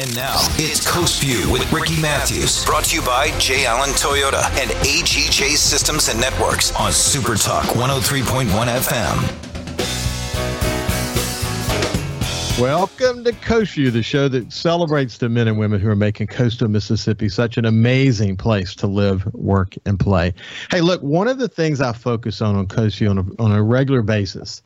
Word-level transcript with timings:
And 0.00 0.14
now 0.14 0.36
it's 0.52 0.88
Coast 0.88 1.20
View 1.20 1.50
with 1.50 1.72
Ricky 1.72 2.00
Matthews, 2.00 2.64
brought 2.64 2.84
to 2.84 2.94
you 2.94 3.02
by 3.02 3.36
J. 3.40 3.66
Allen 3.66 3.90
Toyota 3.90 4.44
and 4.60 4.70
AGJ 4.86 5.56
Systems 5.56 6.08
and 6.08 6.20
Networks 6.20 6.72
on 6.76 6.92
Super 6.92 7.34
Talk 7.34 7.64
103.1 7.70 8.46
FM. 8.46 9.58
Welcome 12.60 13.24
to 13.24 13.32
Coast 13.32 13.74
View, 13.74 13.90
the 13.90 14.04
show 14.04 14.28
that 14.28 14.52
celebrates 14.52 15.18
the 15.18 15.28
men 15.28 15.48
and 15.48 15.58
women 15.58 15.80
who 15.80 15.88
are 15.88 15.96
making 15.96 16.28
coastal 16.28 16.68
Mississippi 16.68 17.28
such 17.28 17.56
an 17.56 17.64
amazing 17.64 18.36
place 18.36 18.76
to 18.76 18.86
live, 18.86 19.26
work, 19.34 19.74
and 19.84 19.98
play. 19.98 20.32
Hey, 20.70 20.80
look, 20.80 21.02
one 21.02 21.26
of 21.26 21.38
the 21.38 21.48
things 21.48 21.80
I 21.80 21.92
focus 21.92 22.40
on 22.40 22.54
on 22.54 22.68
Coast 22.68 22.98
View 22.98 23.10
on 23.10 23.18
a, 23.18 23.42
on 23.42 23.50
a 23.50 23.64
regular 23.64 24.02
basis 24.02 24.62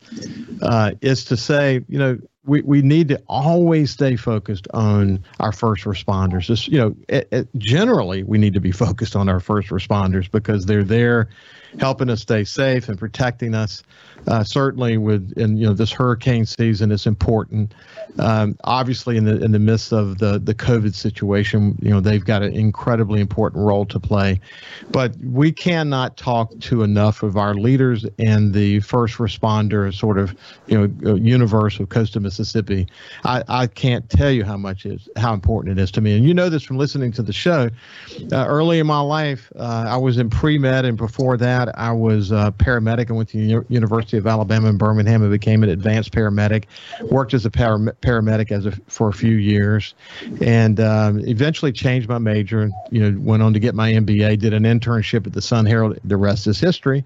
uh, 0.61 0.91
is 1.01 1.25
to 1.25 1.35
say, 1.35 1.83
you 1.87 1.97
know, 1.97 2.19
we, 2.45 2.61
we 2.61 2.81
need 2.81 3.07
to 3.09 3.21
always 3.27 3.91
stay 3.91 4.15
focused 4.15 4.67
on 4.73 5.23
our 5.39 5.51
first 5.51 5.85
responders. 5.85 6.41
Just, 6.41 6.67
you 6.67 6.77
know, 6.77 6.95
it, 7.07 7.27
it, 7.31 7.47
generally, 7.57 8.23
we 8.23 8.37
need 8.37 8.53
to 8.53 8.59
be 8.59 8.71
focused 8.71 9.15
on 9.15 9.29
our 9.29 9.39
first 9.39 9.69
responders 9.69 10.29
because 10.29 10.65
they're 10.65 10.83
there 10.83 11.29
helping 11.79 12.09
us 12.09 12.21
stay 12.21 12.43
safe 12.43 12.89
and 12.89 12.99
protecting 12.99 13.55
us 13.55 13.83
uh, 14.27 14.43
certainly 14.43 14.97
with 14.97 15.33
in 15.37 15.57
you 15.57 15.67
know 15.67 15.73
this 15.73 15.91
hurricane 15.91 16.45
season 16.45 16.91
is 16.91 17.05
important. 17.05 17.73
Um, 18.19 18.55
obviously, 18.63 19.17
in 19.17 19.25
the 19.25 19.43
in 19.43 19.51
the 19.51 19.59
midst 19.59 19.91
of 19.91 20.19
the 20.19 20.39
the 20.39 20.53
COVID 20.53 20.93
situation, 20.93 21.77
you 21.81 21.89
know 21.89 21.99
they've 21.99 22.23
got 22.23 22.43
an 22.43 22.53
incredibly 22.53 23.19
important 23.19 23.65
role 23.65 23.85
to 23.87 23.99
play. 23.99 24.39
But 24.91 25.15
we 25.17 25.51
cannot 25.51 26.15
talk 26.17 26.57
to 26.59 26.83
enough 26.83 27.23
of 27.23 27.37
our 27.37 27.55
leaders 27.55 28.05
and 28.19 28.53
the 28.53 28.79
first 28.81 29.17
responder 29.17 29.93
sort 29.93 30.17
of 30.17 30.35
you 30.67 30.77
know 30.77 31.11
uh, 31.11 31.15
universe 31.15 31.79
of 31.79 31.89
coastal 31.89 32.21
Mississippi. 32.21 32.87
I, 33.25 33.43
I 33.47 33.67
can't 33.67 34.09
tell 34.09 34.31
you 34.31 34.43
how 34.43 34.57
much 34.57 34.85
is 34.85 35.09
how 35.17 35.33
important 35.33 35.77
it 35.77 35.81
is 35.81 35.91
to 35.91 36.01
me, 36.01 36.15
and 36.15 36.25
you 36.25 36.33
know 36.33 36.49
this 36.49 36.63
from 36.63 36.77
listening 36.77 37.11
to 37.13 37.21
the 37.21 37.33
show. 37.33 37.69
Uh, 38.31 38.45
early 38.47 38.79
in 38.79 38.87
my 38.87 39.01
life, 39.01 39.51
uh, 39.55 39.85
I 39.87 39.97
was 39.97 40.17
in 40.17 40.29
pre 40.29 40.57
med, 40.57 40.85
and 40.85 40.97
before 40.97 41.35
that, 41.37 41.77
I 41.77 41.91
was 41.91 42.31
a 42.31 42.53
paramedic. 42.57 43.07
and 43.07 43.17
went 43.17 43.29
to 43.29 43.37
the 43.37 43.65
University 43.69 44.12
University 44.13 44.17
of 44.17 44.27
Alabama 44.27 44.69
in 44.69 44.77
Birmingham 44.77 45.21
and 45.21 45.31
became 45.31 45.63
an 45.63 45.69
advanced 45.69 46.11
paramedic. 46.11 46.65
Worked 47.01 47.33
as 47.33 47.45
a 47.45 47.51
para- 47.51 47.93
paramedic 48.01 48.51
as 48.51 48.65
a, 48.65 48.71
for 48.87 49.09
a 49.09 49.13
few 49.13 49.35
years, 49.35 49.95
and 50.41 50.79
um, 50.79 51.19
eventually 51.19 51.71
changed 51.71 52.07
my 52.07 52.19
major. 52.19 52.69
You 52.91 53.11
know, 53.11 53.19
went 53.19 53.43
on 53.43 53.53
to 53.53 53.59
get 53.59 53.75
my 53.75 53.91
MBA. 53.91 54.39
Did 54.39 54.53
an 54.53 54.63
internship 54.63 55.25
at 55.27 55.33
the 55.33 55.41
Sun 55.41 55.65
Herald. 55.65 55.99
The 56.03 56.17
rest 56.17 56.47
is 56.47 56.59
history. 56.59 57.03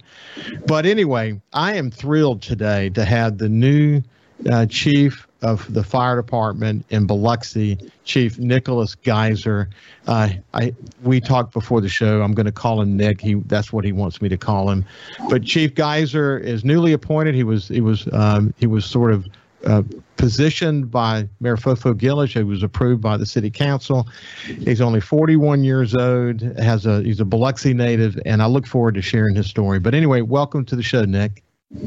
But 0.65 0.85
anyway, 0.85 1.39
I 1.53 1.75
am 1.75 1.91
thrilled 1.91 2.41
today 2.41 2.89
to 2.91 3.05
have 3.05 3.37
the 3.37 3.49
new 3.49 4.03
uh, 4.49 4.65
chief 4.67 5.27
of 5.41 5.71
the 5.73 5.83
fire 5.83 6.15
department 6.15 6.85
in 6.89 7.05
Biloxi, 7.05 7.77
Chief 8.05 8.39
Nicholas 8.39 8.95
Geiser. 8.95 9.69
Uh, 10.07 10.29
I 10.53 10.73
we 11.03 11.19
talked 11.19 11.53
before 11.53 11.81
the 11.81 11.89
show. 11.89 12.21
I'm 12.21 12.33
going 12.33 12.45
to 12.45 12.51
call 12.51 12.81
him 12.81 12.97
Nick. 12.97 13.21
He 13.21 13.35
that's 13.35 13.71
what 13.71 13.85
he 13.85 13.91
wants 13.91 14.21
me 14.21 14.29
to 14.29 14.37
call 14.37 14.69
him. 14.69 14.85
But 15.29 15.43
Chief 15.43 15.75
Geiser 15.75 16.37
is 16.37 16.63
newly 16.63 16.93
appointed. 16.93 17.35
He 17.35 17.43
was 17.43 17.67
he 17.67 17.81
was 17.81 18.07
um, 18.13 18.53
he 18.57 18.67
was 18.67 18.85
sort 18.85 19.11
of 19.11 19.27
uh, 19.65 19.83
positioned 20.17 20.89
by 20.89 21.27
Mayor 21.39 21.57
Fofo 21.57 21.93
Gilich. 21.93 22.33
He 22.33 22.43
was 22.43 22.63
approved 22.63 23.01
by 23.01 23.17
the 23.17 23.25
city 23.25 23.49
council. 23.49 24.07
He's 24.45 24.81
only 24.81 25.01
41 25.01 25.63
years 25.63 25.95
old. 25.95 26.41
Has 26.57 26.85
a 26.85 27.01
he's 27.03 27.19
a 27.19 27.25
Biloxi 27.25 27.73
native, 27.73 28.19
and 28.25 28.41
I 28.41 28.47
look 28.47 28.65
forward 28.65 28.95
to 28.95 29.01
sharing 29.01 29.35
his 29.35 29.47
story. 29.47 29.79
But 29.79 29.93
anyway, 29.93 30.21
welcome 30.21 30.65
to 30.65 30.75
the 30.75 30.83
show, 30.83 31.05
Nick. 31.05 31.43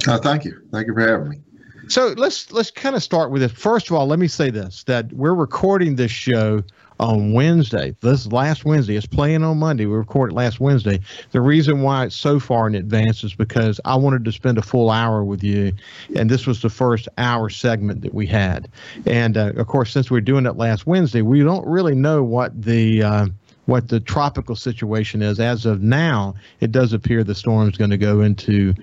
Uh, 0.07 0.19
thank 0.19 0.45
you. 0.45 0.61
Thank 0.71 0.87
you 0.87 0.95
for 0.95 1.01
having 1.01 1.31
me. 1.31 1.41
So 1.91 2.15
let's 2.17 2.53
let's 2.53 2.71
kind 2.71 2.95
of 2.95 3.03
start 3.03 3.33
with 3.33 3.43
it. 3.43 3.51
First 3.51 3.91
of 3.91 3.97
all, 3.97 4.07
let 4.07 4.21
me 4.21 4.29
say 4.29 4.49
this: 4.51 4.85
that 4.85 5.13
we're 5.13 5.35
recording 5.35 5.97
this 5.97 6.13
show 6.13 6.63
on 7.01 7.33
Wednesday. 7.33 7.97
This 8.01 8.29
last 8.29 8.65
Wednesday. 8.65 8.95
It's 8.95 9.07
playing 9.07 9.43
on 9.43 9.59
Monday. 9.59 9.87
We 9.87 9.97
recorded 9.97 10.35
last 10.35 10.61
Wednesday. 10.61 11.01
The 11.33 11.41
reason 11.41 11.83
why 11.83 12.05
it's 12.05 12.15
so 12.15 12.39
far 12.39 12.69
in 12.69 12.77
advance 12.77 13.25
is 13.25 13.35
because 13.35 13.81
I 13.85 13.97
wanted 13.97 14.25
to 14.25 14.31
spend 14.31 14.57
a 14.57 14.63
full 14.63 14.89
hour 14.89 15.25
with 15.25 15.43
you, 15.43 15.73
and 16.15 16.31
this 16.31 16.47
was 16.47 16.63
the 16.63 16.71
first 16.71 17.09
hour 17.19 17.49
segment 17.49 18.03
that 18.03 18.15
we 18.15 18.25
had. 18.25 18.71
And 19.05 19.37
uh, 19.37 19.55
of 19.57 19.67
course, 19.67 19.91
since 19.91 20.13
we're 20.13 20.21
doing 20.21 20.47
it 20.47 20.57
last 20.57 20.87
Wednesday, 20.87 21.23
we 21.23 21.43
don't 21.43 21.67
really 21.67 21.97
know 21.97 22.23
what 22.23 22.63
the 22.63 23.03
uh, 23.03 23.27
what 23.71 23.87
the 23.87 24.01
tropical 24.01 24.57
situation 24.57 25.23
is. 25.23 25.39
As 25.39 25.65
of 25.65 25.81
now, 25.81 26.35
it 26.59 26.73
does 26.73 26.93
appear 26.93 27.23
the 27.23 27.37
storm 27.37 27.69
is 27.69 27.77
going 27.77 27.91
to 27.91 27.97
go 27.97 28.21
into 28.21 28.75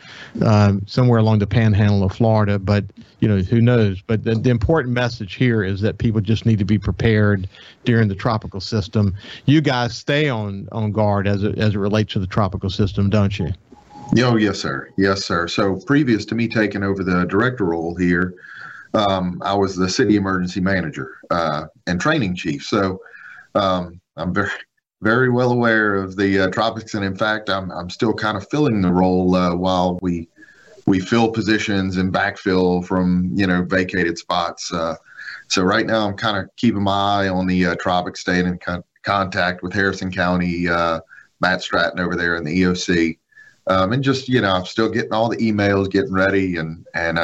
um, 0.41 0.81
somewhere 0.87 1.19
along 1.19 1.39
the 1.39 1.45
panhandle 1.45 2.03
of 2.03 2.13
Florida, 2.13 2.57
but 2.57 2.85
you 3.19 3.27
know 3.27 3.39
who 3.39 3.59
knows. 3.59 4.01
But 4.01 4.23
the, 4.23 4.35
the 4.35 4.49
important 4.49 4.93
message 4.93 5.33
here 5.33 5.61
is 5.61 5.81
that 5.81 5.97
people 5.97 6.21
just 6.21 6.45
need 6.45 6.57
to 6.59 6.65
be 6.65 6.79
prepared 6.79 7.49
during 7.83 8.07
the 8.07 8.15
tropical 8.15 8.61
system. 8.61 9.13
You 9.45 9.59
guys 9.59 9.97
stay 9.97 10.29
on 10.29 10.69
on 10.71 10.93
guard 10.93 11.27
as 11.27 11.43
it, 11.43 11.57
as 11.57 11.75
it 11.75 11.79
relates 11.79 12.13
to 12.13 12.19
the 12.19 12.27
tropical 12.27 12.69
system, 12.69 13.09
don't 13.09 13.37
you? 13.37 13.49
Oh 14.19 14.37
yes, 14.37 14.57
sir. 14.57 14.89
Yes, 14.97 15.25
sir. 15.25 15.49
So 15.49 15.81
previous 15.85 16.23
to 16.27 16.35
me 16.35 16.47
taking 16.47 16.83
over 16.83 17.03
the 17.03 17.25
director 17.25 17.65
role 17.65 17.93
here. 17.93 18.35
Um, 18.93 19.41
I 19.43 19.53
was 19.53 19.75
the 19.75 19.89
city 19.89 20.15
emergency 20.15 20.61
manager 20.61 21.17
uh, 21.29 21.65
and 21.87 21.99
training 21.99 22.35
chief. 22.35 22.63
So 22.63 23.01
um, 23.53 23.99
I'm 24.15 24.33
very 24.33 24.49
very 25.01 25.29
well 25.29 25.51
aware 25.51 25.95
of 25.95 26.15
the 26.15 26.39
uh, 26.39 26.49
tropics, 26.49 26.93
and 26.93 27.05
in 27.05 27.15
fact, 27.15 27.49
I'm 27.49 27.71
I'm 27.71 27.89
still 27.89 28.13
kind 28.13 28.37
of 28.37 28.47
filling 28.49 28.81
the 28.81 28.91
role 28.91 29.35
uh, 29.35 29.55
while 29.55 29.99
we 30.01 30.27
we 30.85 30.99
fill 30.99 31.31
positions 31.31 31.97
and 31.97 32.13
backfill 32.13 32.85
from 32.85 33.29
you 33.33 33.45
know 33.45 33.63
vacated 33.63 34.17
spots. 34.17 34.73
Uh, 34.73 34.95
so 35.47 35.63
right 35.63 35.85
now, 35.85 36.07
I'm 36.07 36.17
kind 36.17 36.37
of 36.37 36.49
keeping 36.55 36.83
my 36.83 37.25
eye 37.25 37.29
on 37.29 37.47
the 37.47 37.67
uh, 37.67 37.75
tropics, 37.75 38.21
staying 38.21 38.47
in 38.47 38.57
con- 38.57 38.83
contact 39.03 39.61
with 39.63 39.73
Harrison 39.73 40.11
County, 40.11 40.67
uh, 40.67 40.99
Matt 41.41 41.61
Stratton 41.61 41.99
over 41.99 42.15
there 42.15 42.35
in 42.35 42.43
the 42.43 42.61
EOC, 42.61 43.17
um, 43.67 43.93
and 43.93 44.03
just 44.03 44.27
you 44.27 44.41
know, 44.41 44.51
I'm 44.51 44.65
still 44.65 44.89
getting 44.89 45.13
all 45.13 45.29
the 45.29 45.37
emails, 45.37 45.91
getting 45.91 46.13
ready, 46.13 46.57
and 46.57 46.85
and 46.95 47.19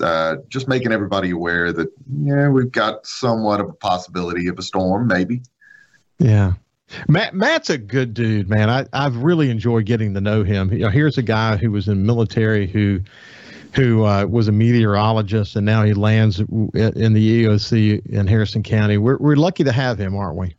uh, 0.00 0.36
just 0.48 0.68
making 0.68 0.92
everybody 0.92 1.30
aware 1.30 1.72
that 1.72 1.88
yeah, 2.20 2.48
we've 2.48 2.70
got 2.70 3.06
somewhat 3.06 3.60
of 3.60 3.70
a 3.70 3.74
possibility 3.74 4.48
of 4.48 4.58
a 4.58 4.62
storm, 4.62 5.06
maybe. 5.06 5.40
Yeah. 6.18 6.52
Matt 7.08 7.34
Matt's 7.34 7.70
a 7.70 7.78
good 7.78 8.14
dude, 8.14 8.48
man. 8.48 8.70
I 8.70 8.86
I've 8.92 9.16
really 9.16 9.50
enjoyed 9.50 9.86
getting 9.86 10.14
to 10.14 10.20
know 10.20 10.42
him. 10.42 10.72
You 10.72 10.80
know, 10.80 10.90
here's 10.90 11.18
a 11.18 11.22
guy 11.22 11.56
who 11.56 11.70
was 11.70 11.88
in 11.88 12.06
military 12.06 12.66
who 12.66 13.00
who 13.74 14.04
uh, 14.04 14.24
was 14.24 14.48
a 14.48 14.52
meteorologist 14.52 15.54
and 15.54 15.66
now 15.66 15.82
he 15.82 15.92
lands 15.92 16.40
in 16.40 16.48
the 17.12 17.44
EOC 17.44 18.06
in 18.06 18.26
Harrison 18.26 18.62
County. 18.62 18.98
We're 18.98 19.18
we're 19.18 19.36
lucky 19.36 19.64
to 19.64 19.72
have 19.72 19.98
him, 19.98 20.16
aren't 20.16 20.36
we? 20.36 20.56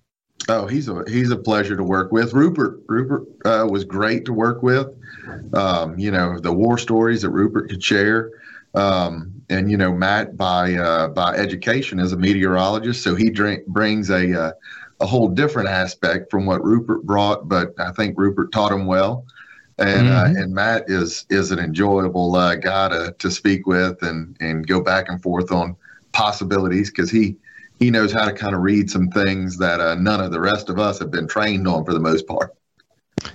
Oh, 0.49 0.67
he's 0.67 0.87
a 0.87 1.03
he's 1.07 1.31
a 1.31 1.37
pleasure 1.37 1.75
to 1.75 1.83
work 1.83 2.11
with. 2.11 2.33
Rupert 2.33 2.81
Rupert 2.87 3.27
uh, 3.43 3.67
was 3.69 3.83
great 3.83 4.25
to 4.25 4.33
work 4.33 4.63
with. 4.63 4.87
Um, 5.53 5.97
you 5.97 6.11
know 6.11 6.39
the 6.39 6.53
war 6.53 6.77
stories 6.77 7.23
that 7.23 7.31
Rupert 7.31 7.69
could 7.69 7.83
share, 7.83 8.31
um, 8.73 9.33
and 9.49 9.69
you 9.69 9.77
know 9.77 9.91
Matt 9.91 10.37
by 10.37 10.75
uh, 10.75 11.09
by 11.09 11.35
education 11.35 11.99
is 11.99 12.13
a 12.13 12.17
meteorologist, 12.17 13.03
so 13.03 13.15
he 13.15 13.29
drink, 13.29 13.65
brings 13.65 14.09
a 14.09 14.41
uh, 14.41 14.51
a 15.00 15.06
whole 15.06 15.28
different 15.28 15.69
aspect 15.69 16.31
from 16.31 16.46
what 16.46 16.63
Rupert 16.63 17.03
brought, 17.06 17.47
but 17.47 17.74
I 17.80 17.91
think 17.91 18.18
Rupert 18.18 18.52
taught 18.52 18.72
him 18.72 18.85
well. 18.85 19.25
And 19.80 20.08
uh, 20.08 20.24
mm-hmm. 20.24 20.38
uh, 20.38 20.41
and 20.41 20.53
Matt 20.53 20.85
is 20.88 21.25
is 21.30 21.52
an 21.52 21.59
enjoyable 21.59 22.35
uh, 22.35 22.56
guy 22.56 22.90
to, 22.90 23.16
to 23.20 23.29
speak 23.29 23.67
with 23.67 24.02
and 24.02 24.35
and 24.40 24.66
go 24.66 24.82
back 24.82 25.08
and 25.08 25.22
forth 25.22 25.52
on 25.52 25.76
possibilities 26.14 26.90
because 26.90 27.11
he 27.11 27.38
he 27.78 27.91
knows 27.91 28.11
how 28.11 28.26
to 28.26 28.34
kind 28.34 28.55
of 28.55 28.61
read 28.61 28.90
some 28.90 29.09
things 29.09 29.58
that 29.59 29.79
uh, 29.79 29.94
none 29.94 30.20
of 30.20 30.32
the 30.32 30.40
rest 30.40 30.70
of 30.70 30.79
us 30.79 30.97
have 30.97 31.11
been 31.11 31.28
trained 31.28 31.67
on 31.67 31.85
for 31.85 31.93
the 31.93 32.00
most 32.00 32.26
part. 32.26 32.56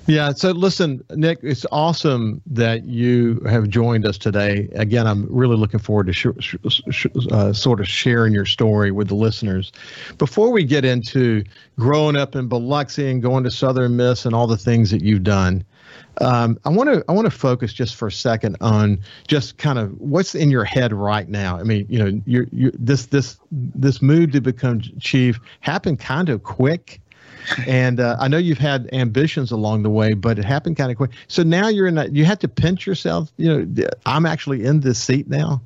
Yeah. 0.07 0.33
So 0.33 0.51
listen, 0.51 1.03
Nick, 1.11 1.39
it's 1.43 1.67
awesome 1.73 2.41
that 2.47 2.85
you 2.85 3.41
have 3.47 3.69
joined 3.69 4.07
us 4.07 4.19
today. 4.19 4.69
Again, 4.75 5.07
I'm 5.07 5.27
really 5.31 5.57
looking 5.57 5.81
forward 5.81 6.07
to 6.07 6.13
sh- 6.13 6.27
sh- 6.41 6.57
sh- 6.91 7.07
uh, 7.31 7.53
sort 7.53 7.81
of 7.81 7.89
sharing 7.89 8.33
your 8.33 8.47
story 8.47 8.91
with 8.91 9.09
the 9.09 9.15
listeners. 9.15 9.73
Before 10.19 10.51
we 10.51 10.65
get 10.65 10.85
into 10.85 11.45
growing 11.79 12.17
up 12.17 12.35
in 12.35 12.49
Biloxi 12.49 13.11
and 13.11 13.23
going 13.23 13.45
to 13.45 13.51
Southern 13.51 13.97
Miss 13.97 14.25
and 14.27 14.35
all 14.35 14.47
the 14.47 14.57
things 14.57 14.91
that 14.91 15.03
you've 15.03 15.25
done, 15.25 15.65
um, 16.21 16.59
I 16.65 16.69
want 16.69 16.91
to 16.91 17.05
I 17.09 17.13
want 17.13 17.27
to 17.27 17.31
focus 17.31 17.73
just 17.73 17.97
for 17.97 18.09
a 18.09 18.13
second 18.13 18.57
on 18.61 18.99
just 19.29 19.57
kind 19.59 19.79
of 19.79 19.99
what's 19.99 20.35
in 20.35 20.51
your 20.51 20.65
head 20.65 20.93
right 20.93 21.29
now. 21.29 21.59
I 21.59 21.63
mean, 21.63 21.87
you 21.89 21.99
know, 21.99 22.21
you 22.27 22.71
this 22.75 23.07
this 23.07 23.39
this 23.51 24.03
move 24.03 24.33
to 24.33 24.41
become 24.41 24.83
chief 25.01 25.41
happened 25.61 26.01
kind 26.01 26.29
of 26.29 26.43
quick 26.43 27.01
And 27.67 28.01
uh, 28.01 28.17
I 28.21 28.29
know 28.29 28.39
you've 28.39 28.59
had 28.59 28.89
ambitions 28.93 29.51
along 29.51 29.83
the 29.83 29.91
way, 29.91 30.15
but 30.15 30.39
it 30.39 30.45
happened 30.45 30.77
kind 30.77 30.91
of 30.91 30.97
quick. 30.97 31.13
So 31.29 31.43
now 31.43 31.69
you're 31.69 31.87
in 31.87 31.95
that. 31.97 32.15
You 32.15 32.25
have 32.25 32.39
to 32.41 32.49
pinch 32.49 32.87
yourself. 32.87 33.31
You 33.37 33.67
know, 33.67 33.89
I'm 34.07 34.27
actually 34.27 34.65
in 34.65 34.81
this 34.81 35.03
seat 35.03 35.29
now. 35.29 35.61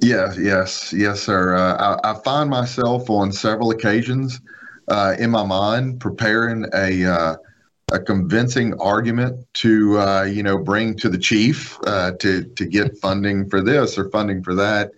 Yes, 0.00 0.38
yes, 0.38 0.92
yes, 0.92 1.20
sir. 1.20 1.56
Uh, 1.56 1.98
I, 2.04 2.12
I, 2.12 2.14
find 2.22 2.48
myself 2.48 3.10
on 3.10 3.32
several 3.32 3.70
occasions 3.72 4.40
uh, 4.88 5.16
in 5.18 5.30
my 5.30 5.44
mind 5.44 5.98
preparing 6.00 6.66
a 6.72 7.04
uh, 7.04 7.36
a 7.90 7.98
convincing 7.98 8.78
argument 8.80 9.44
to 9.54 9.98
uh, 9.98 10.22
you 10.22 10.42
know 10.42 10.58
bring 10.58 10.94
to 10.96 11.08
the 11.08 11.18
chief 11.18 11.78
uh, 11.86 12.12
to 12.20 12.44
to 12.44 12.64
get 12.64 12.96
funding 12.98 13.48
for 13.48 13.60
this 13.60 13.98
or 13.98 14.08
funding 14.10 14.42
for 14.42 14.54
that, 14.54 14.92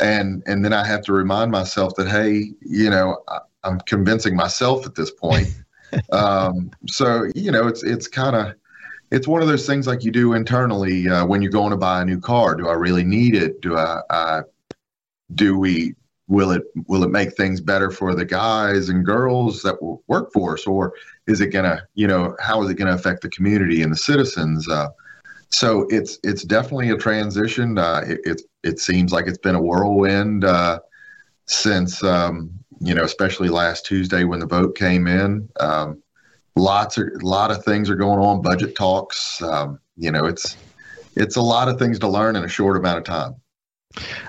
and 0.00 0.42
and 0.46 0.64
then 0.64 0.72
I 0.72 0.86
have 0.86 1.02
to 1.04 1.12
remind 1.12 1.50
myself 1.50 1.94
that 1.96 2.08
hey, 2.08 2.52
you 2.60 2.88
know, 2.88 3.18
I, 3.68 3.72
am 3.72 3.80
convincing 3.80 4.36
myself 4.36 4.86
at 4.86 4.94
this 4.94 5.10
point. 5.10 5.48
um, 6.12 6.70
so 6.86 7.26
you 7.34 7.50
know, 7.50 7.66
it's 7.66 7.82
it's 7.82 8.08
kind 8.08 8.36
of 8.36 8.54
it's 9.10 9.26
one 9.26 9.42
of 9.42 9.48
those 9.48 9.66
things 9.66 9.86
like 9.86 10.04
you 10.04 10.10
do 10.10 10.34
internally 10.34 11.08
uh, 11.08 11.24
when 11.26 11.42
you're 11.42 11.52
going 11.52 11.70
to 11.70 11.76
buy 11.76 12.02
a 12.02 12.04
new 12.04 12.20
car. 12.20 12.54
Do 12.54 12.68
I 12.68 12.74
really 12.74 13.04
need 13.04 13.34
it? 13.34 13.60
Do 13.60 13.76
I, 13.76 14.00
I 14.10 14.40
do 15.34 15.58
we 15.58 15.94
will 16.28 16.50
it 16.50 16.64
will 16.86 17.02
it 17.04 17.10
make 17.10 17.34
things 17.34 17.60
better 17.60 17.90
for 17.90 18.14
the 18.14 18.24
guys 18.24 18.90
and 18.90 19.04
girls 19.04 19.62
that 19.62 19.80
will 19.82 20.02
work 20.06 20.32
for 20.32 20.54
us, 20.54 20.66
or 20.66 20.92
is 21.26 21.40
it 21.40 21.48
gonna 21.48 21.82
you 21.94 22.06
know 22.06 22.36
how 22.40 22.62
is 22.62 22.70
it 22.70 22.74
gonna 22.74 22.94
affect 22.94 23.22
the 23.22 23.30
community 23.30 23.82
and 23.82 23.92
the 23.92 23.96
citizens? 23.96 24.68
Uh, 24.68 24.88
so 25.50 25.86
it's 25.88 26.18
it's 26.22 26.44
definitely 26.44 26.90
a 26.90 26.96
transition. 26.96 27.78
Uh, 27.78 28.04
it, 28.06 28.20
it, 28.24 28.42
it 28.62 28.78
seems 28.78 29.12
like 29.12 29.26
it's 29.26 29.38
been 29.38 29.54
a 29.54 29.62
whirlwind 29.62 30.44
uh, 30.44 30.78
since 31.46 32.04
um, 32.04 32.50
you 32.80 32.94
know, 32.94 33.04
especially 33.04 33.48
last 33.48 33.86
Tuesday 33.86 34.24
when 34.24 34.40
the 34.40 34.46
vote 34.46 34.76
came 34.76 35.06
in. 35.06 35.48
Um, 35.60 36.02
lots 36.56 36.98
of 36.98 37.06
a 37.06 37.26
lot 37.26 37.50
of 37.50 37.64
things 37.64 37.90
are 37.90 37.96
going 37.96 38.18
on. 38.18 38.42
Budget 38.42 38.76
talks. 38.76 39.40
Um, 39.42 39.78
you 39.96 40.10
know, 40.10 40.26
it's 40.26 40.56
it's 41.16 41.36
a 41.36 41.42
lot 41.42 41.68
of 41.68 41.78
things 41.78 41.98
to 42.00 42.08
learn 42.08 42.36
in 42.36 42.44
a 42.44 42.48
short 42.48 42.76
amount 42.76 42.98
of 42.98 43.04
time. 43.04 43.34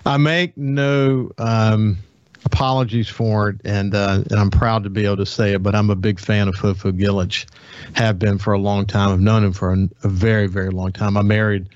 I 0.05 0.17
make 0.17 0.57
no 0.57 1.31
um, 1.37 1.97
apologies 2.45 3.09
for 3.09 3.49
it, 3.49 3.61
and 3.65 3.93
uh, 3.93 4.23
and 4.29 4.39
I'm 4.39 4.51
proud 4.51 4.83
to 4.83 4.89
be 4.89 5.05
able 5.05 5.17
to 5.17 5.25
say 5.25 5.53
it. 5.53 5.63
But 5.63 5.75
I'm 5.75 5.89
a 5.89 5.95
big 5.95 6.19
fan 6.19 6.47
of 6.47 6.55
Fofo 6.55 6.91
Gilich, 6.91 7.45
have 7.93 8.17
been 8.17 8.37
for 8.37 8.53
a 8.53 8.59
long 8.59 8.85
time. 8.85 9.11
I've 9.11 9.19
known 9.19 9.43
him 9.43 9.53
for 9.53 9.73
a, 9.73 9.89
a 10.03 10.09
very 10.09 10.47
very 10.47 10.71
long 10.71 10.91
time. 10.91 11.17
I 11.17 11.21
married 11.21 11.67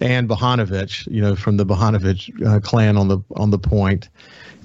Ann 0.00 0.28
Bohanovich, 0.28 1.06
you 1.10 1.20
know, 1.20 1.36
from 1.36 1.56
the 1.56 1.66
Bohanovich 1.66 2.46
uh, 2.46 2.60
clan 2.60 2.96
on 2.96 3.08
the 3.08 3.18
on 3.36 3.50
the 3.50 3.58
point, 3.58 4.08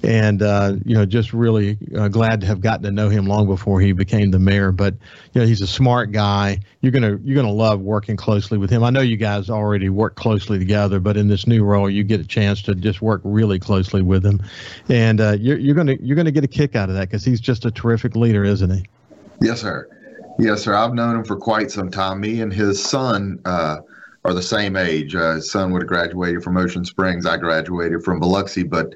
and 0.06 0.40
uh, 0.40 0.74
you 0.84 0.94
know, 0.94 1.04
just 1.04 1.32
really 1.32 1.76
uh, 1.96 2.06
glad 2.06 2.40
to 2.40 2.46
have 2.46 2.60
gotten 2.60 2.84
to 2.84 2.92
know 2.92 3.08
him 3.08 3.26
long 3.26 3.46
before 3.46 3.80
he 3.80 3.92
became 3.92 4.30
the 4.30 4.38
mayor. 4.38 4.70
But 4.70 4.94
you 5.32 5.40
know, 5.40 5.46
he's 5.46 5.60
a 5.60 5.66
smart 5.66 6.12
guy. 6.12 6.60
You're 6.80 6.92
gonna 6.92 7.18
you're 7.24 7.34
gonna 7.34 7.52
love 7.52 7.80
working 7.80 8.16
closely 8.16 8.56
with 8.56 8.70
him. 8.70 8.84
I 8.84 8.90
know 8.90 9.00
you 9.00 9.16
guys 9.16 9.50
already 9.50 9.88
work 9.88 10.14
closely 10.14 10.60
together, 10.60 11.00
but 11.00 11.16
in 11.16 11.26
this 11.26 11.48
new 11.48 11.64
role, 11.64 11.90
you 11.90 12.04
get 12.04 12.20
a 12.20 12.26
chance 12.26 12.62
to 12.62 12.74
just 12.76 13.02
work 13.02 13.20
really 13.24 13.58
closely 13.58 14.00
with 14.00 14.24
him, 14.24 14.40
and 14.88 15.20
uh, 15.20 15.36
you're 15.40 15.58
you're 15.58 15.74
gonna 15.74 15.96
you're 16.00 16.16
gonna 16.16 16.30
get 16.30 16.44
a 16.44 16.48
kick 16.48 16.76
out 16.76 16.88
of 16.88 16.94
that 16.94 17.08
because 17.08 17.24
he's 17.24 17.40
just 17.40 17.64
a 17.64 17.70
terrific 17.72 18.14
leader, 18.14 18.44
isn't 18.44 18.70
he? 18.70 18.86
Yes, 19.42 19.60
sir. 19.60 19.88
Yes, 20.38 20.62
sir. 20.62 20.74
I've 20.74 20.94
known 20.94 21.16
him 21.16 21.24
for 21.24 21.36
quite 21.36 21.70
some 21.70 21.90
time. 21.90 22.20
Me 22.20 22.40
and 22.42 22.52
his 22.52 22.82
son 22.82 23.40
uh, 23.44 23.78
are 24.24 24.34
the 24.34 24.42
same 24.42 24.76
age. 24.76 25.16
Uh, 25.16 25.34
his 25.34 25.50
son 25.50 25.72
would 25.72 25.82
have 25.82 25.88
graduated 25.88 26.44
from 26.44 26.56
Ocean 26.56 26.84
Springs. 26.84 27.26
I 27.26 27.38
graduated 27.38 28.04
from 28.04 28.20
Biloxi, 28.20 28.62
but 28.62 28.94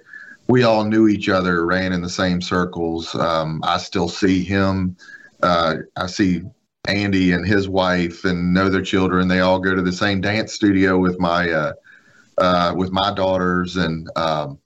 we 0.50 0.64
all 0.64 0.84
knew 0.84 1.06
each 1.06 1.28
other, 1.28 1.64
ran 1.64 1.92
in 1.92 2.02
the 2.02 2.10
same 2.10 2.42
circles. 2.42 3.14
Um, 3.14 3.60
I 3.62 3.78
still 3.78 4.08
see 4.08 4.42
him. 4.42 4.96
Uh, 5.40 5.76
I 5.96 6.06
see 6.06 6.42
Andy 6.88 7.32
and 7.32 7.46
his 7.46 7.68
wife 7.68 8.24
and 8.24 8.52
know 8.52 8.68
their 8.68 8.82
children. 8.82 9.28
They 9.28 9.40
all 9.40 9.60
go 9.60 9.76
to 9.76 9.82
the 9.82 9.92
same 9.92 10.20
dance 10.20 10.52
studio 10.52 10.98
with 10.98 11.20
my 11.20 11.50
uh, 11.50 11.72
uh, 12.38 12.74
with 12.76 12.90
my 12.90 13.14
daughters, 13.14 13.76
and 13.76 14.10
um, 14.16 14.58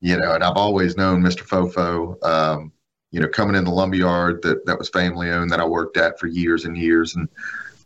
you 0.00 0.16
know, 0.16 0.34
and 0.34 0.44
I've 0.44 0.56
always 0.56 0.96
known 0.96 1.22
Mr. 1.22 1.42
Fofo. 1.42 2.24
Um, 2.24 2.72
you 3.10 3.18
know, 3.18 3.28
coming 3.28 3.56
in 3.56 3.64
the 3.64 3.72
lumberyard 3.72 4.42
that 4.42 4.66
that 4.66 4.78
was 4.78 4.88
family 4.88 5.30
owned 5.30 5.50
that 5.50 5.60
I 5.60 5.66
worked 5.66 5.96
at 5.96 6.20
for 6.20 6.28
years 6.28 6.64
and 6.64 6.78
years, 6.78 7.16
and 7.16 7.28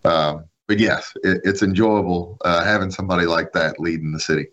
um, 0.04 0.44
but 0.68 0.78
yes, 0.78 1.12
it, 1.22 1.40
it's 1.44 1.62
enjoyable 1.62 2.36
uh, 2.44 2.62
having 2.62 2.90
somebody 2.90 3.24
like 3.24 3.52
that 3.52 3.80
leading 3.80 4.12
the 4.12 4.20
city. 4.20 4.48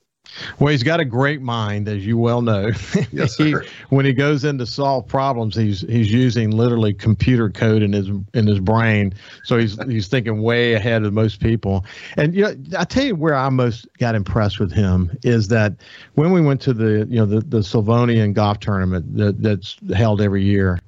Well, 0.59 0.71
he's 0.71 0.83
got 0.83 0.99
a 0.99 1.05
great 1.05 1.41
mind, 1.41 1.87
as 1.87 2.05
you 2.05 2.17
well 2.17 2.41
know. 2.41 2.71
Yes, 3.11 3.35
sir. 3.37 3.61
he, 3.61 3.69
when 3.89 4.05
he 4.05 4.13
goes 4.13 4.43
in 4.43 4.57
to 4.59 4.65
solve 4.65 5.07
problems, 5.07 5.55
he's 5.55 5.81
he's 5.81 6.11
using 6.11 6.51
literally 6.51 6.93
computer 6.93 7.49
code 7.49 7.81
in 7.81 7.93
his 7.93 8.09
in 8.33 8.47
his 8.47 8.59
brain. 8.59 9.13
So 9.43 9.57
he's 9.57 9.81
he's 9.87 10.07
thinking 10.07 10.41
way 10.41 10.73
ahead 10.73 11.03
of 11.03 11.13
most 11.13 11.39
people. 11.39 11.85
And 12.17 12.33
you 12.35 12.43
know, 12.43 12.55
I 12.77 12.85
tell 12.85 13.05
you 13.05 13.15
where 13.15 13.35
I 13.35 13.49
most 13.49 13.87
got 13.97 14.15
impressed 14.15 14.59
with 14.59 14.71
him 14.71 15.17
is 15.23 15.47
that 15.49 15.73
when 16.15 16.31
we 16.31 16.41
went 16.41 16.61
to 16.61 16.73
the 16.73 17.07
you 17.09 17.19
know 17.19 17.25
the 17.25 17.41
the 17.41 17.63
Slavonian 17.63 18.33
golf 18.33 18.59
tournament 18.59 19.17
that, 19.17 19.41
that's 19.41 19.77
held 19.93 20.21
every 20.21 20.43
year, 20.43 20.79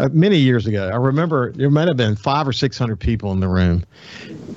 uh, 0.00 0.08
many 0.12 0.38
years 0.38 0.66
ago. 0.66 0.88
I 0.88 0.96
remember 0.96 1.52
there 1.52 1.70
might 1.70 1.88
have 1.88 1.96
been 1.96 2.16
five 2.16 2.48
or 2.48 2.52
six 2.52 2.78
hundred 2.78 3.00
people 3.00 3.32
in 3.32 3.40
the 3.40 3.48
room, 3.48 3.84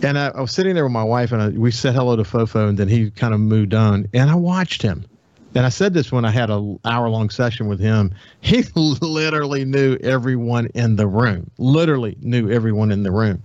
and 0.02 0.18
I, 0.18 0.28
I 0.30 0.42
was 0.42 0.52
sitting 0.52 0.74
there 0.74 0.86
with 0.86 0.94
my 0.94 1.04
wife, 1.04 1.32
and 1.32 1.42
I, 1.42 1.50
we 1.50 1.72
said 1.72 1.94
hello 1.94 2.16
to 2.16 2.24
Fofo, 2.24 2.70
and 2.70 2.78
then 2.78 2.88
he 2.88 3.12
kind 3.12 3.34
of 3.34 3.40
moved 3.40 3.74
on, 3.74 4.08
and 4.14 4.30
I 4.30 4.36
watched 4.36 4.82
him. 4.82 5.06
And 5.56 5.66
I 5.66 5.70
said 5.70 5.94
this 5.94 6.12
when 6.12 6.26
I 6.26 6.32
had 6.32 6.50
an 6.50 6.80
hour 6.86 7.10
long 7.10 7.30
session 7.30 7.68
with 7.68 7.80
him. 7.80 8.14
He 8.42 8.64
literally 8.76 9.64
knew 9.64 9.96
everyone 10.04 10.68
in 10.76 10.98
the 10.98 11.08
room. 11.08 11.50
Literally 11.58 12.18
knew 12.20 12.52
everyone 12.52 12.92
in 12.92 13.04
the 13.04 13.12
room 13.12 13.42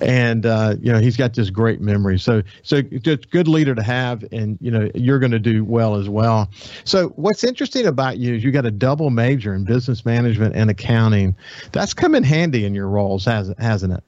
and 0.00 0.46
uh, 0.46 0.76
you 0.80 0.92
know 0.92 1.00
he's 1.00 1.16
got 1.16 1.34
this 1.34 1.50
great 1.50 1.80
memory. 1.80 2.18
So 2.18 2.42
so 2.62 2.82
just 2.82 3.30
good 3.30 3.48
leader 3.48 3.74
to 3.74 3.82
have, 3.82 4.24
and 4.32 4.58
you 4.60 4.70
know 4.70 4.90
you're 4.94 5.18
going 5.18 5.32
to 5.32 5.38
do 5.38 5.64
well 5.64 5.96
as 5.96 6.08
well. 6.08 6.50
So 6.84 7.08
what's 7.10 7.44
interesting 7.44 7.86
about 7.86 8.18
you 8.18 8.34
is 8.34 8.44
you 8.44 8.50
got 8.52 8.66
a 8.66 8.70
double 8.70 9.10
major 9.10 9.54
in 9.54 9.64
business 9.64 10.04
management 10.04 10.54
and 10.54 10.70
accounting. 10.70 11.36
That's 11.72 11.94
come 11.94 12.14
in 12.14 12.22
handy 12.22 12.64
in 12.64 12.74
your 12.74 12.88
roles, 12.88 13.24
has 13.24 13.52
hasn't 13.58 13.92
it? 13.92 14.04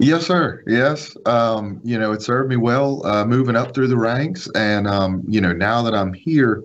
Yes, 0.00 0.26
sir. 0.26 0.62
Yes. 0.68 1.16
Um, 1.26 1.80
you 1.82 1.98
know, 1.98 2.12
it 2.12 2.22
served 2.22 2.50
me 2.50 2.56
well 2.56 3.04
uh, 3.04 3.24
moving 3.24 3.56
up 3.56 3.74
through 3.74 3.88
the 3.88 3.96
ranks. 3.96 4.48
And, 4.54 4.86
um, 4.86 5.24
you 5.26 5.40
know, 5.40 5.52
now 5.52 5.82
that 5.82 5.92
I'm 5.92 6.12
here, 6.12 6.62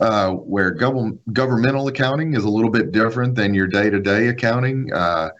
uh, 0.00 0.32
where 0.32 0.74
gov- 0.74 1.18
governmental 1.32 1.88
accounting 1.88 2.34
is 2.34 2.44
a 2.44 2.48
little 2.48 2.70
bit 2.70 2.92
different 2.92 3.34
than 3.34 3.54
your 3.54 3.66
day 3.66 3.90
to 3.90 4.00
day 4.00 4.28
accounting, 4.28 4.92
uh, 4.92 5.30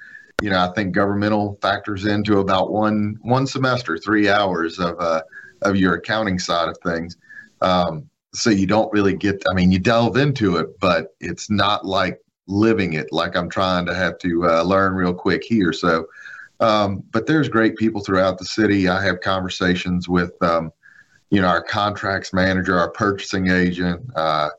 you 0.41 0.51
know, 0.51 0.59
I 0.59 0.73
think 0.73 0.95
governmental 0.95 1.59
factors 1.61 2.05
into 2.05 2.39
about 2.39 2.71
one 2.71 3.19
one 3.23 3.47
semester, 3.47 3.99
three 3.99 4.29
hours 4.29 4.79
of 4.79 4.99
uh, 5.01 5.23
of 5.63 5.77
your 5.77 5.95
accounting 5.95 6.39
side 6.39 6.69
of 6.69 6.79
things. 6.85 7.17
Um, 7.61 8.09
so 8.35 8.51
you 8.51 8.67
don't 8.67 8.93
really 8.93 9.17
get. 9.17 9.43
I 9.51 9.55
mean, 9.55 9.73
you 9.73 9.79
delve 9.79 10.17
into 10.17 10.57
it, 10.57 10.79
but 10.81 11.15
it's 11.21 11.51
not 11.51 11.85
like 11.85 12.21
living 12.47 12.93
it. 12.95 13.09
Like 13.11 13.37
I'm 13.37 13.49
trying 13.49 13.87
to 13.87 13.95
have 13.95 14.19
to 14.19 14.49
uh, 14.49 14.63
learn 14.63 14.95
real 14.95 15.15
quick 15.15 15.43
here. 15.45 15.73
So, 15.73 16.07
um, 16.61 17.03
but 17.11 17.27
there's 17.27 17.49
great 17.49 17.77
people 17.77 18.03
throughout 18.03 18.39
the 18.39 18.45
city. 18.45 18.89
I 18.89 19.03
have 19.03 19.21
conversations 19.21 20.09
with, 20.09 20.33
um, 20.43 20.73
you 21.31 21.41
know, 21.41 21.49
our 21.49 21.63
contracts 21.63 22.33
manager, 22.33 22.79
our 22.79 22.91
purchasing 22.91 23.51
agent, 23.51 24.03
uh, 24.15 24.51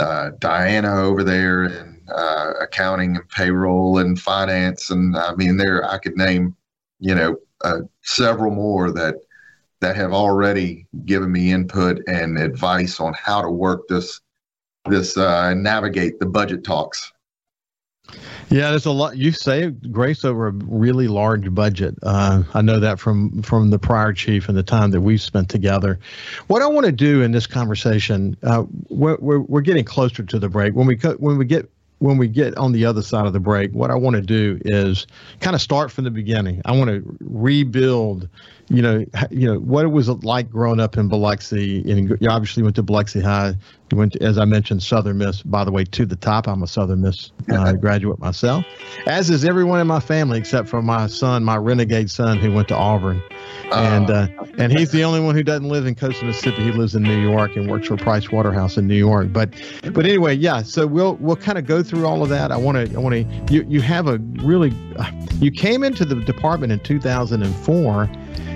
uh, 0.00 0.30
Diana 0.38 1.02
over 1.02 1.22
there, 1.22 1.64
and 1.64 2.00
uh, 2.08 2.52
accounting 2.60 3.16
and 3.16 3.28
payroll 3.28 3.98
and 3.98 4.20
finance, 4.20 4.90
and 4.90 5.16
I 5.16 5.34
mean 5.34 5.56
there 5.56 5.84
I 5.88 5.98
could 5.98 6.16
name 6.16 6.56
you 7.00 7.14
know 7.14 7.36
uh, 7.64 7.80
several 8.02 8.50
more 8.50 8.90
that 8.92 9.16
that 9.80 9.96
have 9.96 10.12
already 10.12 10.86
given 11.04 11.30
me 11.30 11.52
input 11.52 12.00
and 12.06 12.38
advice 12.38 13.00
on 13.00 13.14
how 13.14 13.42
to 13.42 13.50
work 13.50 13.86
this 13.88 14.20
this 14.86 15.16
uh, 15.16 15.54
navigate 15.54 16.18
the 16.18 16.26
budget 16.26 16.64
talks. 16.64 17.12
Yeah, 18.50 18.70
there's 18.70 18.86
a 18.86 18.92
lot. 18.92 19.16
You 19.16 19.32
saved 19.32 19.90
Grace 19.92 20.24
over 20.24 20.48
a 20.48 20.52
really 20.52 21.08
large 21.08 21.52
budget. 21.54 21.96
Uh, 22.02 22.42
I 22.52 22.62
know 22.62 22.78
that 22.78 23.00
from 23.00 23.42
from 23.42 23.70
the 23.70 23.78
prior 23.78 24.12
chief 24.12 24.48
and 24.48 24.56
the 24.56 24.62
time 24.62 24.90
that 24.90 25.00
we've 25.00 25.20
spent 25.20 25.48
together. 25.48 25.98
What 26.46 26.62
I 26.62 26.66
want 26.66 26.86
to 26.86 26.92
do 26.92 27.22
in 27.22 27.32
this 27.32 27.46
conversation, 27.46 28.36
uh, 28.42 28.64
we're, 28.88 29.16
we're, 29.20 29.40
we're 29.40 29.60
getting 29.62 29.84
closer 29.84 30.22
to 30.22 30.38
the 30.38 30.48
break. 30.48 30.74
When 30.74 30.86
we 30.86 30.96
co- 30.96 31.14
when 31.14 31.38
we 31.38 31.46
get 31.46 31.70
when 31.98 32.18
we 32.18 32.28
get 32.28 32.56
on 32.58 32.72
the 32.72 32.84
other 32.84 33.02
side 33.02 33.26
of 33.26 33.32
the 33.32 33.40
break, 33.40 33.72
what 33.72 33.90
I 33.90 33.94
want 33.94 34.16
to 34.16 34.22
do 34.22 34.60
is 34.64 35.06
kind 35.40 35.56
of 35.56 35.62
start 35.62 35.90
from 35.90 36.04
the 36.04 36.10
beginning. 36.10 36.60
I 36.64 36.72
want 36.72 36.90
to 36.90 37.16
rebuild 37.20 38.28
you 38.68 38.80
know, 38.80 39.04
you 39.30 39.46
know 39.46 39.58
what 39.58 39.84
it 39.84 39.88
was 39.88 40.08
like 40.08 40.50
growing 40.50 40.80
up 40.80 40.96
in 40.96 41.08
Biloxi. 41.08 41.80
And 41.90 42.16
you 42.20 42.30
obviously 42.30 42.62
went 42.62 42.76
to 42.76 42.82
Biloxi 42.82 43.20
High. 43.20 43.54
You 43.90 43.98
went, 43.98 44.14
to, 44.14 44.22
as 44.22 44.38
I 44.38 44.44
mentioned, 44.44 44.82
Southern 44.82 45.18
Miss. 45.18 45.42
By 45.42 45.64
the 45.64 45.70
way, 45.70 45.84
to 45.84 46.06
the 46.06 46.16
top. 46.16 46.48
I'm 46.48 46.62
a 46.62 46.66
Southern 46.66 47.02
Miss 47.02 47.30
uh, 47.52 47.72
graduate 47.80 48.18
myself, 48.18 48.64
as 49.06 49.30
is 49.30 49.44
everyone 49.44 49.80
in 49.80 49.86
my 49.86 50.00
family 50.00 50.38
except 50.38 50.68
for 50.68 50.82
my 50.82 51.06
son, 51.06 51.44
my 51.44 51.56
renegade 51.56 52.10
son, 52.10 52.38
who 52.38 52.52
went 52.52 52.68
to 52.68 52.76
Auburn, 52.76 53.22
and 53.72 54.10
uh, 54.10 54.26
and 54.58 54.76
he's 54.76 54.90
the 54.90 55.04
only 55.04 55.20
one 55.20 55.34
who 55.34 55.42
doesn't 55.42 55.68
live 55.68 55.86
in 55.86 55.94
Coastal 55.94 56.26
Mississippi. 56.26 56.62
He 56.62 56.72
lives 56.72 56.94
in 56.94 57.02
New 57.02 57.20
York 57.20 57.56
and 57.56 57.70
works 57.70 57.88
for 57.88 57.96
Price 57.96 58.32
Waterhouse 58.32 58.78
in 58.78 58.88
New 58.88 58.96
York. 58.96 59.32
But 59.32 59.50
but 59.92 60.06
anyway, 60.06 60.34
yeah. 60.34 60.62
So 60.62 60.86
we'll 60.86 61.14
we'll 61.16 61.36
kind 61.36 61.58
of 61.58 61.66
go 61.66 61.82
through 61.82 62.06
all 62.06 62.22
of 62.22 62.30
that. 62.30 62.50
I 62.50 62.56
want 62.56 62.90
to 62.90 62.96
I 62.96 62.98
want 62.98 63.14
to 63.14 63.54
you 63.54 63.64
you 63.68 63.82
have 63.82 64.08
a 64.08 64.18
really 64.42 64.72
you 65.38 65.52
came 65.52 65.84
into 65.84 66.04
the 66.04 66.16
department 66.16 66.72
in 66.72 66.80
2004 66.80 68.10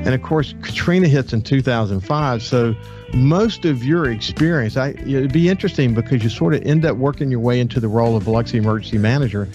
and 0.04 0.14
of 0.14 0.22
course, 0.22 0.54
Katrina 0.62 1.08
hits 1.08 1.32
in 1.32 1.42
2005. 1.42 2.42
So 2.42 2.74
most 3.14 3.64
of 3.64 3.84
your 3.84 4.10
experience, 4.10 4.76
I, 4.76 4.90
it'd 4.90 5.32
be 5.32 5.48
interesting 5.48 5.94
because 5.94 6.22
you 6.22 6.30
sort 6.30 6.54
of 6.54 6.62
end 6.62 6.84
up 6.84 6.96
working 6.96 7.30
your 7.30 7.40
way 7.40 7.60
into 7.60 7.80
the 7.80 7.88
role 7.88 8.16
of 8.16 8.24
Biloxi 8.24 8.58
Emergency 8.58 8.98
Manager. 8.98 9.48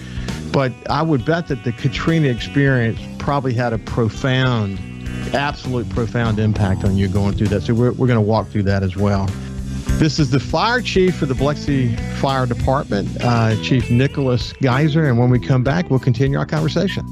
But 0.51 0.71
I 0.89 1.01
would 1.01 1.25
bet 1.25 1.47
that 1.47 1.63
the 1.63 1.71
Katrina 1.71 2.27
experience 2.27 3.00
probably 3.17 3.53
had 3.53 3.73
a 3.73 3.79
profound, 3.79 4.79
absolute 5.33 5.89
profound 5.89 6.39
impact 6.39 6.83
on 6.83 6.97
you 6.97 7.07
going 7.07 7.33
through 7.33 7.47
that. 7.47 7.62
So 7.62 7.73
we're, 7.73 7.91
we're 7.93 8.07
going 8.07 8.17
to 8.17 8.21
walk 8.21 8.47
through 8.50 8.63
that 8.63 8.83
as 8.83 8.95
well. 8.95 9.27
This 9.97 10.19
is 10.19 10.31
the 10.31 10.39
fire 10.39 10.81
chief 10.81 11.15
for 11.15 11.25
the 11.25 11.35
Biloxi 11.35 11.95
Fire 12.17 12.45
Department, 12.45 13.07
uh, 13.21 13.55
Chief 13.63 13.89
Nicholas 13.89 14.53
Geiser. 14.53 15.05
And 15.05 15.17
when 15.17 15.29
we 15.29 15.39
come 15.39 15.63
back, 15.63 15.89
we'll 15.89 16.00
continue 16.00 16.38
our 16.38 16.45
conversation. 16.45 17.05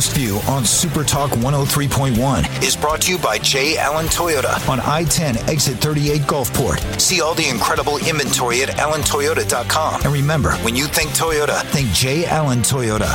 Coast 0.00 0.16
View 0.16 0.40
on 0.48 0.64
Super 0.64 1.04
Talk 1.04 1.30
103.1 1.32 2.62
is 2.62 2.74
brought 2.74 3.02
to 3.02 3.12
you 3.12 3.18
by 3.18 3.36
J. 3.36 3.76
Allen 3.76 4.06
Toyota 4.06 4.66
on 4.66 4.80
I 4.80 5.04
10 5.04 5.36
Exit 5.46 5.76
38 5.76 6.22
Gulfport. 6.22 6.98
See 6.98 7.20
all 7.20 7.34
the 7.34 7.46
incredible 7.46 7.98
inventory 8.08 8.62
at 8.62 8.70
allentoyota.com. 8.70 10.00
And 10.02 10.10
remember, 10.10 10.52
when 10.64 10.74
you 10.74 10.86
think 10.86 11.10
Toyota, 11.10 11.60
think 11.64 11.90
J. 11.90 12.24
Allen 12.24 12.60
Toyota. 12.60 13.14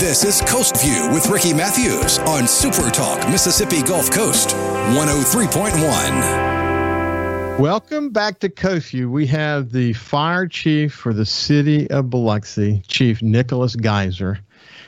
This 0.00 0.24
is 0.24 0.40
Coast 0.50 0.82
View 0.82 1.10
with 1.12 1.26
Ricky 1.28 1.52
Matthews 1.52 2.18
on 2.20 2.48
Super 2.48 2.88
Talk 2.90 3.28
Mississippi 3.28 3.82
Gulf 3.82 4.10
Coast 4.10 4.56
103.1. 4.96 6.54
Welcome 7.60 8.08
back 8.08 8.38
to 8.38 8.48
Coast 8.48 8.92
View. 8.92 9.10
We 9.10 9.26
have 9.26 9.70
the 9.70 9.92
fire 9.92 10.48
chief 10.48 10.94
for 10.94 11.12
the 11.12 11.26
city 11.26 11.90
of 11.90 12.08
Biloxi, 12.08 12.82
Chief 12.88 13.20
Nicholas 13.20 13.76
Geiser 13.76 14.40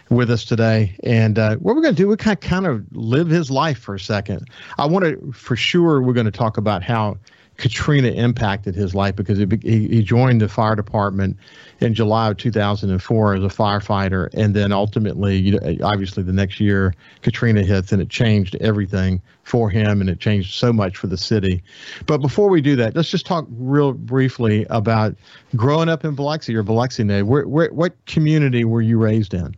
with 0.09 0.31
us 0.31 0.45
today. 0.45 0.97
And 1.03 1.39
uh, 1.39 1.57
what 1.57 1.75
we're 1.75 1.83
going 1.83 1.95
to 1.95 2.03
do, 2.03 2.09
we 2.09 2.17
kind 2.17 2.37
of, 2.37 2.41
kind 2.41 2.67
of 2.67 2.85
live 2.93 3.29
his 3.29 3.51
life 3.51 3.79
for 3.79 3.95
a 3.95 4.01
second. 4.01 4.49
I 4.79 4.87
want 4.87 5.05
to, 5.05 5.33
for 5.33 5.57
sure, 5.57 6.01
we're 6.01 6.13
going 6.13 6.27
to 6.27 6.33
talk 6.33 6.57
about 6.57 6.83
how 6.83 7.19
Katrina 7.57 8.09
impacted 8.09 8.75
his 8.75 8.95
life 8.95 9.17
because 9.17 9.39
he, 9.39 9.47
he, 9.63 10.03
joined 10.03 10.43
the 10.43 10.49
fire 10.49 10.77
department 10.77 11.39
in 11.81 11.95
July 11.95 12.31
of 12.31 12.37
2004 12.37 13.35
as 13.35 13.43
a 13.43 13.47
firefighter. 13.47 14.29
And 14.35 14.55
then 14.55 14.73
ultimately, 14.73 15.37
you 15.37 15.59
know, 15.59 15.77
obviously, 15.83 16.23
the 16.23 16.33
next 16.35 16.61
year, 16.61 16.95
Katrina 17.23 17.63
hits 17.63 17.93
and 17.93 18.03
it 18.03 18.11
changed 18.11 18.57
everything 18.57 19.23
for 19.43 19.71
him 19.71 20.01
and 20.01 20.11
it 20.11 20.21
changed 20.21 20.55
so 20.55 20.73
much 20.73 20.97
for 20.97 21.07
the 21.07 21.17
city. 21.17 21.63
But 22.05 22.19
before 22.19 22.51
we 22.51 22.61
do 22.61 22.77
that, 22.77 22.95
let's 22.95 23.11
just 23.11 23.27
talk 23.27 23.47
real 23.51 23.93
briefly 23.93 24.67
about 24.69 25.17
growing 25.55 25.89
up 25.89 26.05
in 26.05 26.15
Biloxi 26.15 26.55
or 26.55 26.63
Biloxi. 26.63 27.05
Where, 27.23 27.49
where, 27.49 27.73
what 27.73 27.95
community 28.05 28.65
were 28.65 28.83
you 28.83 28.99
raised 28.99 29.33
in? 29.33 29.57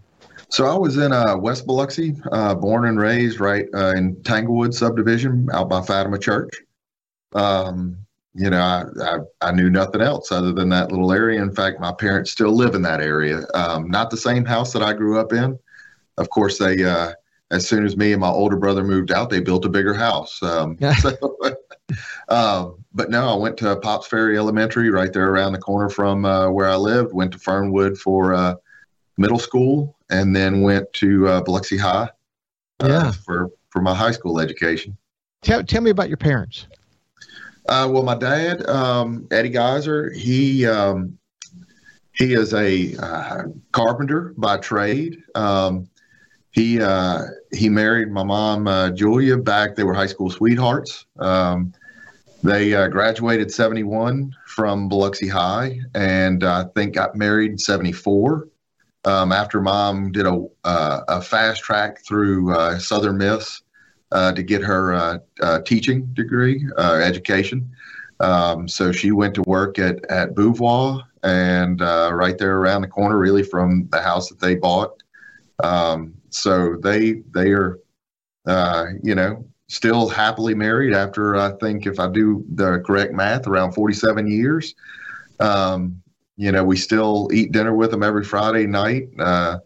So 0.50 0.66
I 0.66 0.74
was 0.74 0.96
in 0.96 1.12
uh, 1.12 1.36
West 1.36 1.66
Biloxi, 1.66 2.16
uh, 2.32 2.54
born 2.54 2.86
and 2.86 2.98
raised 2.98 3.38
right 3.38 3.66
uh, 3.74 3.92
in 3.96 4.22
Tanglewood 4.22 4.74
subdivision 4.74 5.48
out 5.52 5.68
by 5.68 5.82
Fatima 5.82 6.18
Church. 6.18 6.50
Um, 7.34 7.98
you 8.34 8.48
know, 8.48 8.60
I, 8.60 8.84
I, 9.02 9.18
I, 9.48 9.52
knew 9.52 9.68
nothing 9.68 10.00
else 10.00 10.32
other 10.32 10.52
than 10.52 10.70
that 10.70 10.90
little 10.90 11.12
area. 11.12 11.42
In 11.42 11.54
fact, 11.54 11.80
my 11.80 11.92
parents 11.92 12.30
still 12.30 12.52
live 12.52 12.74
in 12.74 12.82
that 12.82 13.00
area. 13.00 13.42
Um, 13.52 13.90
not 13.90 14.10
the 14.10 14.16
same 14.16 14.44
house 14.44 14.72
that 14.72 14.82
I 14.82 14.94
grew 14.94 15.18
up 15.18 15.32
in. 15.32 15.58
Of 16.16 16.30
course, 16.30 16.58
they 16.58 16.82
uh, 16.82 17.12
as 17.50 17.68
soon 17.68 17.84
as 17.84 17.96
me 17.96 18.12
and 18.12 18.20
my 18.20 18.28
older 18.28 18.56
brother 18.56 18.84
moved 18.84 19.12
out, 19.12 19.28
they 19.28 19.40
built 19.40 19.64
a 19.64 19.68
bigger 19.68 19.94
house. 19.94 20.42
Um, 20.42 20.78
so, 21.00 21.36
um, 22.28 22.84
but 22.94 23.10
no, 23.10 23.28
I 23.28 23.34
went 23.34 23.56
to 23.58 23.76
Pops 23.76 24.06
Ferry 24.06 24.38
Elementary 24.38 24.90
right 24.90 25.12
there 25.12 25.30
around 25.30 25.52
the 25.52 25.58
corner 25.58 25.90
from 25.90 26.24
uh, 26.24 26.50
where 26.50 26.68
I 26.68 26.76
lived. 26.76 27.12
Went 27.12 27.32
to 27.32 27.38
Fernwood 27.38 27.98
for 27.98 28.34
uh, 28.34 28.54
middle 29.18 29.38
school 29.38 29.97
and 30.10 30.34
then 30.34 30.62
went 30.62 30.92
to 30.94 31.28
uh, 31.28 31.40
Biloxi 31.42 31.76
High 31.76 32.10
uh, 32.80 32.88
yeah. 32.88 33.12
for 33.12 33.50
for 33.70 33.82
my 33.82 33.94
high 33.94 34.12
school 34.12 34.40
education. 34.40 34.96
Tell 35.42 35.62
tell 35.62 35.82
me 35.82 35.90
about 35.90 36.08
your 36.08 36.16
parents. 36.16 36.66
Uh, 37.68 37.86
well, 37.90 38.02
my 38.02 38.14
dad, 38.14 38.66
um, 38.66 39.28
Eddie 39.30 39.50
Geiser, 39.50 40.10
he 40.12 40.66
um, 40.66 41.18
he 42.12 42.32
is 42.34 42.54
a 42.54 42.96
uh, 42.96 43.42
carpenter 43.72 44.34
by 44.36 44.56
trade. 44.56 45.18
Um, 45.34 45.88
he 46.50 46.80
uh, 46.80 47.24
he 47.52 47.68
married 47.68 48.10
my 48.10 48.24
mom 48.24 48.66
uh, 48.66 48.90
Julia 48.90 49.36
back. 49.36 49.76
They 49.76 49.84
were 49.84 49.94
high 49.94 50.06
school 50.06 50.30
sweethearts. 50.30 51.06
Um, 51.18 51.72
they 52.42 52.72
uh, 52.74 52.88
graduated 52.88 53.52
71 53.52 54.34
from 54.46 54.88
Biloxi 54.88 55.28
High 55.28 55.80
and 55.94 56.44
I 56.44 56.64
think 56.74 56.94
got 56.94 57.16
married 57.16 57.50
in 57.50 57.58
74 57.58 58.48
um, 59.04 59.32
after 59.32 59.60
mom 59.60 60.12
did 60.12 60.26
a, 60.26 60.46
uh, 60.64 61.00
a 61.08 61.22
fast 61.22 61.62
track 61.62 62.04
through 62.06 62.54
uh, 62.54 62.78
Southern 62.78 63.18
Miss 63.18 63.62
uh, 64.12 64.32
to 64.32 64.42
get 64.42 64.62
her 64.62 64.94
uh, 64.94 65.18
uh, 65.40 65.60
teaching 65.60 66.06
degree, 66.14 66.66
uh, 66.76 66.94
education. 66.94 67.70
Um, 68.20 68.66
so 68.66 68.90
she 68.90 69.12
went 69.12 69.34
to 69.34 69.42
work 69.42 69.78
at, 69.78 70.04
at 70.10 70.34
Beauvoir 70.34 71.02
and 71.22 71.80
right 71.80 72.36
there 72.38 72.56
around 72.56 72.82
the 72.82 72.88
corner, 72.88 73.18
really 73.18 73.42
from 73.42 73.88
the 73.90 74.00
house 74.00 74.28
that 74.28 74.40
they 74.40 74.54
bought. 74.54 75.02
Um, 75.62 76.14
so 76.30 76.76
they 76.82 77.22
they 77.34 77.52
are, 77.52 77.78
you 79.02 79.14
know, 79.14 79.44
still 79.68 80.08
happily 80.08 80.54
married 80.54 80.94
after 80.94 81.36
I 81.36 81.52
think 81.58 81.86
if 81.86 82.00
I 82.00 82.08
do 82.08 82.44
the 82.54 82.82
correct 82.84 83.12
math, 83.12 83.46
around 83.46 83.72
47 83.72 84.26
years. 84.28 84.74
Um, 85.40 86.02
you 86.38 86.52
know, 86.52 86.62
we 86.62 86.76
still 86.76 87.28
eat 87.32 87.50
dinner 87.50 87.74
with 87.74 87.90
them 87.90 88.04
every 88.04 88.24
Friday 88.24 88.66
night. 88.66 89.08
Uh, 89.18 89.58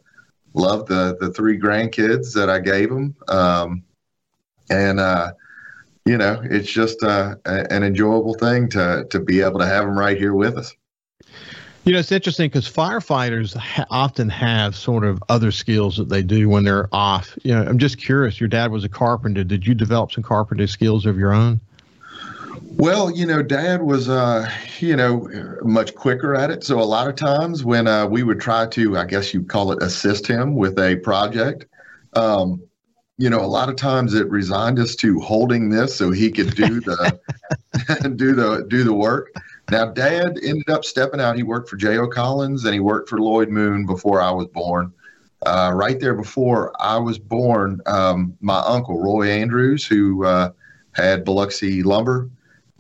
love 0.55 0.87
the 0.87 1.17
the 1.21 1.31
three 1.31 1.61
grandkids 1.61 2.33
that 2.33 2.49
I 2.49 2.61
gave 2.61 2.89
them, 2.89 3.15
um, 3.29 3.85
and 4.71 4.99
uh, 4.99 5.33
you 6.07 6.17
know, 6.17 6.41
it's 6.43 6.73
just 6.73 7.03
uh, 7.03 7.37
an 7.45 7.83
enjoyable 7.83 8.35
thing 8.35 8.71
to 8.71 9.07
to 9.11 9.21
be 9.21 9.43
able 9.43 9.61
to 9.61 9.67
have 9.67 9.85
them 9.85 9.99
right 9.99 10.17
here 10.17 10.33
with 10.33 10.57
us. 10.57 10.75
You 11.85 11.93
know, 11.93 11.99
it's 11.99 12.13
interesting 12.13 12.49
because 12.49 12.71
firefighters 12.71 13.55
ha- 13.55 13.87
often 13.91 14.31
have 14.31 14.75
sort 14.75 15.05
of 15.05 15.23
other 15.29 15.51
skills 15.51 15.99
that 15.99 16.09
they 16.09 16.23
do 16.23 16.49
when 16.49 16.65
they're 16.65 16.89
off. 16.93 17.37
You 17.43 17.55
know, 17.55 17.65
I'm 17.65 17.79
just 17.79 17.99
curious. 17.99 18.41
Your 18.41 18.49
dad 18.49 18.71
was 18.71 18.85
a 18.85 18.89
carpenter. 18.89 19.45
Did 19.45 19.67
you 19.67 19.75
develop 19.75 20.13
some 20.13 20.23
carpenter 20.23 20.69
skills 20.69 21.05
of 21.05 21.19
your 21.19 21.35
own? 21.35 21.61
Well, 22.77 23.11
you 23.11 23.27
know, 23.27 23.43
Dad 23.43 23.83
was, 23.83 24.09
uh, 24.09 24.51
you 24.81 24.97
know, 24.97 25.29
much 25.63 25.95
quicker 25.95 26.35
at 26.35 26.51
it. 26.51 26.65
So 26.65 26.81
a 26.81 26.83
lot 26.83 27.09
of 27.09 27.15
times 27.17 27.65
when 27.65 27.87
uh, 27.87 28.07
we 28.07 28.23
would 28.23 28.41
try 28.41 28.67
to, 28.67 28.97
I 28.97 29.05
guess 29.05 29.33
you'd 29.33 29.49
call 29.49 29.73
it, 29.73 29.83
assist 29.83 30.27
him 30.27 30.55
with 30.55 30.79
a 30.79 30.97
project, 30.97 31.67
um, 32.15 32.63
you 33.19 33.31
know, 33.31 33.41
a 33.41 33.47
lot 33.47 33.69
of 33.69 33.77
times 33.77 34.15
it 34.15 34.29
resigned 34.31 34.79
us 34.79 34.97
to 34.97 35.21
holding 35.21 35.69
this 35.69 35.95
so 35.95 36.11
he 36.11 36.31
could 36.31 36.55
do 36.55 36.81
the 36.81 37.21
do 38.17 38.35
the 38.35 38.67
do 38.69 38.85
the 38.85 38.93
work. 38.93 39.33
Now, 39.71 39.87
Dad 39.87 40.39
ended 40.43 40.69
up 40.69 40.85
stepping 40.85 41.21
out. 41.21 41.37
He 41.37 41.43
worked 41.43 41.69
for 41.69 41.77
J.O. 41.77 42.09
Collins 42.09 42.65
and 42.65 42.75
he 42.75 42.81
worked 42.81 43.09
for 43.09 43.19
Lloyd 43.19 43.49
Moon 43.49 43.87
before 43.87 44.21
I 44.21 44.31
was 44.31 44.47
born. 44.49 44.93
Uh, 45.47 45.73
right 45.75 45.99
there 45.99 46.15
before 46.15 46.73
I 46.81 46.99
was 46.99 47.19
born, 47.19 47.81
um, 47.87 48.37
my 48.41 48.59
uncle 48.61 49.01
Roy 49.01 49.29
Andrews, 49.31 49.85
who 49.85 50.25
uh, 50.25 50.51
had 50.93 51.25
Biloxi 51.25 51.83
Lumber 51.83 52.31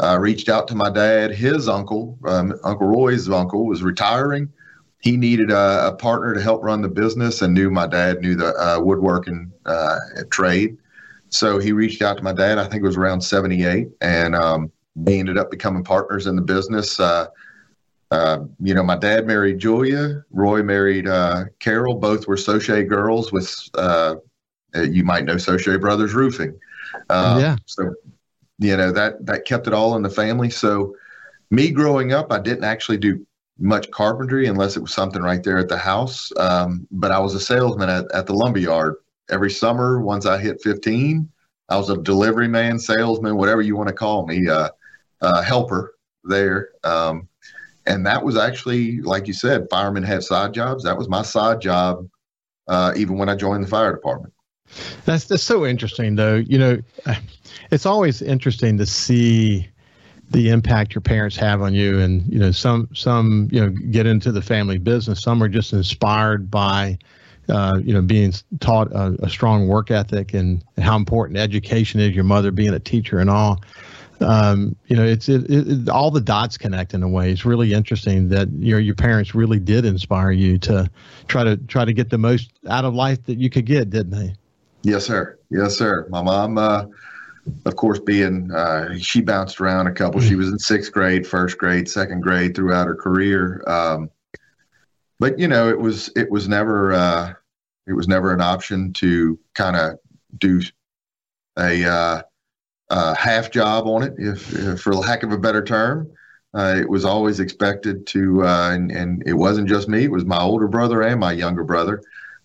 uh, 0.03 0.19
reached 0.19 0.49
out 0.49 0.67
to 0.69 0.75
my 0.75 0.91
dad. 0.91 1.31
His 1.33 1.69
uncle, 1.69 2.19
um, 2.25 2.59
Uncle 2.65 2.89
Roy's 2.89 3.31
uncle, 3.31 3.67
was 3.67 3.83
retiring. 3.83 4.53
He 4.99 5.17
needed 5.17 5.51
a, 5.51 5.89
a, 5.89 5.93
partner 5.95 6.35
to 6.35 6.41
help 6.41 6.63
run 6.63 6.83
the 6.83 6.89
business 6.89 7.43
and 7.43 7.55
knew 7.55 7.71
my 7.71 7.87
dad 7.87 8.21
knew 8.21 8.35
the 8.35 8.55
uh, 8.55 8.81
woodworking 8.81 9.53
uh, 9.65 9.99
trade. 10.31 10.77
So 11.29 11.59
he 11.59 11.73
reached 11.73 12.03
out 12.03 12.17
to 12.19 12.23
my 12.23 12.33
dad. 12.33 12.59
I 12.59 12.65
think 12.65 12.83
it 12.83 12.87
was 12.87 12.97
around 12.97 13.21
78. 13.21 13.89
And 14.01 14.35
um, 14.35 14.71
they 14.95 15.19
ended 15.19 15.39
up 15.39 15.51
becoming 15.51 15.83
partners 15.83 16.27
in 16.27 16.37
the 16.37 16.43
business. 16.43 17.01
Uh, 17.01 17.27
uh, 18.11 18.41
you 18.61 18.75
know, 18.75 18.83
my 18.83 18.97
dad 18.97 19.27
married 19.27 19.59
Julia. 19.59 20.23
Roy 20.31 20.63
married 20.63 21.09
uh, 21.09 21.45
Carol. 21.59 21.95
Both 21.95 22.29
were 22.29 22.37
Saucier 22.37 22.85
girls 22.85 23.33
with, 23.33 23.51
you 24.75 25.05
might 25.05 25.25
know 25.25 25.37
Saucier 25.37 25.79
Brothers 25.79 26.13
Roofing. 26.13 26.59
Yeah. 27.11 27.57
So, 27.67 27.95
you 28.63 28.77
know, 28.77 28.93
that, 28.93 29.25
that 29.27 29.45
kept 29.45 29.67
it 29.67 29.75
all 29.75 29.97
in 29.97 30.03
the 30.03 30.11
family. 30.11 30.51
So 30.51 30.95
me 31.51 31.71
growing 31.71 32.13
up, 32.13 32.33
I 32.33 32.39
didn't 32.39 32.65
actually 32.65 32.99
do 32.99 33.27
much 33.59 33.91
carpentry 33.91 34.47
unless 34.47 34.77
it 34.77 34.81
was 34.81 34.95
something 34.95 35.23
right 35.23 35.43
there 35.43 35.59
at 35.59 35.69
the 35.69 35.79
house. 35.79 36.33
Um, 36.37 36.87
but 36.91 37.11
I 37.11 37.19
was 37.19 37.35
a 37.35 37.41
salesman 37.41 37.89
at, 37.89 38.11
at 38.13 38.27
the 38.27 38.35
lumber 38.35 38.59
yard 38.59 38.95
every 39.31 39.51
summer. 39.51 40.01
Once 40.01 40.27
I 40.27 40.39
hit 40.39 40.63
15, 40.63 41.29
I 41.69 41.77
was 41.77 41.91
a 41.91 41.97
delivery 41.97 42.49
man, 42.49 42.79
salesman, 42.79 43.37
whatever 43.37 43.63
you 43.63 43.77
want 43.77 43.89
to 43.89 43.95
call 43.95 44.27
me, 44.27 44.49
uh, 44.49 44.71
uh, 45.21 45.43
helper 45.43 45.95
there. 46.25 46.71
Um, 46.85 47.29
and 47.87 48.07
that 48.07 48.23
was 48.25 48.37
actually, 48.37 49.01
like 49.01 49.27
you 49.27 49.33
said, 49.33 49.67
firemen 49.71 50.03
have 50.05 50.25
side 50.25 50.55
jobs. 50.55 50.85
That 50.85 50.97
was 50.97 51.09
my 51.09 51.23
side 51.23 51.61
job, 51.61 52.09
uh, 52.69 52.93
even 52.97 53.19
when 53.19 53.29
I 53.29 53.35
joined 53.35 53.65
the 53.65 53.69
fire 53.69 53.93
department. 53.93 54.33
That's 55.05 55.25
that's 55.25 55.43
so 55.43 55.67
interesting, 55.67 56.17
though. 56.17 56.37
You 56.37 56.59
know, 56.59 56.79
it's 57.71 57.87
always 57.87 58.23
interesting 58.23 58.79
to 58.79 58.87
see 58.87 59.69
the 60.31 60.49
impact 60.49 60.95
your 60.95 61.03
parents 61.03 61.37
have 61.37 61.61
on 61.61 61.75
you, 61.75 61.99
and 62.01 62.31
you 62.33 62.39
know, 62.39 62.51
some 62.51 62.89
some 62.95 63.49
you 63.51 63.61
know 63.61 63.71
get 63.91 64.07
into 64.07 64.33
the 64.33 64.43
family 64.43 64.79
business. 64.79 65.23
Some 65.23 65.43
are 65.43 65.49
just 65.49 65.73
inspired 65.73 66.51
by. 66.51 66.99
Uh, 67.49 67.81
you 67.85 67.93
know, 67.93 68.01
being 68.01 68.33
taught 68.61 68.91
a, 68.93 69.17
a 69.25 69.29
strong 69.29 69.67
work 69.67 69.91
ethic 69.91 70.33
and 70.33 70.63
how 70.79 70.95
important 70.95 71.37
education 71.37 71.99
is. 71.99 72.15
Your 72.15 72.23
mother 72.23 72.53
being 72.53 72.73
a 72.73 72.79
teacher 72.79 73.19
and 73.19 73.29
all 73.29 73.61
um, 74.23 74.77
you 74.87 74.97
know, 74.97 75.05
it's 75.05 75.29
it, 75.29 75.51
it, 75.51 75.89
all 75.89 76.11
the 76.11 76.21
dots 76.21 76.57
connect 76.57 76.95
in 76.95 77.03
a 77.03 77.09
way. 77.09 77.31
It's 77.31 77.45
really 77.45 77.73
interesting 77.73 78.29
that 78.29 78.49
your 78.53 78.81
your 78.81 78.95
parents 78.95 79.35
really 79.35 79.59
did 79.59 79.85
inspire 79.85 80.31
you 80.31 80.59
to 80.59 80.91
try 81.29 81.45
to 81.45 81.57
try 81.57 81.85
to 81.85 81.93
get 81.93 82.11
the 82.11 82.19
most 82.19 82.53
out 82.69 82.85
of 82.85 82.95
life 82.95 83.25
that 83.25 83.39
you 83.39 83.51
could 83.51 83.67
get, 83.67 83.91
didn't 83.91 84.11
they? 84.11 84.35
Yes, 84.83 85.07
sir. 85.07 85.39
Yes, 85.51 85.77
sir. 85.77 86.07
My 86.09 86.23
mom, 86.23 86.59
uh, 86.59 86.87
of 87.67 87.77
course, 87.77 87.99
being 88.01 88.51
uh, 88.53 88.97
she 88.99 89.21
bounced 89.21 89.61
around 89.61 89.87
a 89.87 89.93
couple. 89.93 90.21
She 90.21 90.37
was 90.37 90.49
in 90.49 90.59
sixth 90.59 90.93
grade, 90.93 91.27
first 91.27 91.59
grade, 91.59 91.89
second 91.89 92.23
grade 92.23 92.55
throughout 92.55 92.87
her 92.87 92.95
career. 92.95 93.63
Um, 93.67 94.11
but 95.19 95.39
you 95.39 95.49
know, 95.49 95.69
it 95.69 95.79
was 95.79 96.11
it 96.17 96.31
was 96.31 96.49
never 96.49 96.93
uh, 96.93 97.33
it 97.87 97.93
was 97.93 98.09
never 98.09 98.33
an 98.33 98.41
option 98.41 98.93
to 98.95 99.39
kind 99.55 99.77
of 99.77 99.99
do 100.39 100.61
a 101.59 101.85
uh, 101.85 102.23
uh, 102.91 103.15
half 103.15 103.51
job 103.51 103.87
on 103.87 104.03
it, 104.03 104.15
if, 104.19 104.53
if, 104.55 104.81
for 104.81 104.95
lack 104.95 105.23
of 105.23 105.33
a 105.33 105.39
better 105.39 105.65
term. 105.65 106.11
Uh, 106.55 106.75
it 106.79 106.89
was 106.89 107.05
always 107.05 107.41
expected 107.41 108.07
to, 108.07 108.45
uh, 108.45 108.71
and, 108.73 108.91
and, 108.91 109.23
it 109.27 109.33
wasn't 109.33 109.67
just 109.67 109.89
me, 109.89 110.05
it 110.05 110.11
was 110.11 110.27
my 110.27 110.39
older 110.39 110.69
brother 110.69 111.01
and 111.01 111.19
my 111.19 111.33
younger 111.33 111.65
brother. 111.65 112.03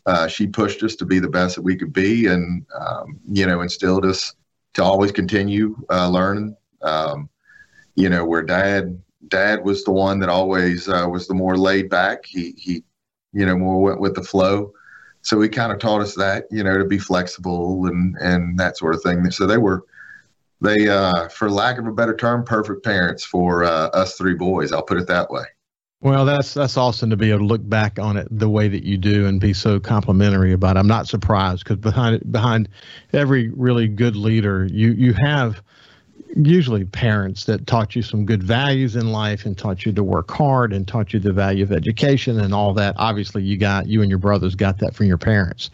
Uh, 0.07 0.25
she 0.25 0.47
pushed 0.47 0.81
us 0.83 0.95
to 0.95 1.05
be 1.05 1.19
the 1.19 1.27
best 1.29 1.55
that 1.55 1.61
we 1.61 1.75
could 1.75 1.91
be 1.91 2.27
and, 2.27 2.65
um, 2.79 3.19
you 3.29 3.45
know, 3.45 3.59
instilled 3.59 4.05
us 4.05 4.33
to 4.73 4.81
always 4.81 5.11
continue 5.11 5.75
uh, 5.89 6.07
learning. 6.09 6.55
Um, 6.81 7.29
you 7.95 8.09
know, 8.09 8.23
where 8.23 8.41
dad, 8.41 9.01
dad 9.27 9.65
was 9.65 9.83
the 9.83 9.91
one 9.91 10.19
that 10.19 10.29
always 10.29 10.87
uh, 10.87 11.07
was 11.11 11.27
the 11.27 11.33
more 11.33 11.57
laid 11.57 11.89
back. 11.89 12.25
He, 12.25 12.53
he, 12.57 12.83
you 13.33 13.45
know, 13.45 13.57
more 13.57 13.81
went 13.81 13.99
with 13.99 14.15
the 14.15 14.23
flow. 14.23 14.71
So 15.23 15.41
he 15.41 15.49
kind 15.49 15.73
of 15.73 15.79
taught 15.79 15.99
us 15.99 16.15
that, 16.15 16.45
you 16.51 16.63
know, 16.63 16.77
to 16.77 16.85
be 16.85 16.99
flexible 16.99 17.85
and, 17.87 18.15
and 18.21 18.57
that 18.59 18.77
sort 18.77 18.95
of 18.95 19.01
thing. 19.01 19.29
So 19.29 19.45
they 19.45 19.57
were, 19.57 19.83
they, 20.61 20.87
uh, 20.87 21.27
for 21.27 21.51
lack 21.51 21.79
of 21.79 21.85
a 21.85 21.91
better 21.91 22.15
term, 22.15 22.45
perfect 22.45 22.85
parents 22.85 23.25
for 23.25 23.65
uh, 23.65 23.89
us 23.89 24.15
three 24.15 24.35
boys. 24.35 24.71
I'll 24.71 24.83
put 24.83 24.99
it 24.99 25.07
that 25.07 25.29
way. 25.29 25.43
Well, 25.99 26.25
that's 26.25 26.53
that's 26.53 26.77
awesome 26.77 27.09
to 27.09 27.17
be 27.17 27.29
able 27.31 27.39
to 27.39 27.45
look 27.45 27.67
back 27.67 27.97
on 27.97 28.17
it 28.17 28.27
the 28.29 28.49
way 28.49 28.67
that 28.67 28.83
you 28.83 28.97
do 28.97 29.25
and 29.25 29.41
be 29.41 29.53
so 29.53 29.79
complimentary 29.79 30.53
about 30.53 30.75
it. 30.77 30.79
I'm 30.79 30.87
not 30.87 31.07
surprised 31.07 31.63
because 31.63 31.77
behind 31.77 32.31
behind 32.31 32.69
every 33.13 33.49
really 33.49 33.87
good 33.87 34.15
leader, 34.15 34.65
you 34.65 34.91
you 34.91 35.13
have 35.13 35.63
usually 36.45 36.85
parents 36.85 37.45
that 37.45 37.65
taught 37.67 37.95
you 37.95 38.01
some 38.01 38.25
good 38.25 38.43
values 38.43 38.95
in 38.95 39.11
life 39.11 39.45
and 39.45 39.57
taught 39.57 39.85
you 39.85 39.91
to 39.91 40.03
work 40.03 40.29
hard 40.29 40.73
and 40.73 40.87
taught 40.87 41.13
you 41.13 41.19
the 41.19 41.33
value 41.33 41.63
of 41.63 41.71
education 41.71 42.39
and 42.39 42.53
all 42.53 42.73
that. 42.73 42.95
Obviously, 42.97 43.43
you 43.43 43.57
got 43.57 43.87
you 43.87 44.01
and 44.01 44.09
your 44.09 44.19
brothers 44.19 44.55
got 44.55 44.77
that 44.79 44.93
from 44.93 45.07
your 45.07 45.17
parents. 45.17 45.69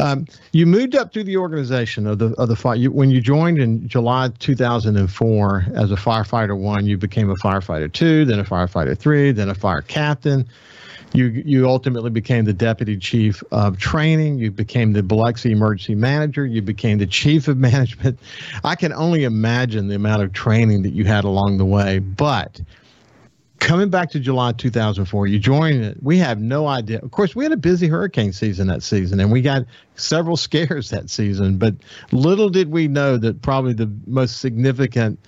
Um, 0.00 0.26
you 0.52 0.66
moved 0.66 0.94
up 0.96 1.12
through 1.12 1.24
the 1.24 1.36
organization 1.36 2.06
of 2.06 2.18
the 2.18 2.32
of 2.34 2.48
the 2.48 2.56
fire. 2.56 2.76
You, 2.76 2.90
when 2.90 3.10
you 3.10 3.20
joined 3.20 3.58
in 3.58 3.86
July 3.88 4.30
2004 4.38 5.66
as 5.74 5.90
a 5.90 5.96
firefighter 5.96 6.58
one, 6.58 6.86
you 6.86 6.98
became 6.98 7.30
a 7.30 7.36
firefighter 7.36 7.92
two, 7.92 8.24
then 8.24 8.40
a 8.40 8.44
firefighter 8.44 8.96
three, 8.98 9.32
then 9.32 9.48
a 9.48 9.54
fire 9.54 9.82
captain. 9.82 10.46
You 11.14 11.26
you 11.26 11.68
ultimately 11.68 12.10
became 12.10 12.44
the 12.44 12.52
deputy 12.52 12.96
chief 12.96 13.42
of 13.52 13.78
training. 13.78 14.38
You 14.38 14.50
became 14.50 14.92
the 14.92 15.02
Biloxi 15.02 15.52
emergency 15.52 15.94
manager. 15.94 16.44
You 16.44 16.60
became 16.60 16.98
the 16.98 17.06
chief 17.06 17.46
of 17.46 17.56
management. 17.56 18.18
I 18.64 18.74
can 18.74 18.92
only 18.92 19.22
imagine 19.22 19.86
the 19.86 19.94
amount 19.94 20.22
of 20.22 20.32
training 20.32 20.82
that 20.82 20.90
you 20.90 21.04
had 21.04 21.22
along 21.22 21.58
the 21.58 21.64
way. 21.64 22.00
But 22.00 22.60
coming 23.60 23.90
back 23.90 24.10
to 24.10 24.20
July 24.20 24.52
2004, 24.52 25.28
you 25.28 25.38
joined 25.38 25.84
it. 25.84 26.02
We 26.02 26.18
have 26.18 26.40
no 26.40 26.66
idea. 26.66 26.98
Of 26.98 27.12
course, 27.12 27.36
we 27.36 27.44
had 27.44 27.52
a 27.52 27.56
busy 27.56 27.86
hurricane 27.86 28.32
season 28.32 28.66
that 28.66 28.82
season, 28.82 29.20
and 29.20 29.30
we 29.30 29.40
got 29.40 29.64
several 29.94 30.36
scares 30.48 30.90
that 30.90 31.10
season. 31.10 31.58
But 31.58 31.74
little 32.10 32.48
did 32.48 32.72
we 32.72 32.88
know 32.88 33.18
that 33.18 33.40
probably 33.40 33.72
the 33.72 33.90
most 34.08 34.40
significant 34.40 35.20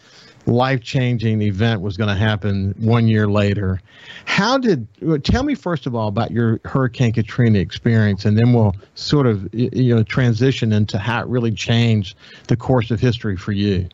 life 0.46 0.82
changing 0.82 1.42
event 1.42 1.80
was 1.80 1.96
going 1.96 2.08
to 2.08 2.14
happen 2.14 2.74
one 2.78 3.08
year 3.08 3.26
later. 3.26 3.80
How 4.24 4.58
did, 4.58 4.86
tell 5.24 5.42
me 5.42 5.54
first 5.54 5.86
of 5.86 5.94
all 5.94 6.08
about 6.08 6.30
your 6.30 6.60
Hurricane 6.64 7.12
Katrina 7.12 7.58
experience, 7.58 8.24
and 8.24 8.38
then 8.38 8.52
we'll 8.52 8.74
sort 8.94 9.26
of, 9.26 9.52
you 9.52 9.94
know, 9.94 10.02
transition 10.02 10.72
into 10.72 10.98
how 10.98 11.22
it 11.22 11.26
really 11.26 11.52
changed 11.52 12.16
the 12.46 12.56
course 12.56 12.90
of 12.90 13.00
history 13.00 13.36
for 13.36 13.52
you. 13.52 13.88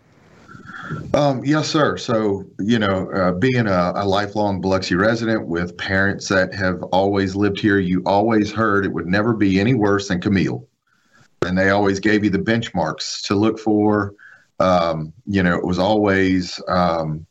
Um, 1.15 1.45
yes, 1.45 1.69
sir. 1.69 1.97
So, 1.97 2.45
you 2.59 2.79
know, 2.79 3.11
uh, 3.13 3.33
being 3.33 3.67
a, 3.67 3.93
a, 3.95 4.05
lifelong 4.05 4.61
Biloxi 4.61 4.95
resident 4.95 5.47
with 5.47 5.77
parents 5.79 6.29
that 6.29 6.53
have 6.55 6.83
always 6.85 7.35
lived 7.35 7.61
here, 7.61 7.79
you 7.79 8.03
always 8.05 8.53
heard 8.53 8.85
it 8.85 8.93
would 8.93 9.07
never 9.07 9.33
be 9.33 9.61
any 9.61 9.75
worse 9.75 10.09
than 10.09 10.21
Camille. 10.21 10.67
And 11.47 11.57
they 11.57 11.71
always 11.71 11.99
gave 11.99 12.25
you 12.25 12.31
the 12.31 12.39
benchmarks 12.39 13.27
to 13.27 13.35
look 13.35 13.59
for 13.59 14.15
um, 14.59 15.13
you 15.27 15.43
know, 15.43 15.57
it 15.57 15.65
was 15.65 15.79
always, 15.79 16.61
um, 16.69 17.27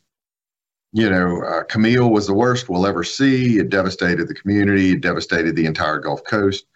you 0.92 1.08
know, 1.08 1.42
uh, 1.42 1.64
Camille 1.64 2.10
was 2.10 2.26
the 2.26 2.34
worst 2.34 2.68
we'll 2.68 2.86
ever 2.86 3.04
see. 3.04 3.58
It 3.58 3.70
devastated 3.70 4.28
the 4.28 4.34
community. 4.34 4.92
It 4.92 5.00
devastated 5.00 5.56
the 5.56 5.66
entire 5.66 5.98
Gulf 5.98 6.22
Coast. 6.24 6.66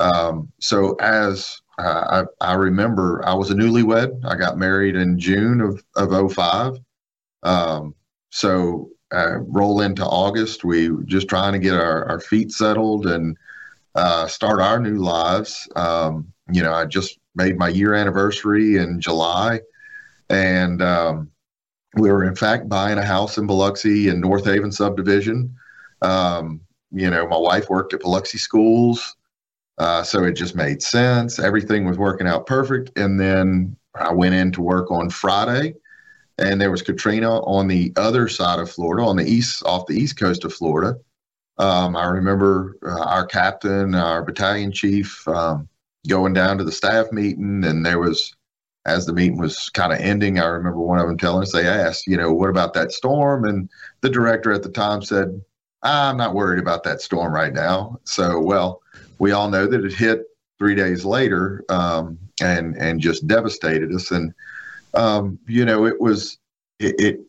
Um, 0.00 0.50
so 0.60 0.94
as 0.94 1.60
uh, 1.78 2.24
I, 2.40 2.52
I, 2.52 2.54
remember, 2.54 3.22
I 3.26 3.34
was 3.34 3.50
a 3.50 3.54
newlywed. 3.54 4.24
I 4.24 4.36
got 4.36 4.56
married 4.56 4.96
in 4.96 5.18
June 5.18 5.60
of 5.60 5.82
of 5.94 6.32
05. 6.32 6.78
Um, 7.42 7.94
so 8.30 8.90
uh, 9.12 9.38
roll 9.40 9.82
into 9.82 10.04
August, 10.04 10.64
we 10.64 10.90
were 10.90 11.04
just 11.04 11.28
trying 11.28 11.52
to 11.52 11.58
get 11.58 11.74
our, 11.74 12.04
our 12.06 12.20
feet 12.20 12.50
settled 12.52 13.06
and 13.06 13.36
uh, 13.94 14.26
start 14.26 14.60
our 14.60 14.80
new 14.80 14.96
lives. 14.96 15.68
Um, 15.76 16.32
you 16.50 16.62
know, 16.62 16.72
I 16.72 16.86
just 16.86 17.18
made 17.34 17.58
my 17.58 17.68
year 17.68 17.94
anniversary 17.94 18.76
in 18.76 19.00
July 19.00 19.60
and 20.30 20.82
um, 20.82 21.30
we 21.96 22.10
were 22.10 22.24
in 22.24 22.34
fact 22.34 22.68
buying 22.68 22.98
a 22.98 23.04
house 23.04 23.38
in 23.38 23.46
Biloxi 23.46 24.08
in 24.08 24.20
North 24.20 24.44
Haven 24.44 24.72
subdivision. 24.72 25.54
Um, 26.02 26.60
you 26.92 27.10
know, 27.10 27.26
my 27.26 27.38
wife 27.38 27.68
worked 27.68 27.94
at 27.94 28.00
Biloxi 28.00 28.38
schools, 28.38 29.16
uh, 29.78 30.02
so 30.02 30.24
it 30.24 30.32
just 30.32 30.54
made 30.54 30.82
sense. 30.82 31.38
Everything 31.38 31.84
was 31.84 31.98
working 31.98 32.26
out 32.26 32.46
perfect, 32.46 32.96
and 32.98 33.18
then 33.18 33.76
I 33.94 34.12
went 34.12 34.34
in 34.34 34.52
to 34.52 34.62
work 34.62 34.90
on 34.90 35.10
Friday, 35.10 35.74
and 36.38 36.60
there 36.60 36.70
was 36.70 36.82
Katrina 36.82 37.40
on 37.40 37.66
the 37.66 37.92
other 37.96 38.28
side 38.28 38.58
of 38.58 38.70
Florida, 38.70 39.06
on 39.06 39.16
the 39.16 39.24
east, 39.24 39.62
off 39.64 39.86
the 39.86 39.96
east 39.96 40.18
coast 40.18 40.44
of 40.44 40.52
Florida. 40.52 40.98
Um, 41.58 41.96
I 41.96 42.06
remember 42.06 42.76
uh, 42.86 43.04
our 43.04 43.24
captain, 43.24 43.94
our 43.94 44.22
battalion 44.22 44.72
chief, 44.72 45.26
um, 45.26 45.68
going 46.06 46.34
down 46.34 46.58
to 46.58 46.64
the 46.64 46.72
staff 46.72 47.10
meeting, 47.10 47.64
and 47.64 47.84
there 47.84 47.98
was 47.98 48.34
as 48.86 49.04
the 49.04 49.12
meeting 49.12 49.38
was 49.38 49.68
kind 49.70 49.92
of 49.92 49.98
ending, 49.98 50.38
I 50.38 50.46
remember 50.46 50.78
one 50.78 50.98
of 50.98 51.06
them 51.06 51.18
telling 51.18 51.42
us, 51.42 51.52
they 51.52 51.66
asked, 51.66 52.06
you 52.06 52.16
know, 52.16 52.32
what 52.32 52.48
about 52.48 52.72
that 52.74 52.92
storm? 52.92 53.44
And 53.44 53.68
the 54.00 54.08
director 54.08 54.52
at 54.52 54.62
the 54.62 54.70
time 54.70 55.02
said, 55.02 55.40
I'm 55.82 56.16
not 56.16 56.34
worried 56.34 56.60
about 56.60 56.84
that 56.84 57.00
storm 57.00 57.34
right 57.34 57.52
now. 57.52 57.98
So, 58.04 58.40
well, 58.40 58.80
we 59.18 59.32
all 59.32 59.50
know 59.50 59.66
that 59.66 59.84
it 59.84 59.92
hit 59.92 60.22
three 60.58 60.74
days 60.74 61.04
later 61.04 61.64
um, 61.68 62.18
and 62.40 62.76
and 62.76 63.00
just 63.00 63.26
devastated 63.26 63.92
us. 63.92 64.10
And 64.10 64.32
um, 64.94 65.38
you 65.46 65.64
know, 65.64 65.84
it 65.84 66.00
was 66.00 66.38
it 66.78 66.94
it, 66.98 67.20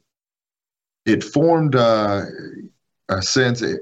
it 1.05 1.23
formed 1.23 1.75
uh, 1.75 2.23
a 3.09 3.21
sense. 3.21 3.61
It, 3.61 3.81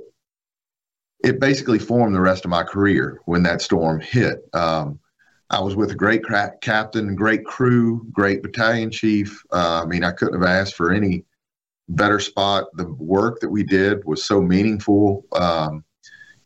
it 1.24 1.40
basically 1.40 1.80
formed 1.80 2.16
the 2.16 2.22
rest 2.22 2.46
of 2.46 2.52
my 2.52 2.64
career 2.64 3.20
when 3.26 3.44
that 3.44 3.62
storm 3.62 4.00
hit. 4.00 4.48
Um, 4.54 5.00
I 5.50 5.60
was 5.60 5.76
with 5.76 5.92
a 5.92 5.96
great 5.96 6.24
cra- 6.24 6.56
captain, 6.62 7.16
great 7.16 7.46
crew, 7.46 8.06
great 8.12 8.42
battalion 8.42 8.90
chief. 8.92 9.44
Uh, 9.52 9.84
I 9.84 9.86
mean, 9.86 10.04
I 10.04 10.12
couldn't 10.12 10.42
have 10.42 10.50
asked 10.50 10.76
for 10.76 10.92
any 10.92 11.24
better 11.90 12.20
spot. 12.20 12.66
The 12.74 12.88
work 12.94 13.40
that 13.42 13.50
we 13.50 13.64
did 13.64 14.04
was 14.06 14.24
so 14.24 14.42
meaningful. 14.42 15.24
Um, 15.34 15.84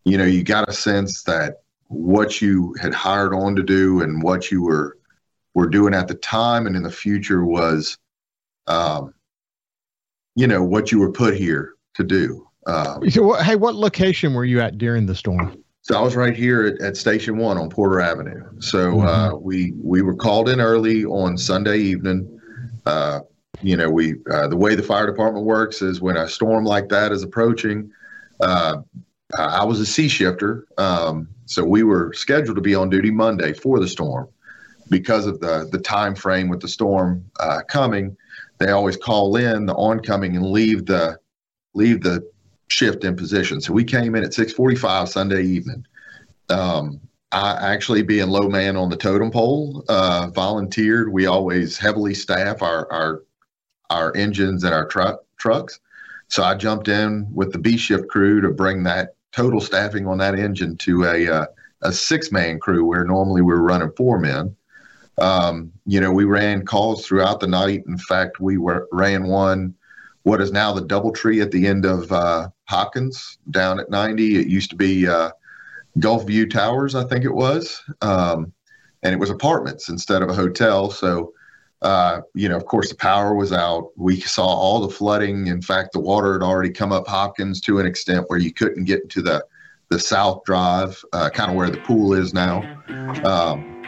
you 0.03 0.17
know, 0.17 0.25
you 0.25 0.43
got 0.43 0.69
a 0.69 0.73
sense 0.73 1.23
that 1.23 1.62
what 1.88 2.41
you 2.41 2.75
had 2.81 2.93
hired 2.93 3.33
on 3.33 3.55
to 3.55 3.63
do 3.63 4.01
and 4.01 4.21
what 4.21 4.51
you 4.51 4.62
were 4.63 4.97
were 5.55 5.67
doing 5.67 5.93
at 5.93 6.07
the 6.07 6.15
time 6.15 6.67
and 6.67 6.75
in 6.75 6.83
the 6.83 6.91
future 6.91 7.43
was, 7.43 7.97
um, 8.67 9.13
you 10.35 10.45
know, 10.45 10.63
what 10.63 10.91
you 10.91 10.99
were 10.99 11.12
put 11.12 11.35
here 11.35 11.73
to 11.95 12.03
do. 12.03 12.47
Um, 12.67 13.09
so, 13.09 13.33
hey, 13.33 13.55
what 13.55 13.75
location 13.75 14.33
were 14.33 14.45
you 14.45 14.62
at 14.62 14.77
during 14.77 15.05
the 15.05 15.15
storm? 15.15 15.63
So 15.81 15.97
I 15.97 16.01
was 16.01 16.15
right 16.15 16.35
here 16.35 16.67
at, 16.67 16.81
at 16.81 16.97
Station 16.97 17.37
One 17.37 17.57
on 17.57 17.69
Porter 17.69 18.01
Avenue. 18.01 18.43
So 18.59 18.91
mm-hmm. 18.91 19.07
uh, 19.07 19.35
we 19.35 19.73
we 19.81 20.01
were 20.01 20.15
called 20.15 20.49
in 20.49 20.59
early 20.59 21.05
on 21.05 21.37
Sunday 21.37 21.79
evening. 21.79 22.39
Uh, 22.85 23.21
you 23.61 23.75
know, 23.75 23.89
we 23.89 24.15
uh, 24.31 24.47
the 24.47 24.57
way 24.57 24.75
the 24.75 24.83
fire 24.83 25.07
department 25.07 25.45
works 25.45 25.81
is 25.81 26.01
when 26.01 26.17
a 26.17 26.27
storm 26.27 26.65
like 26.65 26.89
that 26.89 27.11
is 27.11 27.23
approaching. 27.23 27.91
Uh, 28.39 28.77
I 29.37 29.63
was 29.63 29.79
a 29.79 29.85
sea 29.85 30.07
shifter, 30.07 30.65
um, 30.77 31.29
so 31.45 31.63
we 31.63 31.83
were 31.83 32.13
scheduled 32.13 32.55
to 32.55 32.61
be 32.61 32.73
on 32.73 32.89
duty 32.89 33.11
Monday 33.11 33.53
for 33.53 33.79
the 33.79 33.87
storm. 33.87 34.27
Because 34.89 35.27
of 35.27 35.39
the 35.39 35.69
the 35.71 35.79
time 35.79 36.15
frame 36.15 36.49
with 36.49 36.61
the 36.61 36.67
storm 36.67 37.23
uh, 37.39 37.61
coming, 37.67 38.17
they 38.57 38.71
always 38.71 38.97
call 38.97 39.35
in 39.35 39.65
the 39.65 39.75
oncoming 39.75 40.35
and 40.35 40.45
leave 40.47 40.85
the 40.85 41.19
leave 41.75 42.01
the 42.01 42.27
shift 42.69 43.03
in 43.03 43.15
position. 43.15 43.62
So 43.62 43.73
we 43.73 43.84
came 43.84 44.15
in 44.15 44.23
at 44.23 44.34
6:45 44.34 45.10
Sunday 45.10 45.43
evening. 45.43 45.86
Um, 46.49 46.99
I 47.32 47.73
actually 47.73 48.01
being 48.01 48.29
low 48.29 48.49
man 48.49 48.75
on 48.75 48.89
the 48.89 48.95
totem 48.95 49.29
pole, 49.29 49.84
uh, 49.88 50.29
volunteered. 50.34 51.12
We 51.12 51.27
always 51.27 51.77
heavily 51.77 52.13
staff 52.13 52.62
our 52.62 52.91
our 52.91 53.23
our 53.89 54.15
engines 54.15 54.63
and 54.63 54.73
our 54.73 54.86
truck 54.86 55.21
trucks. 55.38 55.79
So 56.27 56.43
I 56.43 56.55
jumped 56.55 56.88
in 56.88 57.27
with 57.34 57.51
the 57.51 57.60
B 57.60 57.77
shift 57.77 58.08
crew 58.08 58.39
to 58.41 58.49
bring 58.49 58.84
that 58.84 59.15
total 59.32 59.60
staffing 59.60 60.08
on 60.08 60.17
that 60.19 60.38
engine 60.38 60.77
to 60.77 61.05
a 61.05 61.27
uh, 61.27 61.45
a 61.82 61.91
six 61.91 62.32
man 62.32 62.60
crew 62.60 62.86
where 62.86 63.03
normally 63.03 63.41
we 63.41 63.53
are 63.53 63.62
running 63.62 63.91
four 63.95 64.19
men. 64.19 64.55
Um, 65.17 65.71
you 65.86 65.99
know, 65.99 66.12
we 66.12 66.23
ran 66.23 66.65
calls 66.65 67.05
throughout 67.05 67.39
the 67.39 67.47
night. 67.47 67.84
In 67.88 67.97
fact, 67.97 68.39
we 68.39 68.58
were 68.58 68.88
ran 68.91 69.27
one 69.27 69.75
what 70.23 70.41
is 70.41 70.51
now 70.51 70.73
the 70.73 70.82
DoubleTree 70.82 71.41
at 71.41 71.51
the 71.51 71.67
end 71.67 71.86
of 71.86 72.12
uh, 72.12 72.49
Hopkins 72.65 73.38
down 73.51 73.79
at 73.79 73.89
90. 73.89 74.39
It 74.39 74.47
used 74.47 74.69
to 74.71 74.75
be 74.75 75.08
uh, 75.08 75.32
Gulf 75.97 76.27
View 76.27 76.47
Towers, 76.47 76.95
I 76.95 77.03
think 77.05 77.25
it 77.25 77.34
was, 77.34 77.82
um, 78.01 78.53
and 79.03 79.13
it 79.13 79.19
was 79.19 79.29
apartments 79.29 79.89
instead 79.89 80.21
of 80.21 80.29
a 80.29 80.34
hotel. 80.34 80.91
So, 80.91 81.34
uh, 81.82 82.21
you 82.34 82.49
know, 82.49 82.58
of 82.58 82.65
course, 82.65 82.89
the 82.89 82.95
power 82.95 83.34
was 83.34 83.53
out. 83.53 83.91
We 83.95 84.19
saw 84.19 84.45
all 84.45 84.82
the 84.82 84.93
flooding. 84.93 85.47
In 85.47 85.62
fact, 85.62 85.93
the 85.93 85.99
water 85.99 86.34
had 86.34 86.43
already 86.43 86.71
come 86.71 86.91
up 86.91 87.08
Hopkins 87.08 87.62
to 87.62 87.79
an 87.79 87.86
extent 87.86 88.25
where 88.27 88.39
you 88.39 88.51
couldn't 88.53 88.86
get 88.86 89.01
into 89.01 89.21
the 89.21 89.45
the 89.89 89.97
South 89.97 90.43
Drive, 90.43 91.03
uh, 91.13 91.32
kind 91.32 91.49
of 91.49 91.58
where 91.58 91.71
the 91.71 91.79
pool 91.79 92.13
is 92.13 92.32
now. 92.32 92.62
Um, 93.23 93.78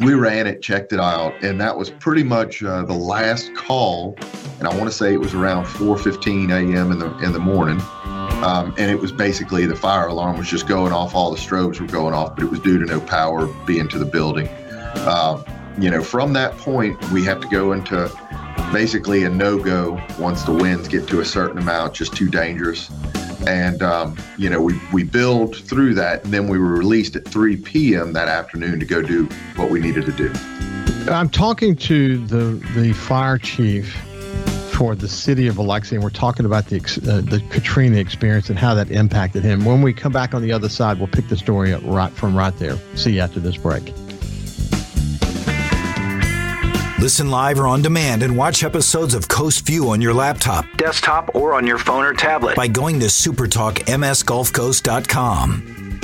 we 0.00 0.14
ran 0.14 0.46
it, 0.46 0.62
checked 0.62 0.92
it 0.92 1.00
out, 1.00 1.34
and 1.42 1.60
that 1.60 1.76
was 1.76 1.90
pretty 1.90 2.22
much 2.22 2.62
uh, 2.62 2.82
the 2.82 2.94
last 2.94 3.54
call. 3.54 4.16
And 4.58 4.68
I 4.68 4.76
want 4.76 4.84
to 4.84 4.92
say 4.92 5.12
it 5.12 5.20
was 5.20 5.34
around 5.34 5.64
4:15 5.66 6.50
a.m. 6.50 6.92
in 6.92 6.98
the 6.98 7.16
in 7.18 7.32
the 7.32 7.38
morning. 7.38 7.80
Um, 8.42 8.74
and 8.78 8.90
it 8.90 8.98
was 8.98 9.12
basically 9.12 9.64
the 9.64 9.76
fire 9.76 10.08
alarm 10.08 10.36
was 10.36 10.48
just 10.48 10.66
going 10.66 10.92
off. 10.92 11.14
All 11.14 11.30
the 11.30 11.38
strobes 11.38 11.80
were 11.80 11.86
going 11.86 12.14
off, 12.14 12.34
but 12.34 12.44
it 12.44 12.50
was 12.50 12.60
due 12.60 12.78
to 12.78 12.84
no 12.84 13.00
power 13.00 13.46
being 13.66 13.88
to 13.88 13.98
the 13.98 14.04
building. 14.04 14.48
Uh, 14.48 15.42
you 15.78 15.90
know, 15.90 16.02
from 16.02 16.32
that 16.34 16.56
point, 16.58 17.00
we 17.10 17.24
have 17.24 17.40
to 17.40 17.48
go 17.48 17.72
into 17.72 18.10
basically 18.72 19.24
a 19.24 19.30
no 19.30 19.58
go 19.58 20.00
once 20.18 20.42
the 20.42 20.52
winds 20.52 20.88
get 20.88 21.08
to 21.08 21.20
a 21.20 21.24
certain 21.24 21.58
amount, 21.58 21.94
just 21.94 22.14
too 22.14 22.28
dangerous 22.28 22.90
and 23.46 23.82
um, 23.82 24.16
you 24.38 24.48
know 24.48 24.60
we 24.60 24.80
we 24.92 25.02
build 25.02 25.56
through 25.56 25.94
that 25.94 26.24
and 26.24 26.32
then 26.32 26.48
we 26.48 26.58
were 26.58 26.72
released 26.72 27.16
at 27.16 27.26
3 27.26 27.56
p.m 27.58 28.12
that 28.12 28.28
afternoon 28.28 28.80
to 28.80 28.86
go 28.86 29.02
do 29.02 29.24
what 29.56 29.70
we 29.70 29.80
needed 29.80 30.04
to 30.06 30.12
do 30.12 30.32
i'm 31.10 31.28
talking 31.28 31.76
to 31.76 32.18
the 32.26 32.60
the 32.74 32.92
fire 32.92 33.38
chief 33.38 33.94
for 34.74 34.96
the 34.96 35.08
city 35.08 35.46
of 35.46 35.54
Biloxi, 35.54 35.94
and 35.94 36.02
we're 36.02 36.10
talking 36.10 36.44
about 36.44 36.66
the 36.66 36.78
uh, 36.78 37.20
the 37.20 37.40
Katrina 37.50 37.96
experience 37.98 38.50
and 38.50 38.58
how 38.58 38.74
that 38.74 38.90
impacted 38.90 39.44
him. 39.44 39.64
When 39.64 39.82
we 39.82 39.92
come 39.92 40.10
back 40.10 40.34
on 40.34 40.42
the 40.42 40.50
other 40.50 40.68
side, 40.68 40.98
we'll 40.98 41.06
pick 41.06 41.28
the 41.28 41.36
story 41.36 41.72
up 41.72 41.80
right 41.84 42.12
from 42.12 42.36
right 42.36 42.56
there. 42.58 42.76
See 42.96 43.12
you 43.12 43.20
after 43.20 43.38
this 43.38 43.56
break. 43.56 43.92
Listen 47.04 47.28
live 47.28 47.60
or 47.60 47.66
on 47.66 47.82
demand 47.82 48.22
and 48.22 48.34
watch 48.34 48.64
episodes 48.64 49.12
of 49.12 49.28
Coast 49.28 49.66
View 49.66 49.90
on 49.90 50.00
your 50.00 50.14
laptop, 50.14 50.64
desktop, 50.78 51.34
or 51.34 51.52
on 51.52 51.66
your 51.66 51.76
phone 51.76 52.02
or 52.02 52.14
tablet 52.14 52.56
by 52.56 52.66
going 52.66 52.98
to 53.00 53.06
supertalkmsgulfcoast.com. 53.08 56.00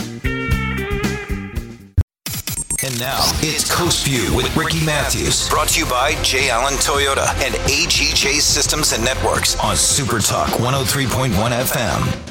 And 2.82 2.98
now 3.00 3.20
it's 3.40 3.74
Coast 3.74 4.06
View 4.06 4.36
with 4.36 4.54
Ricky 4.54 4.84
Matthews, 4.84 5.48
brought 5.48 5.68
to 5.68 5.80
you 5.80 5.86
by 5.86 6.22
J. 6.22 6.50
Allen 6.50 6.74
Toyota 6.74 7.32
and 7.42 7.54
AGJ 7.54 8.42
Systems 8.42 8.92
and 8.92 9.02
Networks 9.02 9.58
on 9.60 9.76
Supertalk 9.76 10.48
103.1 10.58 11.30
FM. 11.30 12.29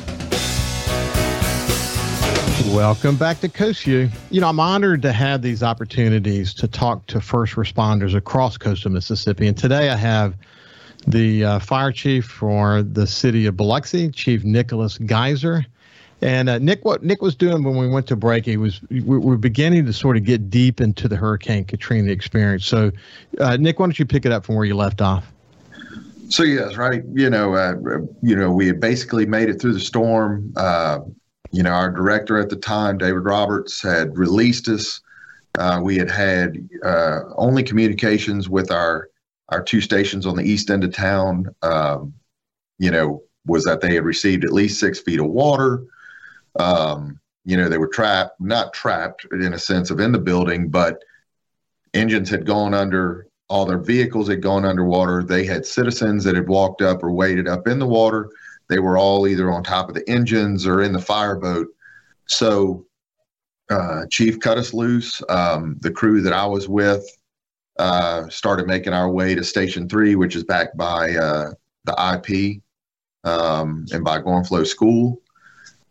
Welcome 2.76 3.18
back 3.18 3.40
to 3.40 3.50
Coast 3.50 3.84
View. 3.84 4.10
You 4.30 4.42
know, 4.42 4.48
I'm 4.48 4.60
honored 4.60 5.02
to 5.02 5.12
have 5.12 5.42
these 5.42 5.64
opportunities 5.64 6.54
to 6.54 6.68
talk 6.68 7.06
to 7.08 7.20
first 7.20 7.56
responders 7.56 8.16
across 8.16 8.58
coastal 8.58 8.92
Mississippi. 8.92 9.48
And 9.48 9.58
today 9.58 9.90
I 9.90 9.96
have 9.96 10.36
the 11.08 11.44
uh, 11.44 11.60
fire 11.60 11.92
chief 11.92 12.26
for 12.26 12.84
the 12.84 13.08
city 13.08 13.48
of 13.48 13.58
Biloxi, 13.58 14.10
Chief 14.12 14.44
Nicholas 14.44 15.00
Geiser. 15.00 15.66
And 16.22 16.48
uh, 16.48 16.60
Nick, 16.60 16.86
what 16.86 17.02
Nick 17.02 17.24
was 17.24 17.36
doing 17.36 17.64
when 17.64 17.76
we 17.76 17.88
went 17.88 18.06
to 18.08 18.16
break, 18.16 18.46
he 18.46 18.56
was 18.56 18.80
we 18.92 19.02
were 19.02 19.38
beginning 19.38 19.88
to 19.88 19.94
sort 19.94 20.16
of 20.16 20.24
get 20.24 20.52
deep 20.52 20.80
into 20.80 21.08
the 21.08 21.16
Hurricane 21.16 21.66
Katrina 21.66 22.12
experience. 22.12 22.68
So, 22.68 22.92
uh, 23.40 23.58
Nick, 23.58 23.80
why 23.80 23.88
don't 23.88 23.98
you 23.98 24.06
pick 24.06 24.28
it 24.28 24.32
up 24.32 24.46
from 24.46 24.56
where 24.56 24.66
you 24.66 24.76
left 24.76 25.02
off? 25.02 25.26
So 26.30 26.44
yes, 26.44 26.78
right. 26.78 27.02
You 27.14 27.32
know, 27.32 27.56
uh, 27.56 27.74
you 28.22 28.36
know, 28.36 28.52
we 28.52 28.68
had 28.68 28.80
basically 28.80 29.26
made 29.26 29.50
it 29.50 29.60
through 29.60 29.74
the 29.74 29.80
storm. 29.80 30.54
You 31.52 31.64
know, 31.64 31.72
our 31.72 31.90
director 31.92 32.38
at 32.38 32.50
the 32.50 32.56
time, 32.56 32.98
David 32.98 33.26
Roberts, 33.26 33.82
had 33.82 34.18
released 34.18 34.68
us. 34.68 35.02
Uh, 35.58 35.80
we 35.84 35.98
had 35.98 36.10
had 36.10 36.70
uh, 36.86 37.22
only 37.36 37.64
communications 37.64 38.48
with 38.50 38.72
our 38.72 39.10
our 39.50 39.64
two 39.64 39.82
stations 39.82 40.28
on 40.28 40.36
the 40.36 40.44
east 40.44 40.70
end 40.70 40.84
of 40.84 40.94
town. 40.94 41.54
Um, 41.64 42.14
you 42.78 42.92
know, 42.92 43.24
was 43.46 43.64
that 43.66 43.82
they 43.82 43.96
had 43.96 44.06
received 44.06 44.44
at 44.44 44.54
least 44.54 44.80
six 44.80 45.00
feet 45.00 45.20
of 45.20 45.26
water. 45.26 45.84
Um, 46.60 47.20
you 47.46 47.58
know, 47.58 47.68
they 47.68 47.80
were 47.80 47.88
trapped, 47.88 48.40
not 48.40 48.74
trapped 48.74 49.26
in 49.32 49.54
a 49.54 49.60
sense 49.60 49.90
of 49.90 50.00
in 50.00 50.12
the 50.12 50.20
building, 50.20 50.70
but 50.70 51.04
engines 51.94 52.30
had 52.30 52.46
gone 52.46 52.76
under, 52.76 53.28
all 53.48 53.66
their 53.66 53.80
vehicles 53.80 54.28
had 54.28 54.42
gone 54.42 54.66
underwater. 54.66 55.24
They 55.24 55.46
had 55.46 55.66
citizens 55.66 56.24
that 56.24 56.36
had 56.36 56.48
walked 56.48 56.84
up 56.84 57.04
or 57.04 57.12
waded 57.12 57.48
up 57.48 57.68
in 57.68 57.80
the 57.80 57.88
water 57.88 58.30
they 58.70 58.80
were 58.80 58.98
all 58.98 59.28
either 59.28 59.52
on 59.52 59.64
top 59.64 59.90
of 59.90 59.96
the 59.96 60.08
engines 60.10 60.66
or 60.66 60.82
in 60.82 60.94
the 60.94 61.02
fireboat. 61.02 61.68
So 62.28 62.86
uh, 63.70 64.06
Chief 64.10 64.40
cut 64.40 64.58
us 64.58 64.74
loose. 64.74 65.22
Um, 65.30 65.78
the 65.82 65.92
crew 65.92 66.22
that 66.22 66.34
I 66.34 66.46
was 66.46 66.70
with 66.70 67.06
uh, 67.78 68.28
started 68.30 68.68
making 68.68 68.94
our 68.94 69.10
way 69.10 69.36
to 69.36 69.44
Station 69.44 69.90
3, 69.90 70.16
which 70.16 70.36
is 70.36 70.44
backed 70.44 70.78
by 70.78 71.16
uh, 71.16 71.52
the 71.86 72.14
IP 72.14 72.62
um, 73.24 73.86
and 73.92 74.04
by 74.04 74.20
Gorenflo 74.20 74.66
School. 74.66 75.22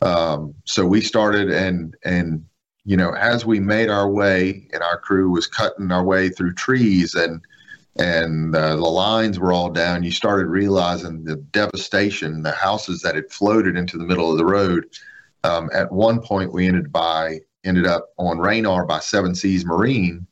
Um, 0.00 0.54
so 0.64 0.86
we 0.86 1.00
started 1.00 1.50
and 1.50 1.96
and 2.04 2.44
you 2.84 2.96
know 2.96 3.12
as 3.14 3.44
we 3.44 3.58
made 3.58 3.90
our 3.90 4.08
way 4.08 4.68
and 4.72 4.80
our 4.80 4.98
crew 4.98 5.30
was 5.30 5.48
cutting 5.48 5.90
our 5.90 6.04
way 6.04 6.28
through 6.28 6.54
trees 6.54 7.16
and 7.16 7.42
and 7.96 8.55
uh, 8.55 8.77
the 8.77 8.83
lines 8.83 9.38
were 9.38 9.53
all 9.53 9.70
down, 9.70 10.05
you 10.05 10.11
started 10.11 10.46
realizing 10.46 11.24
the 11.24 11.37
devastation, 11.37 12.42
the 12.42 12.53
houses 12.53 13.03
that 13.03 13.16
had 13.16 13.31
floated 13.31 13.77
into 13.77 13.98
the 13.98 14.05
middle 14.05 14.31
of 14.31 14.38
the 14.38 14.44
road. 14.44 14.87
Um, 15.44 15.70
at 15.72 15.90
one 15.90 16.20
point, 16.20 16.53
we 16.53 16.66
ended 16.66 16.92
by 16.92 17.40
ended 17.64 17.87
up 17.87 18.11
on 18.18 18.38
Raynoir 18.38 18.87
by 18.87 19.01
Seven 19.01 19.35
Seas 19.35 19.64
Marine, 19.64 20.27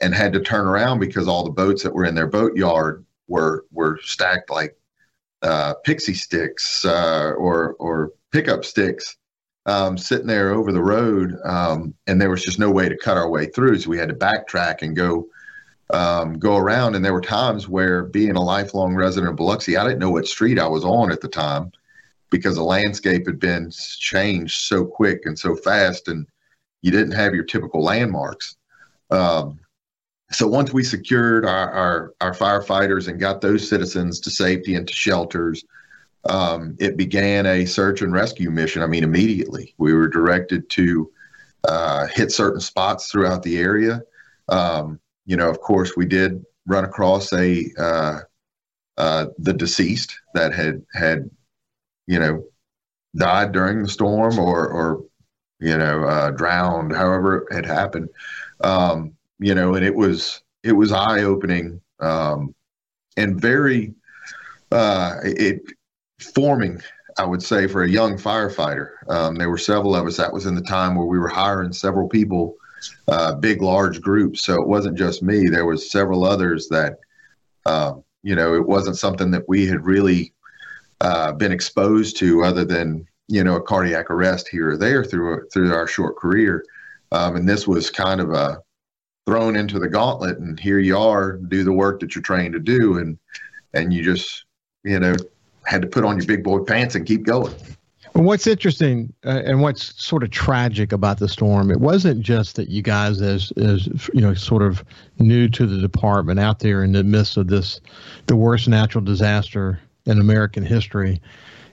and 0.00 0.14
had 0.14 0.32
to 0.32 0.40
turn 0.40 0.66
around 0.66 0.98
because 0.98 1.28
all 1.28 1.44
the 1.44 1.50
boats 1.50 1.82
that 1.82 1.94
were 1.94 2.04
in 2.04 2.14
their 2.14 2.26
boatyard 2.26 3.04
were 3.28 3.64
were 3.70 3.98
stacked 4.02 4.50
like 4.50 4.76
uh, 5.42 5.74
pixie 5.84 6.14
sticks 6.14 6.84
uh, 6.84 7.32
or 7.36 7.74
or 7.78 8.12
pickup 8.32 8.64
sticks 8.64 9.16
um, 9.66 9.96
sitting 9.96 10.26
there 10.26 10.50
over 10.52 10.72
the 10.72 10.82
road, 10.82 11.36
um, 11.44 11.94
and 12.06 12.20
there 12.20 12.30
was 12.30 12.44
just 12.44 12.58
no 12.58 12.70
way 12.70 12.88
to 12.88 12.96
cut 12.96 13.16
our 13.16 13.30
way 13.30 13.46
through. 13.46 13.78
So 13.78 13.90
we 13.90 13.98
had 13.98 14.08
to 14.08 14.14
backtrack 14.14 14.82
and 14.82 14.96
go 14.96 15.26
um, 15.92 16.38
go 16.38 16.56
around. 16.56 16.94
And 16.94 17.04
there 17.04 17.12
were 17.12 17.20
times 17.20 17.68
where, 17.68 18.04
being 18.04 18.36
a 18.36 18.42
lifelong 18.42 18.94
resident 18.94 19.30
of 19.30 19.36
Biloxi, 19.36 19.76
I 19.76 19.84
didn't 19.84 19.98
know 19.98 20.10
what 20.10 20.26
street 20.26 20.58
I 20.58 20.66
was 20.66 20.84
on 20.84 21.12
at 21.12 21.20
the 21.20 21.28
time 21.28 21.72
because 22.30 22.56
the 22.56 22.62
landscape 22.62 23.26
had 23.26 23.38
been 23.38 23.70
changed 23.70 24.62
so 24.62 24.84
quick 24.84 25.26
and 25.26 25.38
so 25.38 25.54
fast, 25.54 26.08
and 26.08 26.26
you 26.82 26.90
didn't 26.90 27.12
have 27.12 27.34
your 27.34 27.44
typical 27.44 27.82
landmarks. 27.82 28.56
Um, 29.10 29.60
so 30.32 30.48
once 30.48 30.72
we 30.72 30.82
secured 30.82 31.44
our, 31.44 31.70
our, 31.70 32.14
our 32.20 32.34
firefighters 32.34 33.08
and 33.08 33.20
got 33.20 33.40
those 33.40 33.68
citizens 33.68 34.18
to 34.20 34.30
safety 34.30 34.74
and 34.74 34.88
to 34.88 34.94
shelters, 34.94 35.64
um, 36.24 36.74
it 36.80 36.96
began 36.96 37.46
a 37.46 37.66
search 37.66 38.02
and 38.02 38.12
rescue 38.12 38.50
mission. 38.50 38.82
I 38.82 38.86
mean, 38.86 39.04
immediately 39.04 39.74
we 39.78 39.92
were 39.92 40.08
directed 40.08 40.68
to 40.70 41.12
uh, 41.68 42.06
hit 42.06 42.32
certain 42.32 42.60
spots 42.60 43.10
throughout 43.10 43.42
the 43.42 43.58
area. 43.58 44.02
Um, 44.48 44.98
you 45.26 45.36
know, 45.36 45.48
of 45.48 45.60
course, 45.60 45.96
we 45.96 46.06
did 46.06 46.44
run 46.66 46.84
across 46.84 47.32
a 47.32 47.66
uh, 47.78 48.20
uh, 48.96 49.26
the 49.38 49.52
deceased 49.52 50.18
that 50.34 50.54
had 50.54 50.82
had 50.94 51.30
you 52.06 52.18
know 52.18 52.44
died 53.16 53.52
during 53.52 53.82
the 53.82 53.88
storm 53.88 54.38
or 54.38 54.68
or 54.68 55.04
you 55.60 55.76
know 55.76 56.04
uh, 56.04 56.30
drowned, 56.30 56.94
however 56.94 57.46
it 57.50 57.54
had 57.54 57.66
happened. 57.66 58.08
Um, 58.62 59.14
you 59.38 59.54
know, 59.54 59.74
and 59.74 59.84
it 59.84 59.94
was 59.94 60.42
it 60.62 60.72
was 60.72 60.92
eye 60.92 61.22
opening 61.22 61.80
um, 62.00 62.54
and 63.16 63.40
very 63.40 63.94
uh, 64.70 65.16
it 65.24 65.62
forming. 66.34 66.80
I 67.16 67.24
would 67.24 67.42
say 67.42 67.68
for 67.68 67.84
a 67.84 67.88
young 67.88 68.18
firefighter, 68.18 68.88
um, 69.08 69.36
there 69.36 69.48
were 69.48 69.58
several 69.58 69.94
of 69.94 70.04
us. 70.04 70.16
That 70.16 70.32
was 70.32 70.46
in 70.46 70.56
the 70.56 70.62
time 70.62 70.96
where 70.96 71.06
we 71.06 71.18
were 71.18 71.28
hiring 71.28 71.72
several 71.72 72.08
people 72.08 72.56
uh, 73.08 73.34
big, 73.34 73.62
large 73.62 74.00
groups. 74.00 74.44
So 74.44 74.54
it 74.54 74.66
wasn't 74.66 74.98
just 74.98 75.22
me. 75.22 75.48
There 75.48 75.66
was 75.66 75.90
several 75.90 76.24
others 76.24 76.68
that, 76.68 76.98
uh, 77.66 77.94
you 78.22 78.34
know, 78.34 78.54
it 78.54 78.66
wasn't 78.66 78.96
something 78.96 79.30
that 79.32 79.48
we 79.48 79.66
had 79.66 79.84
really 79.84 80.32
uh, 81.00 81.32
been 81.32 81.52
exposed 81.52 82.16
to, 82.18 82.44
other 82.44 82.64
than 82.64 83.06
you 83.28 83.42
know 83.42 83.56
a 83.56 83.62
cardiac 83.62 84.10
arrest 84.10 84.48
here 84.48 84.70
or 84.70 84.76
there 84.76 85.04
through 85.04 85.46
through 85.52 85.72
our 85.74 85.86
short 85.86 86.16
career. 86.16 86.64
Um, 87.12 87.36
and 87.36 87.48
this 87.48 87.66
was 87.66 87.90
kind 87.90 88.20
of 88.20 88.30
a 88.30 88.60
thrown 89.26 89.56
into 89.56 89.78
the 89.78 89.88
gauntlet, 89.88 90.38
and 90.38 90.58
here 90.58 90.78
you 90.78 90.98
are, 90.98 91.32
do 91.32 91.64
the 91.64 91.72
work 91.72 92.00
that 92.00 92.14
you're 92.14 92.22
trained 92.22 92.54
to 92.54 92.60
do, 92.60 92.98
and 92.98 93.18
and 93.74 93.92
you 93.92 94.02
just 94.02 94.44
you 94.82 94.98
know 94.98 95.14
had 95.66 95.82
to 95.82 95.88
put 95.88 96.04
on 96.04 96.16
your 96.16 96.26
big 96.26 96.44
boy 96.44 96.60
pants 96.60 96.94
and 96.94 97.06
keep 97.06 97.24
going. 97.24 97.54
Well, 98.14 98.24
what's 98.24 98.46
interesting 98.46 99.12
uh, 99.26 99.42
and 99.44 99.60
what's 99.60 100.00
sort 100.00 100.22
of 100.22 100.30
tragic 100.30 100.92
about 100.92 101.18
the 101.18 101.28
storm, 101.28 101.72
it 101.72 101.80
wasn't 101.80 102.20
just 102.20 102.54
that 102.56 102.68
you 102.68 102.80
guys, 102.80 103.20
as 103.20 103.52
as 103.56 103.88
you 104.14 104.20
know, 104.20 104.34
sort 104.34 104.62
of 104.62 104.84
new 105.18 105.48
to 105.48 105.66
the 105.66 105.78
department, 105.80 106.38
out 106.38 106.60
there 106.60 106.84
in 106.84 106.92
the 106.92 107.02
midst 107.02 107.36
of 107.36 107.48
this, 107.48 107.80
the 108.26 108.36
worst 108.36 108.68
natural 108.68 109.02
disaster 109.02 109.80
in 110.06 110.20
American 110.20 110.64
history, 110.64 111.20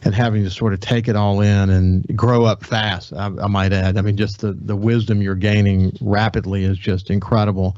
and 0.03 0.15
having 0.15 0.43
to 0.43 0.49
sort 0.49 0.73
of 0.73 0.79
take 0.79 1.07
it 1.07 1.15
all 1.15 1.41
in 1.41 1.69
and 1.69 2.05
grow 2.17 2.43
up 2.45 2.63
fast. 2.63 3.13
I, 3.13 3.25
I, 3.25 3.47
might 3.47 3.71
add. 3.71 3.97
I 3.97 4.01
mean, 4.01 4.17
just 4.17 4.41
the 4.41 4.53
the 4.53 4.75
wisdom 4.75 5.21
you're 5.21 5.35
gaining 5.35 5.95
rapidly 6.01 6.63
is 6.63 6.77
just 6.77 7.09
incredible. 7.09 7.77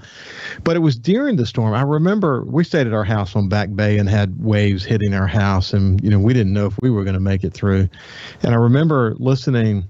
But 0.63 0.75
it 0.75 0.79
was 0.79 0.95
during 0.95 1.35
the 1.35 1.45
storm. 1.45 1.73
I 1.73 1.81
remember 1.81 2.43
we 2.45 2.63
stayed 2.63 2.87
at 2.87 2.93
our 2.93 3.03
house 3.03 3.35
on 3.35 3.49
Back 3.49 3.75
Bay 3.75 3.97
and 3.97 4.07
had 4.07 4.41
waves 4.41 4.85
hitting 4.85 5.13
our 5.13 5.27
house, 5.27 5.73
and 5.73 6.01
you 6.03 6.09
know 6.09 6.19
we 6.19 6.33
didn't 6.33 6.53
know 6.53 6.67
if 6.67 6.77
we 6.81 6.89
were 6.89 7.03
going 7.03 7.15
to 7.15 7.19
make 7.19 7.43
it 7.43 7.53
through. 7.53 7.89
And 8.41 8.53
I 8.53 8.57
remember 8.57 9.15
listening. 9.17 9.89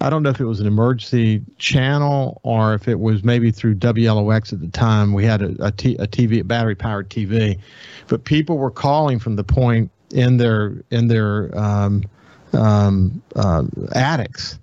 I 0.00 0.10
don't 0.10 0.22
know 0.22 0.30
if 0.30 0.40
it 0.40 0.44
was 0.44 0.60
an 0.60 0.66
emergency 0.66 1.40
channel 1.56 2.40
or 2.42 2.74
if 2.74 2.88
it 2.88 3.00
was 3.00 3.24
maybe 3.24 3.50
through 3.50 3.76
WLOX 3.76 4.52
at 4.52 4.60
the 4.60 4.68
time. 4.68 5.14
We 5.14 5.24
had 5.24 5.40
a, 5.40 5.66
a, 5.66 5.70
t- 5.70 5.96
a 5.98 6.06
TV, 6.06 6.40
a 6.40 6.44
battery 6.44 6.74
powered 6.74 7.08
TV, 7.08 7.58
but 8.08 8.24
people 8.24 8.58
were 8.58 8.72
calling 8.72 9.18
from 9.18 9.36
the 9.36 9.44
point 9.44 9.90
in 10.12 10.36
their 10.36 10.82
in 10.90 11.08
their 11.08 11.56
um, 11.58 12.04
um, 12.52 13.22
uh, 13.36 13.64
attics, 13.94 14.58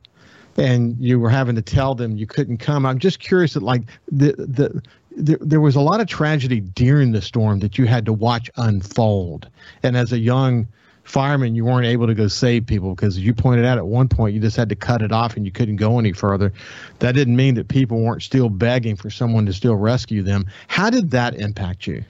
and 0.58 0.96
you 1.00 1.20
were 1.20 1.30
having 1.30 1.56
to 1.56 1.62
tell 1.62 1.96
them 1.96 2.18
you 2.18 2.28
couldn't 2.28 2.58
come. 2.58 2.86
I'm 2.86 3.00
just 3.00 3.20
curious 3.20 3.54
that 3.54 3.64
like 3.64 3.84
the 4.12 4.34
the. 4.34 4.82
There, 5.14 5.38
there 5.42 5.60
was 5.60 5.76
a 5.76 5.82
lot 5.82 6.00
of 6.00 6.08
tragedy 6.08 6.62
during 6.62 7.12
the 7.12 7.22
storm 7.22 7.60
that 7.60 7.78
you 7.78 7.86
had 7.86 8.06
to 8.06 8.14
watch 8.14 8.50
unfold. 8.56 9.50
And 9.84 9.98
as 9.98 10.14
a 10.14 10.18
young 10.18 10.70
fireman, 11.04 11.54
you 11.54 11.66
weren't 11.66 11.86
able 11.86 12.08
to 12.08 12.14
go 12.14 12.30
save 12.30 12.66
people 12.66 12.96
because 12.96 13.20
you 13.20 13.34
pointed 13.34 13.66
out 13.66 13.78
at 13.78 13.86
one 13.86 14.08
point 14.08 14.34
you 14.34 14.40
just 14.40 14.56
had 14.56 14.70
to 14.70 14.76
cut 14.76 15.02
it 15.02 15.12
off 15.12 15.36
and 15.36 15.46
you 15.46 15.52
couldn't 15.52 15.76
go 15.76 16.00
any 16.00 16.14
further. 16.14 16.54
That 17.00 17.12
didn't 17.12 17.36
mean 17.36 17.56
that 17.56 17.68
people 17.68 18.02
weren't 18.02 18.24
still 18.24 18.48
begging 18.48 18.96
for 18.96 19.10
someone 19.10 19.46
to 19.48 19.54
still 19.54 19.76
rescue 19.76 20.24
them. 20.24 20.46
How 20.70 20.90
did 20.90 21.12
that 21.12 21.36
impact 21.36 21.88
you? 21.88 22.06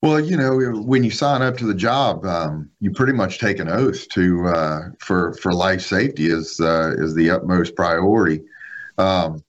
Well, 0.00 0.20
you 0.20 0.36
know, 0.36 0.56
when 0.80 1.02
you 1.02 1.10
sign 1.10 1.42
up 1.42 1.56
to 1.56 1.66
the 1.66 1.74
job, 1.74 2.24
um, 2.24 2.70
you 2.78 2.92
pretty 2.92 3.12
much 3.12 3.40
take 3.40 3.58
an 3.58 3.68
oath 3.68 4.08
to 4.10 4.46
uh, 4.46 4.80
for 5.00 5.34
for 5.34 5.52
life 5.52 5.80
safety 5.80 6.26
is 6.26 6.60
uh, 6.60 6.94
is 6.98 7.14
the 7.14 7.30
utmost 7.30 7.74
priority. 7.74 8.42
Um, 8.96 9.42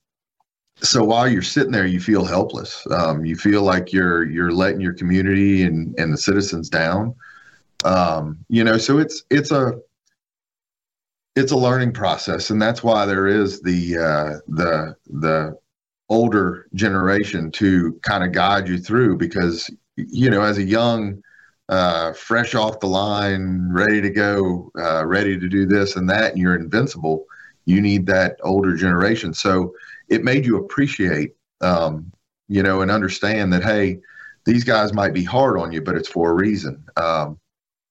so 0.82 1.04
while 1.04 1.28
you're 1.28 1.44
sitting 1.44 1.72
there, 1.72 1.86
you 1.86 2.00
feel 2.00 2.26
helpless. 2.26 2.88
Um, 2.90 3.26
you 3.26 3.36
feel 3.36 3.62
like 3.62 3.94
you're 3.94 4.24
you're 4.26 4.52
letting 4.52 4.82
your 4.82 4.94
community 4.94 5.64
and 5.64 5.94
and 6.00 6.12
the 6.14 6.18
citizens 6.18 6.68
down. 6.68 7.14
Um, 7.84 8.44
you 8.50 8.64
know, 8.64 8.78
so 8.80 8.98
it's 8.98 9.24
it's 9.30 9.52
a 9.52 9.80
it's 11.36 11.52
a 11.52 11.58
learning 11.58 11.94
process, 11.94 12.50
and 12.50 12.60
that's 12.60 12.84
why 12.84 13.06
there 13.06 13.28
is 13.28 13.62
the 13.62 13.98
uh, 13.98 14.40
the 14.48 14.96
the 15.08 15.60
older 16.10 16.68
generation 16.74 17.52
to 17.52 17.94
kind 18.02 18.24
of 18.24 18.32
guide 18.32 18.68
you 18.68 18.80
through 18.80 19.16
because 19.16 19.70
you 20.08 20.30
know, 20.30 20.42
as 20.42 20.58
a 20.58 20.64
young, 20.64 21.22
uh, 21.70 22.14
fresh 22.14 22.56
off 22.56 22.80
the 22.80 22.88
line, 22.88 23.70
ready 23.72 24.02
to 24.02 24.10
go, 24.10 24.72
uh, 24.80 25.06
ready 25.06 25.40
to 25.40 25.48
do 25.48 25.66
this 25.66 25.96
and 25.96 26.10
that, 26.10 26.32
and 26.32 26.40
you're 26.40 26.56
invincible, 26.56 27.26
you 27.66 27.82
need 27.82 28.06
that 28.08 28.38
older 28.44 28.76
generation. 28.76 29.34
So 29.34 29.74
it 30.08 30.24
made 30.24 30.46
you 30.46 30.58
appreciate, 30.58 31.36
um, 31.62 32.12
you 32.48 32.64
know, 32.64 32.82
and 32.82 32.90
understand 32.90 33.54
that, 33.54 33.64
hey, 33.64 34.00
these 34.46 34.64
guys 34.64 34.94
might 34.94 35.14
be 35.14 35.24
hard 35.24 35.60
on 35.60 35.72
you, 35.72 35.82
but 35.82 35.96
it's 35.96 36.10
for 36.10 36.32
a 36.32 36.34
reason. 36.34 36.84
Um, 36.98 37.40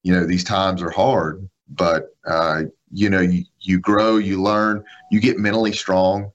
you 0.03 0.13
know, 0.13 0.27
these 0.27 0.45
times 0.45 0.83
are 0.83 0.91
hard, 0.91 1.49
but, 1.69 2.17
uh, 2.27 2.63
you 2.91 3.11
know, 3.11 3.21
you, 3.21 3.45
you 3.61 3.79
grow, 3.79 4.17
you 4.17 4.43
learn, 4.43 4.83
you 5.13 5.21
get 5.21 5.39
mentally 5.39 5.73
strong, 5.73 6.33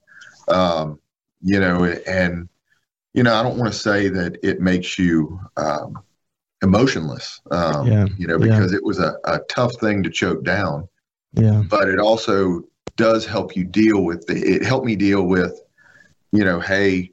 um, 0.48 0.98
you 1.42 1.60
know, 1.60 1.84
and, 2.06 2.48
you 3.14 3.22
know, 3.22 3.34
I 3.34 3.42
don't 3.42 3.56
want 3.56 3.72
to 3.72 3.78
say 3.78 4.08
that 4.08 4.38
it 4.42 4.60
makes 4.60 4.98
you 4.98 5.40
um, 5.56 6.02
emotionless, 6.62 7.40
um, 7.50 7.86
yeah. 7.86 8.06
you 8.18 8.26
know, 8.26 8.38
because 8.38 8.72
yeah. 8.72 8.78
it 8.78 8.84
was 8.84 8.98
a, 8.98 9.14
a 9.24 9.38
tough 9.48 9.74
thing 9.80 10.02
to 10.02 10.10
choke 10.10 10.44
down. 10.44 10.88
Yeah. 11.32 11.62
But 11.68 11.88
it 11.88 11.98
also 11.98 12.64
does 12.96 13.24
help 13.24 13.56
you 13.56 13.64
deal 13.64 14.04
with 14.04 14.26
the, 14.26 14.34
it 14.34 14.64
helped 14.64 14.86
me 14.86 14.96
deal 14.96 15.22
with, 15.22 15.60
you 16.32 16.44
know, 16.44 16.60
hey, 16.60 17.10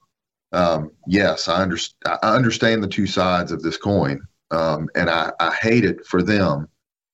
um, 0.51 0.91
yes, 1.07 1.47
I, 1.47 1.61
under, 1.61 1.77
I 2.05 2.35
understand 2.35 2.83
the 2.83 2.87
two 2.87 3.07
sides 3.07 3.51
of 3.51 3.61
this 3.61 3.77
coin. 3.77 4.21
Um, 4.49 4.89
and 4.95 5.09
I, 5.09 5.31
I 5.39 5.53
hate 5.53 5.85
it 5.85 6.05
for 6.05 6.21
them, 6.21 6.67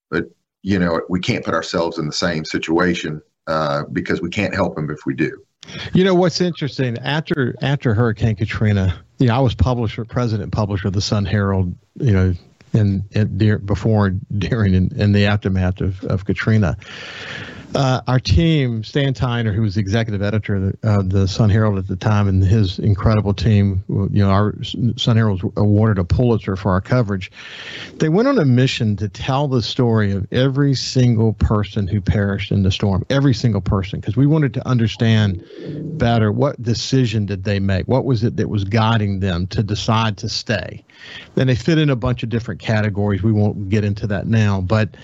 but 0.09 0.25
you 0.63 0.79
know, 0.79 1.01
we 1.07 1.19
can't 1.19 1.45
put 1.45 1.53
ourselves 1.53 1.99
in 1.99 2.07
the 2.07 2.13
same 2.13 2.43
situation 2.43 3.21
uh, 3.45 3.83
because 3.93 4.21
we 4.21 4.29
can't 4.29 4.55
help 4.55 4.75
them 4.75 4.89
if 4.89 5.05
we 5.05 5.13
do. 5.13 5.43
You 5.93 6.03
know 6.03 6.15
what's 6.15 6.41
interesting 6.41 6.97
after 6.99 7.55
after 7.61 7.93
Hurricane 7.93 8.35
Katrina, 8.35 9.01
you 9.17 9.27
know, 9.27 9.35
I 9.35 9.39
was 9.39 9.55
publisher, 9.55 10.05
president, 10.05 10.51
publisher 10.51 10.87
of 10.87 10.93
the 10.93 11.01
Sun 11.01 11.25
Herald, 11.25 11.75
you 11.95 12.11
know, 12.11 12.33
in 12.73 13.03
before, 13.65 14.11
during, 14.37 14.75
and 14.75 14.91
in, 14.91 15.01
in 15.01 15.11
the 15.11 15.25
aftermath 15.25 15.81
of, 15.81 16.03
of 16.05 16.25
Katrina 16.25 16.77
uh, 17.77 18.01
our 18.07 18.19
team, 18.19 18.83
Stan 18.83 19.13
Tiner, 19.13 19.53
who 19.53 19.61
was 19.61 19.75
the 19.75 19.81
executive 19.81 20.23
editor 20.23 20.55
of 20.55 20.61
the, 20.63 20.89
uh, 20.89 21.03
the, 21.05 21.27
Sun 21.27 21.51
Herald 21.51 21.77
at 21.77 21.85
the 21.85 21.95
time, 21.95 22.27
and 22.27 22.43
his 22.43 22.79
incredible 22.79 23.35
team, 23.35 23.83
you 23.87 24.23
know, 24.23 24.31
our 24.31 24.55
Sun 24.63 25.15
Herald 25.15 25.43
was 25.43 25.53
awarded 25.55 25.99
a 25.99 26.03
Pulitzer 26.03 26.55
for 26.55 26.71
our 26.71 26.81
coverage. 26.81 27.31
They 27.97 28.09
went 28.09 28.27
on 28.27 28.39
a 28.39 28.45
mission 28.45 28.95
to 28.95 29.07
tell 29.07 29.47
the 29.47 29.61
story 29.61 30.11
of 30.11 30.25
every 30.31 30.73
single 30.73 31.33
person 31.33 31.87
who 31.87 32.01
perished 32.01 32.51
in 32.51 32.63
the 32.63 32.71
storm, 32.71 33.05
every 33.11 33.35
single 33.35 33.61
person, 33.61 33.99
because 33.99 34.17
we 34.17 34.25
wanted 34.25 34.55
to 34.55 34.67
understand 34.67 35.45
better 35.99 36.31
what 36.31 36.59
decision 36.59 37.27
did 37.27 37.43
they 37.43 37.59
make, 37.59 37.87
what 37.87 38.05
was 38.05 38.23
it 38.23 38.37
that 38.37 38.49
was 38.49 38.63
guiding 38.63 39.19
them 39.19 39.45
to 39.47 39.61
decide 39.61 40.17
to 40.17 40.29
stay. 40.29 40.83
Then 41.35 41.45
they 41.45 41.55
fit 41.55 41.77
in 41.77 41.91
a 41.91 41.95
bunch 41.95 42.23
of 42.23 42.29
different 42.29 42.59
categories. 42.59 43.21
We 43.21 43.31
won't 43.31 43.69
get 43.69 43.83
into 43.83 44.07
that 44.07 44.25
now, 44.25 44.61
but 44.61 44.97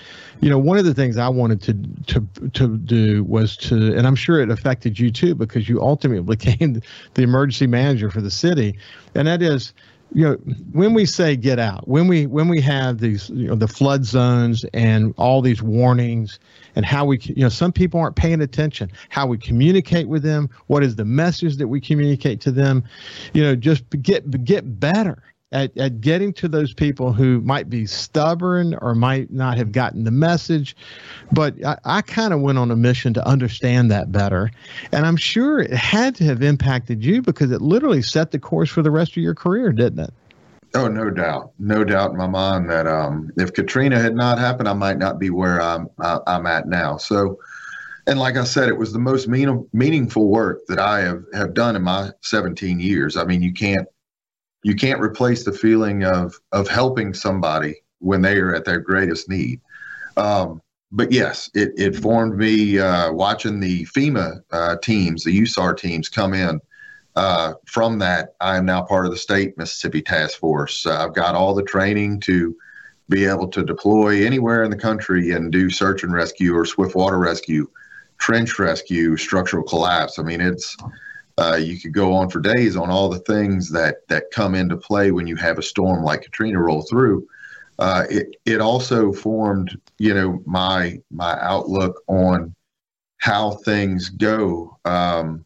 you 0.44 0.50
know, 0.50 0.58
one 0.58 0.76
of 0.76 0.84
the 0.84 0.92
things 0.92 1.16
I 1.16 1.30
wanted 1.30 1.62
to 1.62 1.72
to 2.12 2.50
to 2.50 2.76
do 2.76 3.24
was 3.24 3.56
to, 3.56 3.96
and 3.96 4.06
I'm 4.06 4.14
sure 4.14 4.40
it 4.40 4.50
affected 4.50 4.98
you 4.98 5.10
too, 5.10 5.34
because 5.34 5.70
you 5.70 5.80
ultimately 5.80 6.36
became 6.36 6.82
the 7.14 7.22
emergency 7.22 7.66
manager 7.66 8.10
for 8.10 8.20
the 8.20 8.30
city, 8.30 8.78
and 9.14 9.26
that 9.26 9.40
is 9.40 9.72
you 10.12 10.22
know 10.22 10.34
when 10.72 10.92
we 10.92 11.06
say 11.06 11.34
get 11.34 11.58
out 11.58 11.88
when 11.88 12.06
we 12.08 12.26
when 12.26 12.46
we 12.48 12.60
have 12.60 12.98
these 12.98 13.30
you 13.30 13.48
know 13.48 13.54
the 13.54 13.66
flood 13.66 14.04
zones 14.04 14.66
and 14.74 15.14
all 15.16 15.40
these 15.40 15.62
warnings 15.62 16.38
and 16.76 16.84
how 16.84 17.06
we 17.06 17.18
you 17.20 17.42
know 17.42 17.48
some 17.48 17.72
people 17.72 17.98
aren't 17.98 18.14
paying 18.14 18.42
attention 18.42 18.92
how 19.08 19.26
we 19.26 19.38
communicate 19.38 20.06
with 20.06 20.22
them 20.22 20.48
what 20.66 20.84
is 20.84 20.94
the 20.96 21.06
message 21.06 21.56
that 21.56 21.68
we 21.68 21.80
communicate 21.80 22.40
to 22.42 22.52
them 22.52 22.84
you 23.32 23.42
know 23.42 23.56
just 23.56 23.82
get 24.02 24.44
get 24.44 24.78
better 24.78 25.22
at, 25.54 25.76
at 25.78 26.00
getting 26.00 26.32
to 26.34 26.48
those 26.48 26.74
people 26.74 27.12
who 27.12 27.40
might 27.42 27.70
be 27.70 27.86
stubborn 27.86 28.74
or 28.82 28.94
might 28.94 29.32
not 29.32 29.56
have 29.56 29.70
gotten 29.70 30.02
the 30.02 30.10
message. 30.10 30.76
But 31.32 31.64
I, 31.64 31.78
I 31.84 32.02
kind 32.02 32.34
of 32.34 32.40
went 32.40 32.58
on 32.58 32.70
a 32.72 32.76
mission 32.76 33.14
to 33.14 33.26
understand 33.26 33.90
that 33.92 34.10
better. 34.10 34.50
And 34.92 35.06
I'm 35.06 35.16
sure 35.16 35.60
it 35.60 35.72
had 35.72 36.16
to 36.16 36.24
have 36.24 36.42
impacted 36.42 37.04
you 37.04 37.22
because 37.22 37.52
it 37.52 37.62
literally 37.62 38.02
set 38.02 38.32
the 38.32 38.38
course 38.38 38.68
for 38.68 38.82
the 38.82 38.90
rest 38.90 39.12
of 39.12 39.22
your 39.22 39.34
career, 39.34 39.72
didn't 39.72 40.00
it? 40.00 40.12
Oh, 40.76 40.88
no 40.88 41.08
doubt, 41.08 41.52
no 41.60 41.84
doubt 41.84 42.10
in 42.10 42.16
my 42.16 42.26
mind 42.26 42.68
that 42.68 42.88
um, 42.88 43.30
if 43.36 43.52
Katrina 43.52 44.00
had 44.00 44.16
not 44.16 44.40
happened, 44.40 44.68
I 44.68 44.72
might 44.72 44.98
not 44.98 45.20
be 45.20 45.30
where 45.30 45.62
I'm 45.62 45.88
I, 46.00 46.14
am 46.14 46.20
i 46.26 46.34
am 46.34 46.46
at 46.48 46.66
now. 46.66 46.96
So, 46.96 47.38
and 48.08 48.18
like 48.18 48.36
I 48.36 48.42
said, 48.42 48.68
it 48.68 48.76
was 48.76 48.92
the 48.92 48.98
most 48.98 49.28
mean, 49.28 49.68
meaningful 49.72 50.26
work 50.26 50.66
that 50.66 50.80
I 50.80 51.02
have 51.02 51.22
have 51.32 51.54
done 51.54 51.76
in 51.76 51.82
my 51.82 52.10
17 52.22 52.80
years. 52.80 53.16
I 53.16 53.24
mean, 53.24 53.40
you 53.40 53.52
can't 53.52 53.86
you 54.64 54.74
can't 54.74 55.00
replace 55.00 55.44
the 55.44 55.52
feeling 55.52 56.02
of 56.02 56.40
of 56.50 56.66
helping 56.66 57.14
somebody 57.14 57.76
when 58.00 58.22
they 58.22 58.38
are 58.38 58.54
at 58.54 58.64
their 58.64 58.80
greatest 58.80 59.28
need. 59.28 59.60
Um, 60.16 60.60
but 60.90 61.12
yes, 61.12 61.50
it, 61.54 61.72
it 61.76 61.96
formed 61.96 62.36
me 62.36 62.78
uh, 62.78 63.12
watching 63.12 63.60
the 63.60 63.84
FEMA 63.86 64.40
uh, 64.52 64.76
teams, 64.82 65.24
the 65.24 65.40
USAR 65.40 65.76
teams 65.76 66.08
come 66.08 66.34
in. 66.34 66.60
Uh, 67.16 67.54
from 67.66 67.98
that, 67.98 68.34
I 68.40 68.56
am 68.56 68.64
now 68.64 68.82
part 68.82 69.06
of 69.06 69.12
the 69.12 69.18
state 69.18 69.56
Mississippi 69.58 70.02
Task 70.02 70.38
Force. 70.38 70.86
Uh, 70.86 71.04
I've 71.04 71.14
got 71.14 71.34
all 71.34 71.54
the 71.54 71.62
training 71.62 72.20
to 72.20 72.56
be 73.08 73.24
able 73.24 73.48
to 73.48 73.64
deploy 73.64 74.24
anywhere 74.24 74.62
in 74.62 74.70
the 74.70 74.76
country 74.76 75.32
and 75.32 75.52
do 75.52 75.68
search 75.68 76.04
and 76.04 76.12
rescue 76.12 76.56
or 76.56 76.64
swift 76.64 76.94
water 76.94 77.18
rescue, 77.18 77.68
trench 78.18 78.58
rescue, 78.58 79.16
structural 79.16 79.64
collapse. 79.64 80.18
I 80.18 80.22
mean, 80.22 80.40
it's 80.40 80.76
uh, 81.38 81.56
you 81.56 81.80
could 81.80 81.92
go 81.92 82.12
on 82.12 82.30
for 82.30 82.40
days 82.40 82.76
on 82.76 82.90
all 82.90 83.08
the 83.08 83.18
things 83.20 83.70
that 83.70 84.06
that 84.08 84.30
come 84.30 84.54
into 84.54 84.76
play 84.76 85.10
when 85.10 85.26
you 85.26 85.36
have 85.36 85.58
a 85.58 85.62
storm 85.62 86.04
like 86.04 86.22
Katrina 86.22 86.60
roll 86.60 86.82
through. 86.82 87.26
Uh, 87.78 88.04
it 88.08 88.36
it 88.44 88.60
also 88.60 89.12
formed, 89.12 89.78
you 89.98 90.14
know, 90.14 90.40
my 90.46 91.00
my 91.10 91.36
outlook 91.40 92.02
on 92.06 92.54
how 93.18 93.52
things 93.64 94.10
go. 94.10 94.78
Um, 94.84 95.44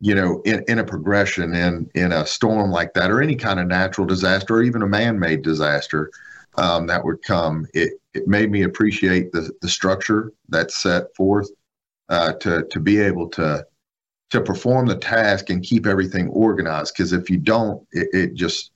you 0.00 0.14
know, 0.14 0.42
in, 0.44 0.62
in 0.68 0.78
a 0.78 0.84
progression 0.84 1.54
in 1.54 1.88
in 1.94 2.12
a 2.12 2.26
storm 2.26 2.70
like 2.70 2.92
that, 2.92 3.10
or 3.10 3.22
any 3.22 3.36
kind 3.36 3.58
of 3.58 3.66
natural 3.66 4.06
disaster, 4.06 4.56
or 4.56 4.62
even 4.62 4.82
a 4.82 4.86
man-made 4.86 5.40
disaster 5.40 6.10
um, 6.56 6.86
that 6.86 7.02
would 7.02 7.22
come, 7.22 7.66
it 7.72 7.94
it 8.12 8.28
made 8.28 8.50
me 8.50 8.62
appreciate 8.62 9.32
the 9.32 9.50
the 9.62 9.68
structure 9.68 10.32
that's 10.50 10.82
set 10.82 11.14
forth 11.16 11.48
uh, 12.10 12.34
to 12.34 12.64
to 12.70 12.80
be 12.80 12.98
able 12.98 13.28
to 13.30 13.64
to 14.30 14.40
perform 14.40 14.86
the 14.86 14.96
task 14.96 15.50
and 15.50 15.62
keep 15.62 15.86
everything 15.86 16.28
organized. 16.28 16.94
Because 16.94 17.12
if 17.12 17.30
you 17.30 17.36
don't, 17.36 17.86
it, 17.92 18.08
it 18.12 18.34
just 18.34 18.72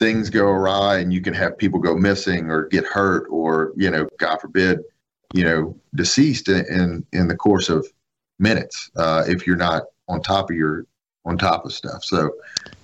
things 0.00 0.30
go 0.30 0.48
awry, 0.48 0.98
and 0.98 1.12
you 1.12 1.20
can 1.20 1.34
have 1.34 1.56
people 1.56 1.78
go 1.78 1.94
missing 1.94 2.50
or 2.50 2.66
get 2.68 2.84
hurt, 2.84 3.26
or 3.30 3.72
you 3.76 3.90
know, 3.90 4.08
God 4.18 4.40
forbid, 4.40 4.80
you 5.32 5.44
know, 5.44 5.76
deceased 5.94 6.48
in 6.48 6.64
in, 6.66 7.06
in 7.12 7.28
the 7.28 7.36
course 7.36 7.68
of 7.68 7.86
minutes 8.38 8.90
uh, 8.96 9.24
if 9.26 9.46
you're 9.46 9.56
not 9.56 9.84
on 10.08 10.20
top 10.20 10.50
of 10.50 10.56
your 10.56 10.86
on 11.24 11.38
top 11.38 11.64
of 11.64 11.72
stuff. 11.72 12.04
So, 12.04 12.30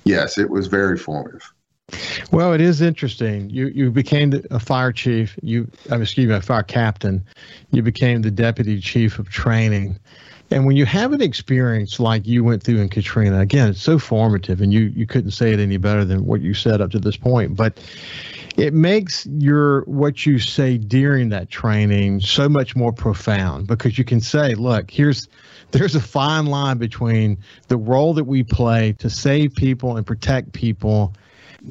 yes, 0.04 0.38
it 0.38 0.48
was 0.48 0.66
very 0.66 0.96
formative. 0.96 1.42
Well, 2.30 2.52
it 2.52 2.60
is 2.60 2.80
interesting. 2.80 3.50
You 3.50 3.66
you 3.68 3.90
became 3.90 4.32
a 4.50 4.60
fire 4.60 4.92
chief. 4.92 5.36
You, 5.42 5.68
I'm 5.90 6.02
excuse 6.02 6.28
me, 6.28 6.34
a 6.34 6.40
fire 6.40 6.62
captain. 6.62 7.24
You 7.72 7.82
became 7.82 8.22
the 8.22 8.30
deputy 8.30 8.80
chief 8.80 9.18
of 9.18 9.28
training. 9.28 9.98
And 10.50 10.66
when 10.66 10.76
you 10.76 10.84
have 10.84 11.12
an 11.12 11.22
experience 11.22 12.00
like 12.00 12.26
you 12.26 12.42
went 12.42 12.62
through 12.62 12.78
in 12.78 12.88
Katrina, 12.88 13.38
again, 13.38 13.68
it's 13.68 13.82
so 13.82 13.98
formative, 13.98 14.60
and 14.60 14.72
you 14.72 14.92
you 14.96 15.06
couldn't 15.06 15.30
say 15.30 15.52
it 15.52 15.60
any 15.60 15.76
better 15.76 16.04
than 16.04 16.26
what 16.26 16.40
you 16.40 16.54
said 16.54 16.80
up 16.80 16.90
to 16.90 16.98
this 16.98 17.16
point. 17.16 17.56
But 17.56 17.78
it 18.56 18.74
makes 18.74 19.26
your 19.26 19.82
what 19.82 20.26
you 20.26 20.38
say 20.38 20.76
during 20.76 21.28
that 21.28 21.50
training 21.50 22.20
so 22.20 22.48
much 22.48 22.74
more 22.74 22.92
profound 22.92 23.68
because 23.68 23.96
you 23.96 24.04
can 24.04 24.20
say, 24.20 24.54
look, 24.54 24.90
here's 24.90 25.28
there's 25.70 25.94
a 25.94 26.00
fine 26.00 26.46
line 26.46 26.78
between 26.78 27.38
the 27.68 27.76
role 27.76 28.12
that 28.14 28.24
we 28.24 28.42
play 28.42 28.92
to 28.98 29.08
save 29.08 29.54
people 29.54 29.96
and 29.96 30.04
protect 30.04 30.52
people 30.52 31.14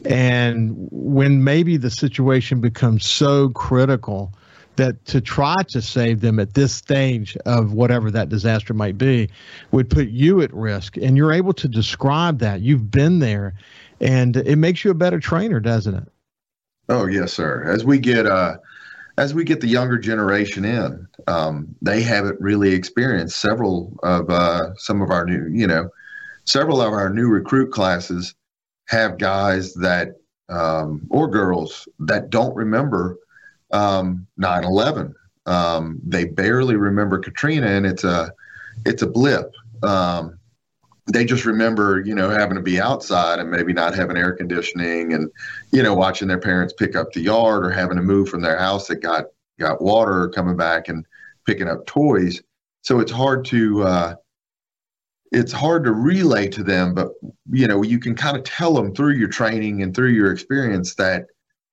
and 0.05 0.87
when 0.91 1.43
maybe 1.43 1.77
the 1.77 1.89
situation 1.89 2.61
becomes 2.61 3.05
so 3.05 3.49
critical 3.49 4.31
that 4.79 5.05
to 5.05 5.19
try 5.19 5.55
to 5.67 5.81
save 5.81 6.21
them 6.21 6.39
at 6.39 6.53
this 6.53 6.73
stage 6.73 7.35
of 7.45 7.73
whatever 7.73 8.09
that 8.09 8.29
disaster 8.29 8.73
might 8.73 8.97
be 8.97 9.29
would 9.71 9.89
put 9.89 10.07
you 10.07 10.41
at 10.41 10.53
risk. 10.53 10.95
And 10.95 11.17
you're 11.17 11.33
able 11.33 11.53
to 11.53 11.67
describe 11.67 12.39
that. 12.39 12.61
You've 12.61 12.89
been 12.89 13.19
there 13.19 13.55
and 13.99 14.37
it 14.37 14.55
makes 14.55 14.85
you 14.85 14.91
a 14.91 14.95
better 14.95 15.19
trainer 15.19 15.59
doesn't 15.59 15.95
it? 15.95 16.07
Oh 16.87 17.05
yes 17.07 17.33
sir. 17.33 17.65
As 17.65 17.83
we 17.83 17.99
get 17.99 18.25
uh 18.25 18.57
as 19.17 19.33
we 19.33 19.43
get 19.43 19.59
the 19.59 19.67
younger 19.67 19.97
generation 19.97 20.63
in 20.63 21.05
um, 21.27 21.75
they 21.81 22.01
haven't 22.01 22.39
really 22.39 22.73
experienced 22.73 23.41
several 23.41 23.99
of 24.01 24.29
uh, 24.29 24.73
some 24.75 25.01
of 25.01 25.11
our 25.11 25.25
new 25.25 25.49
you 25.51 25.67
know 25.67 25.89
several 26.45 26.81
of 26.81 26.93
our 26.93 27.09
new 27.09 27.27
recruit 27.27 27.71
classes 27.73 28.33
have 28.87 29.17
guys 29.17 29.73
that 29.73 30.13
um, 30.47 31.01
or 31.09 31.27
girls 31.27 31.87
that 31.99 32.29
don't 32.29 32.55
remember 32.55 33.17
um, 33.71 34.27
9/11. 34.39 35.13
Um, 35.45 35.99
they 36.05 36.25
barely 36.25 36.75
remember 36.75 37.19
Katrina, 37.19 37.67
and 37.67 37.85
it's 37.85 38.03
a 38.03 38.31
it's 38.85 39.01
a 39.01 39.07
blip. 39.07 39.51
Um, 39.83 40.39
they 41.11 41.25
just 41.25 41.45
remember, 41.45 42.01
you 42.05 42.13
know, 42.13 42.29
having 42.29 42.55
to 42.55 42.61
be 42.61 42.79
outside 42.79 43.39
and 43.39 43.49
maybe 43.49 43.73
not 43.73 43.95
having 43.95 44.17
air 44.17 44.33
conditioning, 44.33 45.13
and 45.13 45.31
you 45.71 45.81
know, 45.81 45.95
watching 45.95 46.27
their 46.27 46.39
parents 46.39 46.73
pick 46.73 46.95
up 46.95 47.11
the 47.11 47.21
yard 47.21 47.65
or 47.65 47.71
having 47.71 47.97
to 47.97 48.03
move 48.03 48.29
from 48.29 48.41
their 48.41 48.57
house 48.57 48.87
that 48.87 48.97
got 48.97 49.25
got 49.59 49.81
water, 49.81 50.21
or 50.21 50.29
coming 50.29 50.55
back 50.55 50.87
and 50.87 51.05
picking 51.45 51.67
up 51.67 51.85
toys. 51.85 52.41
So 52.81 52.99
it's 52.99 53.11
hard 53.11 53.43
to 53.45 53.83
uh, 53.83 54.15
it's 55.31 55.51
hard 55.51 55.83
to 55.85 55.91
relay 55.91 56.47
to 56.49 56.63
them, 56.63 56.93
but 56.93 57.09
you 57.51 57.67
know, 57.67 57.83
you 57.83 57.99
can 57.99 58.15
kind 58.15 58.37
of 58.37 58.43
tell 58.43 58.73
them 58.73 58.93
through 58.93 59.13
your 59.13 59.27
training 59.27 59.83
and 59.83 59.95
through 59.95 60.09
your 60.09 60.31
experience 60.31 60.95
that 60.95 61.25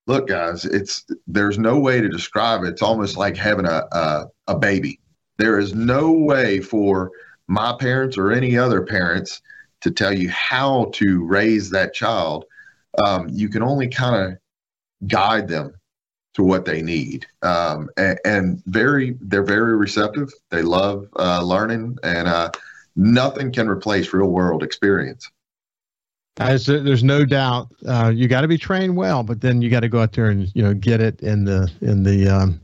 look, 0.07 0.29
guys, 0.29 0.65
it's 0.65 1.05
there's 1.27 1.59
no 1.59 1.79
way 1.79 2.01
to 2.01 2.09
describe 2.09 2.63
it. 2.63 2.69
It's 2.69 2.83
almost 2.83 3.17
like 3.17 3.37
having 3.37 3.67
a, 3.67 3.85
a, 3.93 4.27
a 4.49 4.59
baby. 4.59 5.01
There 5.39 5.59
is 5.59 5.75
no 5.75 6.13
way 6.13 6.61
for 6.61 7.11
my 7.49 7.77
parents 7.79 8.17
or 8.17 8.33
any 8.33 8.57
other 8.57 8.83
parents 8.83 9.43
to 9.83 9.91
tell 9.91 10.13
you 10.13 10.29
how 10.31 10.91
to 10.95 11.25
raise 11.25 11.71
that 11.71 11.95
child. 11.95 12.45
Um, 13.05 13.29
you 13.31 13.49
can 13.49 13.63
only 13.63 13.89
kind 13.89 14.33
of 14.33 15.09
guide 15.09 15.49
them 15.49 15.75
to 16.35 16.43
what 16.43 16.65
they 16.65 16.83
need, 16.83 17.27
um, 17.43 17.89
and, 17.97 18.19
and, 18.25 18.63
very 18.67 19.17
they're 19.21 19.43
very 19.43 19.77
receptive. 19.77 20.31
They 20.51 20.63
love 20.63 21.07
uh, 21.19 21.43
learning, 21.43 21.99
and 22.03 22.29
uh, 22.29 22.51
nothing 22.95 23.53
can 23.53 23.69
replace 23.69 24.13
real 24.13 24.29
world 24.29 24.63
experience. 24.63 25.31
As 26.39 26.67
there's 26.67 27.03
no 27.03 27.25
doubt, 27.25 27.69
uh, 27.87 28.13
you 28.15 28.29
got 28.29 28.43
to 28.43 28.49
be 28.49 28.59
trained 28.59 28.95
well, 28.95 29.23
but 29.23 29.41
then 29.41 29.63
you 29.63 29.71
got 29.71 29.81
to 29.81 29.89
go 29.89 30.01
out 30.01 30.13
there 30.13 30.27
and 30.27 30.51
you 30.55 30.63
know 30.63 30.75
get 30.75 31.01
it 31.01 31.21
in 31.23 31.45
the 31.45 31.71
in 31.81 32.03
the 32.03 32.29
um, 32.29 32.61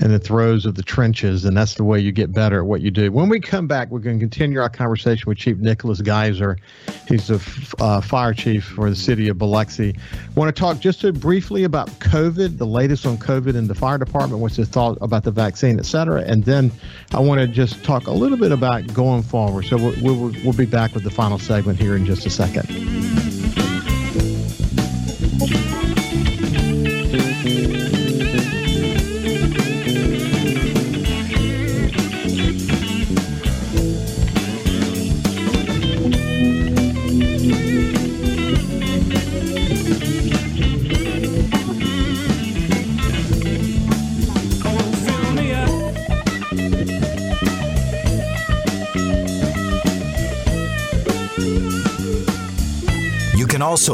in 0.00 0.10
the 0.10 0.18
throes 0.18 0.66
of 0.66 0.74
the 0.74 0.82
trenches, 0.82 1.44
and 1.44 1.56
that's 1.56 1.74
the 1.74 1.84
way 1.84 2.00
you 2.00 2.10
get 2.10 2.32
better 2.32 2.58
at 2.58 2.66
what 2.66 2.80
you 2.80 2.90
do. 2.90 3.12
When 3.12 3.28
we 3.28 3.38
come 3.38 3.66
back, 3.66 3.90
we're 3.90 4.00
going 4.00 4.18
to 4.18 4.22
continue 4.22 4.60
our 4.60 4.68
conversation 4.68 5.24
with 5.28 5.38
Chief 5.38 5.56
Nicholas 5.58 6.00
Geiser. 6.00 6.58
He's 7.06 7.28
the 7.28 7.74
uh, 7.78 8.00
fire 8.00 8.34
chief 8.34 8.64
for 8.64 8.90
the 8.90 8.96
city 8.96 9.28
of 9.28 9.38
Biloxi. 9.38 9.94
Want 10.34 10.54
to 10.54 10.58
talk 10.58 10.80
just 10.80 11.04
briefly 11.20 11.62
about 11.64 11.88
COVID, 12.00 12.58
the 12.58 12.66
latest 12.66 13.06
on 13.06 13.18
COVID 13.18 13.54
in 13.54 13.68
the 13.68 13.74
fire 13.74 13.98
department, 13.98 14.40
what's 14.40 14.56
his 14.56 14.68
thought 14.68 14.98
about 15.00 15.22
the 15.22 15.30
vaccine, 15.30 15.78
et 15.78 15.86
cetera, 15.86 16.22
and 16.22 16.44
then 16.44 16.72
I 17.12 17.20
want 17.20 17.40
to 17.40 17.46
just 17.46 17.84
talk 17.84 18.08
a 18.08 18.12
little 18.12 18.38
bit 18.38 18.50
about 18.50 18.92
going 18.92 19.22
forward. 19.22 19.66
So 19.66 19.76
we'll, 19.76 19.94
we'll, 20.02 20.32
we'll 20.44 20.54
be 20.54 20.66
back 20.66 20.94
with 20.94 21.04
the 21.04 21.10
final 21.10 21.38
segment 21.38 21.78
here 21.78 21.94
in 21.94 22.04
just 22.04 22.26
a 22.26 22.30
second. 22.30 22.68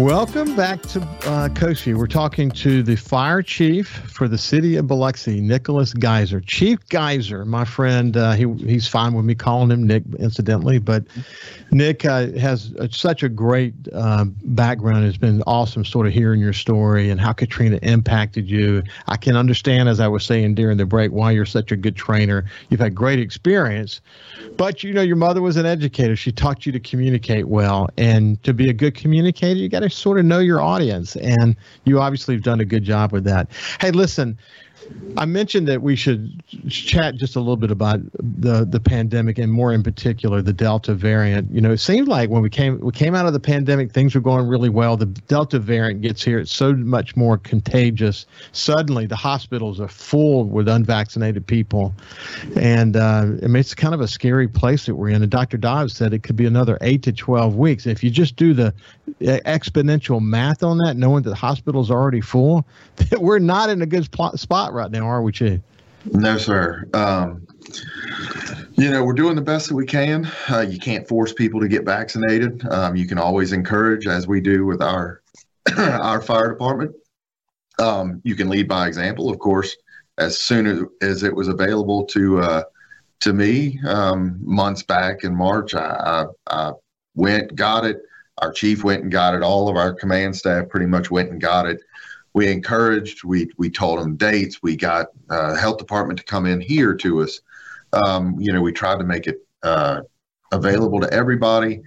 Welcome 0.00 0.56
back 0.56 0.80
to 0.82 1.02
uh, 1.26 1.50
Coast 1.50 1.86
We're 1.86 2.06
talking 2.06 2.50
to 2.52 2.82
the 2.82 2.96
fire 2.96 3.42
chief 3.42 3.86
for 3.86 4.28
the 4.28 4.38
city 4.38 4.76
of 4.76 4.86
Biloxi, 4.86 5.42
Nicholas 5.42 5.92
Geyser. 5.92 6.40
Chief 6.40 6.78
Geyser, 6.88 7.44
my 7.44 7.66
friend, 7.66 8.16
uh, 8.16 8.32
he, 8.32 8.50
he's 8.66 8.88
fine 8.88 9.12
with 9.12 9.26
me 9.26 9.34
calling 9.34 9.70
him 9.70 9.86
Nick, 9.86 10.04
incidentally, 10.18 10.78
but 10.78 11.04
Nick 11.70 12.06
uh, 12.06 12.28
has 12.32 12.72
a, 12.78 12.90
such 12.90 13.22
a 13.22 13.28
great 13.28 13.74
uh, 13.92 14.24
background. 14.44 15.04
It's 15.04 15.18
been 15.18 15.42
awesome 15.46 15.84
sort 15.84 16.06
of 16.06 16.14
hearing 16.14 16.40
your 16.40 16.54
story 16.54 17.10
and 17.10 17.20
how 17.20 17.34
Katrina 17.34 17.78
impacted 17.82 18.48
you. 18.48 18.82
I 19.06 19.18
can 19.18 19.36
understand, 19.36 19.90
as 19.90 20.00
I 20.00 20.08
was 20.08 20.24
saying 20.24 20.54
during 20.54 20.78
the 20.78 20.86
break, 20.86 21.12
why 21.12 21.32
you're 21.32 21.44
such 21.44 21.72
a 21.72 21.76
good 21.76 21.94
trainer. 21.94 22.46
You've 22.70 22.80
had 22.80 22.94
great 22.94 23.20
experience, 23.20 24.00
but 24.56 24.82
you 24.82 24.94
know, 24.94 25.02
your 25.02 25.16
mother 25.16 25.42
was 25.42 25.58
an 25.58 25.66
educator. 25.66 26.16
She 26.16 26.32
taught 26.32 26.64
you 26.64 26.72
to 26.72 26.80
communicate 26.80 27.48
well. 27.48 27.90
And 27.98 28.42
to 28.44 28.54
be 28.54 28.70
a 28.70 28.72
good 28.72 28.94
communicator, 28.94 29.60
you 29.60 29.68
got 29.68 29.80
to 29.80 29.89
sort 29.90 30.18
of 30.18 30.24
know 30.24 30.38
your 30.38 30.60
audience. 30.60 31.16
And 31.16 31.56
you 31.84 32.00
obviously 32.00 32.34
have 32.34 32.42
done 32.42 32.60
a 32.60 32.64
good 32.64 32.84
job 32.84 33.12
with 33.12 33.24
that. 33.24 33.50
Hey, 33.80 33.90
listen, 33.90 34.38
I 35.16 35.24
mentioned 35.24 35.68
that 35.68 35.82
we 35.82 35.96
should 35.96 36.42
chat 36.68 37.16
just 37.16 37.36
a 37.36 37.40
little 37.40 37.56
bit 37.56 37.70
about 37.70 38.00
the 38.14 38.64
the 38.64 38.80
pandemic 38.80 39.38
and 39.38 39.52
more 39.52 39.72
in 39.72 39.82
particular 39.82 40.40
the 40.40 40.52
Delta 40.52 40.94
variant. 40.94 41.52
You 41.52 41.60
know, 41.60 41.72
it 41.72 41.78
seemed 41.78 42.08
like 42.08 42.30
when 42.30 42.42
we 42.42 42.50
came 42.50 42.78
we 42.80 42.92
came 42.92 43.14
out 43.14 43.26
of 43.26 43.32
the 43.32 43.40
pandemic, 43.40 43.92
things 43.92 44.14
were 44.14 44.20
going 44.20 44.46
really 44.46 44.68
well. 44.68 44.96
The 44.96 45.06
Delta 45.06 45.58
variant 45.58 46.00
gets 46.00 46.22
here; 46.22 46.38
it's 46.38 46.52
so 46.52 46.72
much 46.74 47.16
more 47.16 47.38
contagious. 47.38 48.26
Suddenly, 48.52 49.06
the 49.06 49.16
hospitals 49.16 49.80
are 49.80 49.88
full 49.88 50.44
with 50.44 50.68
unvaccinated 50.68 51.46
people, 51.46 51.92
and 52.56 52.96
uh, 52.96 53.26
I 53.42 53.46
mean 53.46 53.56
it's 53.56 53.74
kind 53.74 53.94
of 53.94 54.00
a 54.00 54.08
scary 54.08 54.48
place 54.48 54.86
that 54.86 54.94
we're 54.94 55.10
in. 55.10 55.22
And 55.22 55.30
Dr. 55.30 55.56
Dobbs 55.56 55.94
said 55.94 56.14
it 56.14 56.22
could 56.22 56.36
be 56.36 56.46
another 56.46 56.78
eight 56.80 57.02
to 57.04 57.12
twelve 57.12 57.56
weeks 57.56 57.86
if 57.86 58.04
you 58.04 58.10
just 58.10 58.36
do 58.36 58.54
the 58.54 58.72
exponential 59.20 60.20
math 60.20 60.62
on 60.62 60.78
that, 60.78 60.96
knowing 60.96 61.22
that 61.24 61.30
the 61.30 61.36
hospitals 61.36 61.90
are 61.90 61.98
already 61.98 62.20
full. 62.20 62.66
That 62.96 63.20
we're 63.20 63.38
not 63.38 63.70
in 63.70 63.82
a 63.82 63.86
good 63.86 64.04
spot 64.04 64.69
right 64.72 64.90
now, 64.90 65.06
are 65.06 65.22
we, 65.22 65.32
Chief? 65.32 65.60
No, 66.04 66.38
sir. 66.38 66.88
Um, 66.94 67.46
you 68.74 68.90
know, 68.90 69.04
we're 69.04 69.12
doing 69.12 69.36
the 69.36 69.42
best 69.42 69.68
that 69.68 69.74
we 69.74 69.84
can. 69.84 70.30
Uh, 70.48 70.60
you 70.60 70.78
can't 70.78 71.06
force 71.06 71.32
people 71.32 71.60
to 71.60 71.68
get 71.68 71.84
vaccinated. 71.84 72.66
Um, 72.68 72.96
you 72.96 73.06
can 73.06 73.18
always 73.18 73.52
encourage, 73.52 74.06
as 74.06 74.26
we 74.26 74.40
do 74.40 74.64
with 74.64 74.82
our 74.82 75.22
our 75.78 76.20
fire 76.20 76.48
department. 76.48 76.94
Um, 77.78 78.20
you 78.24 78.34
can 78.34 78.48
lead 78.48 78.68
by 78.68 78.86
example, 78.86 79.30
of 79.30 79.38
course. 79.38 79.76
As 80.18 80.38
soon 80.38 80.66
as, 80.66 80.80
as 81.00 81.22
it 81.22 81.34
was 81.34 81.48
available 81.48 82.04
to 82.06 82.40
uh, 82.40 82.62
to 83.20 83.32
me 83.32 83.78
um, 83.86 84.38
months 84.42 84.82
back 84.82 85.24
in 85.24 85.34
March, 85.34 85.74
I, 85.74 86.26
I, 86.48 86.68
I 86.68 86.72
went, 87.14 87.54
got 87.54 87.84
it. 87.84 87.98
Our 88.38 88.52
chief 88.52 88.84
went 88.84 89.02
and 89.02 89.12
got 89.12 89.34
it. 89.34 89.42
All 89.42 89.68
of 89.68 89.76
our 89.76 89.92
command 89.92 90.34
staff 90.36 90.68
pretty 90.68 90.86
much 90.86 91.10
went 91.10 91.30
and 91.30 91.40
got 91.40 91.66
it 91.66 91.80
we 92.32 92.50
encouraged, 92.50 93.24
we 93.24 93.50
we 93.58 93.70
told 93.70 94.00
them 94.00 94.16
dates. 94.16 94.62
We 94.62 94.76
got 94.76 95.08
uh, 95.28 95.54
health 95.54 95.78
department 95.78 96.18
to 96.20 96.24
come 96.24 96.46
in 96.46 96.60
here 96.60 96.94
to 96.94 97.22
us. 97.22 97.40
Um, 97.92 98.36
you 98.38 98.52
know, 98.52 98.62
we 98.62 98.72
tried 98.72 98.98
to 98.98 99.04
make 99.04 99.26
it 99.26 99.38
uh, 99.62 100.02
available 100.52 101.00
to 101.00 101.12
everybody. 101.12 101.82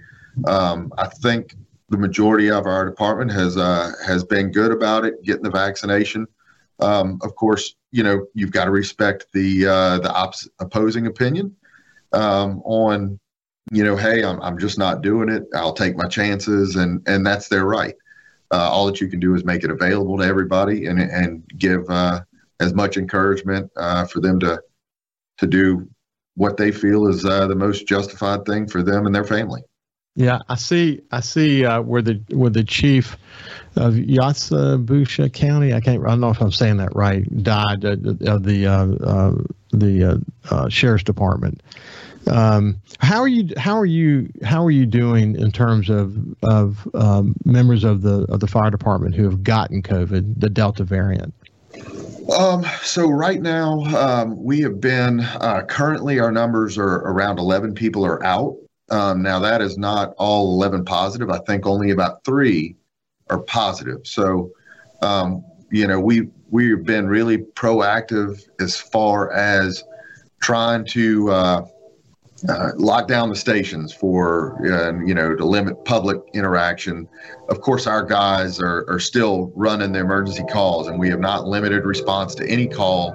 Um, 0.46 0.92
I 0.98 1.06
think 1.08 1.54
the 1.88 1.96
majority 1.96 2.50
of 2.50 2.66
our 2.66 2.84
department 2.84 3.32
has 3.32 3.56
uh, 3.56 3.92
has 4.04 4.24
been 4.24 4.52
good 4.52 4.72
about 4.72 5.04
it, 5.04 5.22
getting 5.22 5.42
the 5.42 5.50
vaccination. 5.50 6.26
Um, 6.80 7.18
of 7.22 7.34
course, 7.36 7.76
you 7.92 8.02
know 8.02 8.26
you've 8.34 8.50
got 8.50 8.66
to 8.66 8.70
respect 8.70 9.26
the 9.32 9.66
uh, 9.66 9.98
the 10.00 10.48
opposing 10.60 11.06
opinion 11.06 11.56
um, 12.14 12.62
on, 12.64 13.18
you 13.72 13.84
know, 13.84 13.96
hey, 13.96 14.24
I'm 14.24 14.40
I'm 14.40 14.58
just 14.58 14.78
not 14.78 15.02
doing 15.02 15.28
it. 15.28 15.44
I'll 15.54 15.72
take 15.72 15.96
my 15.96 16.06
chances, 16.06 16.76
and 16.76 17.02
and 17.06 17.26
that's 17.26 17.48
their 17.48 17.64
right. 17.64 17.94
Uh, 18.50 18.68
all 18.70 18.86
that 18.86 19.00
you 19.00 19.08
can 19.08 19.20
do 19.20 19.34
is 19.34 19.44
make 19.44 19.64
it 19.64 19.70
available 19.70 20.18
to 20.18 20.24
everybody 20.24 20.86
and 20.86 21.00
and 21.00 21.42
give 21.58 21.88
uh, 21.88 22.20
as 22.60 22.74
much 22.74 22.96
encouragement 22.96 23.70
uh, 23.76 24.04
for 24.04 24.20
them 24.20 24.38
to 24.40 24.60
to 25.38 25.46
do 25.46 25.88
what 26.36 26.56
they 26.56 26.70
feel 26.70 27.06
is 27.06 27.24
uh, 27.24 27.46
the 27.46 27.54
most 27.54 27.86
justified 27.86 28.44
thing 28.44 28.66
for 28.66 28.82
them 28.82 29.06
and 29.06 29.14
their 29.14 29.24
family. 29.24 29.62
Yeah, 30.16 30.38
I 30.48 30.54
see. 30.54 31.00
I 31.10 31.20
see 31.20 31.64
uh, 31.64 31.80
where 31.80 32.02
the 32.02 32.22
where 32.30 32.50
the 32.50 32.62
chief 32.62 33.16
of 33.74 33.94
Yathabusha 33.94 35.32
County, 35.32 35.74
I 35.74 35.80
can't. 35.80 36.04
I 36.04 36.10
don't 36.10 36.20
know 36.20 36.30
if 36.30 36.40
I'm 36.40 36.52
saying 36.52 36.76
that 36.76 36.94
right. 36.94 37.24
Died 37.42 37.84
of 37.84 38.44
the 38.44 39.44
the 39.72 40.70
sheriff's 40.70 41.04
department. 41.04 41.60
Um, 42.28 42.80
how 43.00 43.20
are 43.20 43.28
you? 43.28 43.50
How 43.56 43.76
are 43.76 43.86
you? 43.86 44.30
How 44.42 44.64
are 44.64 44.70
you 44.70 44.86
doing 44.86 45.36
in 45.36 45.50
terms 45.50 45.90
of 45.90 46.16
of 46.42 46.88
um, 46.94 47.34
members 47.44 47.84
of 47.84 48.02
the 48.02 48.26
of 48.28 48.40
the 48.40 48.46
fire 48.46 48.70
department 48.70 49.14
who 49.14 49.24
have 49.24 49.42
gotten 49.42 49.82
COVID, 49.82 50.40
the 50.40 50.48
Delta 50.48 50.84
variant? 50.84 51.34
Um, 52.32 52.64
so 52.82 53.08
right 53.08 53.40
now, 53.40 53.80
um, 53.96 54.42
we 54.42 54.60
have 54.60 54.80
been 54.80 55.20
uh, 55.20 55.62
currently 55.68 56.18
our 56.18 56.32
numbers 56.32 56.78
are 56.78 56.96
around 57.00 57.38
11 57.38 57.74
people 57.74 58.04
are 58.06 58.24
out. 58.24 58.56
Um, 58.90 59.22
now 59.22 59.38
that 59.40 59.60
is 59.60 59.76
not 59.76 60.14
all 60.16 60.54
11 60.54 60.84
positive. 60.84 61.30
I 61.30 61.38
think 61.40 61.66
only 61.66 61.90
about 61.90 62.24
three 62.24 62.76
are 63.28 63.40
positive. 63.40 64.06
So, 64.06 64.52
um, 65.02 65.44
you 65.70 65.86
know, 65.86 66.00
we 66.00 66.28
we've 66.50 66.84
been 66.84 67.08
really 67.08 67.38
proactive 67.38 68.40
as 68.60 68.78
far 68.78 69.30
as 69.32 69.84
trying 70.40 70.84
to 70.86 71.30
uh, 71.30 71.66
uh, 72.48 72.72
lock 72.76 73.08
down 73.08 73.28
the 73.30 73.36
stations 73.36 73.92
for 73.92 74.58
uh, 74.70 74.92
you 75.04 75.14
know 75.14 75.34
to 75.34 75.44
limit 75.44 75.84
public 75.84 76.18
interaction. 76.34 77.08
Of 77.48 77.60
course, 77.60 77.86
our 77.86 78.02
guys 78.02 78.60
are, 78.60 78.84
are 78.88 79.00
still 79.00 79.52
running 79.54 79.92
the 79.92 80.00
emergency 80.00 80.44
calls, 80.50 80.88
and 80.88 80.98
we 80.98 81.08
have 81.10 81.20
not 81.20 81.46
limited 81.46 81.84
response 81.84 82.34
to 82.36 82.46
any 82.46 82.66
call. 82.66 83.12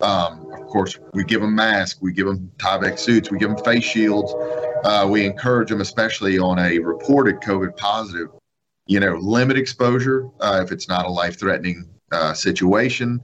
Um, 0.00 0.46
of 0.52 0.66
course, 0.68 0.98
we 1.12 1.24
give 1.24 1.40
them 1.40 1.54
masks, 1.54 2.00
we 2.00 2.12
give 2.12 2.26
them 2.26 2.50
Tyvek 2.58 2.98
suits, 2.98 3.30
we 3.30 3.38
give 3.38 3.48
them 3.48 3.64
face 3.64 3.84
shields. 3.84 4.32
Uh, 4.84 5.08
we 5.10 5.24
encourage 5.24 5.70
them, 5.70 5.80
especially 5.80 6.38
on 6.38 6.58
a 6.58 6.78
reported 6.78 7.40
COVID 7.40 7.76
positive, 7.76 8.28
you 8.86 9.00
know, 9.00 9.16
limit 9.16 9.56
exposure 9.56 10.28
uh, 10.40 10.60
if 10.64 10.70
it's 10.70 10.88
not 10.88 11.04
a 11.04 11.08
life-threatening 11.08 11.88
uh, 12.12 12.32
situation. 12.32 13.20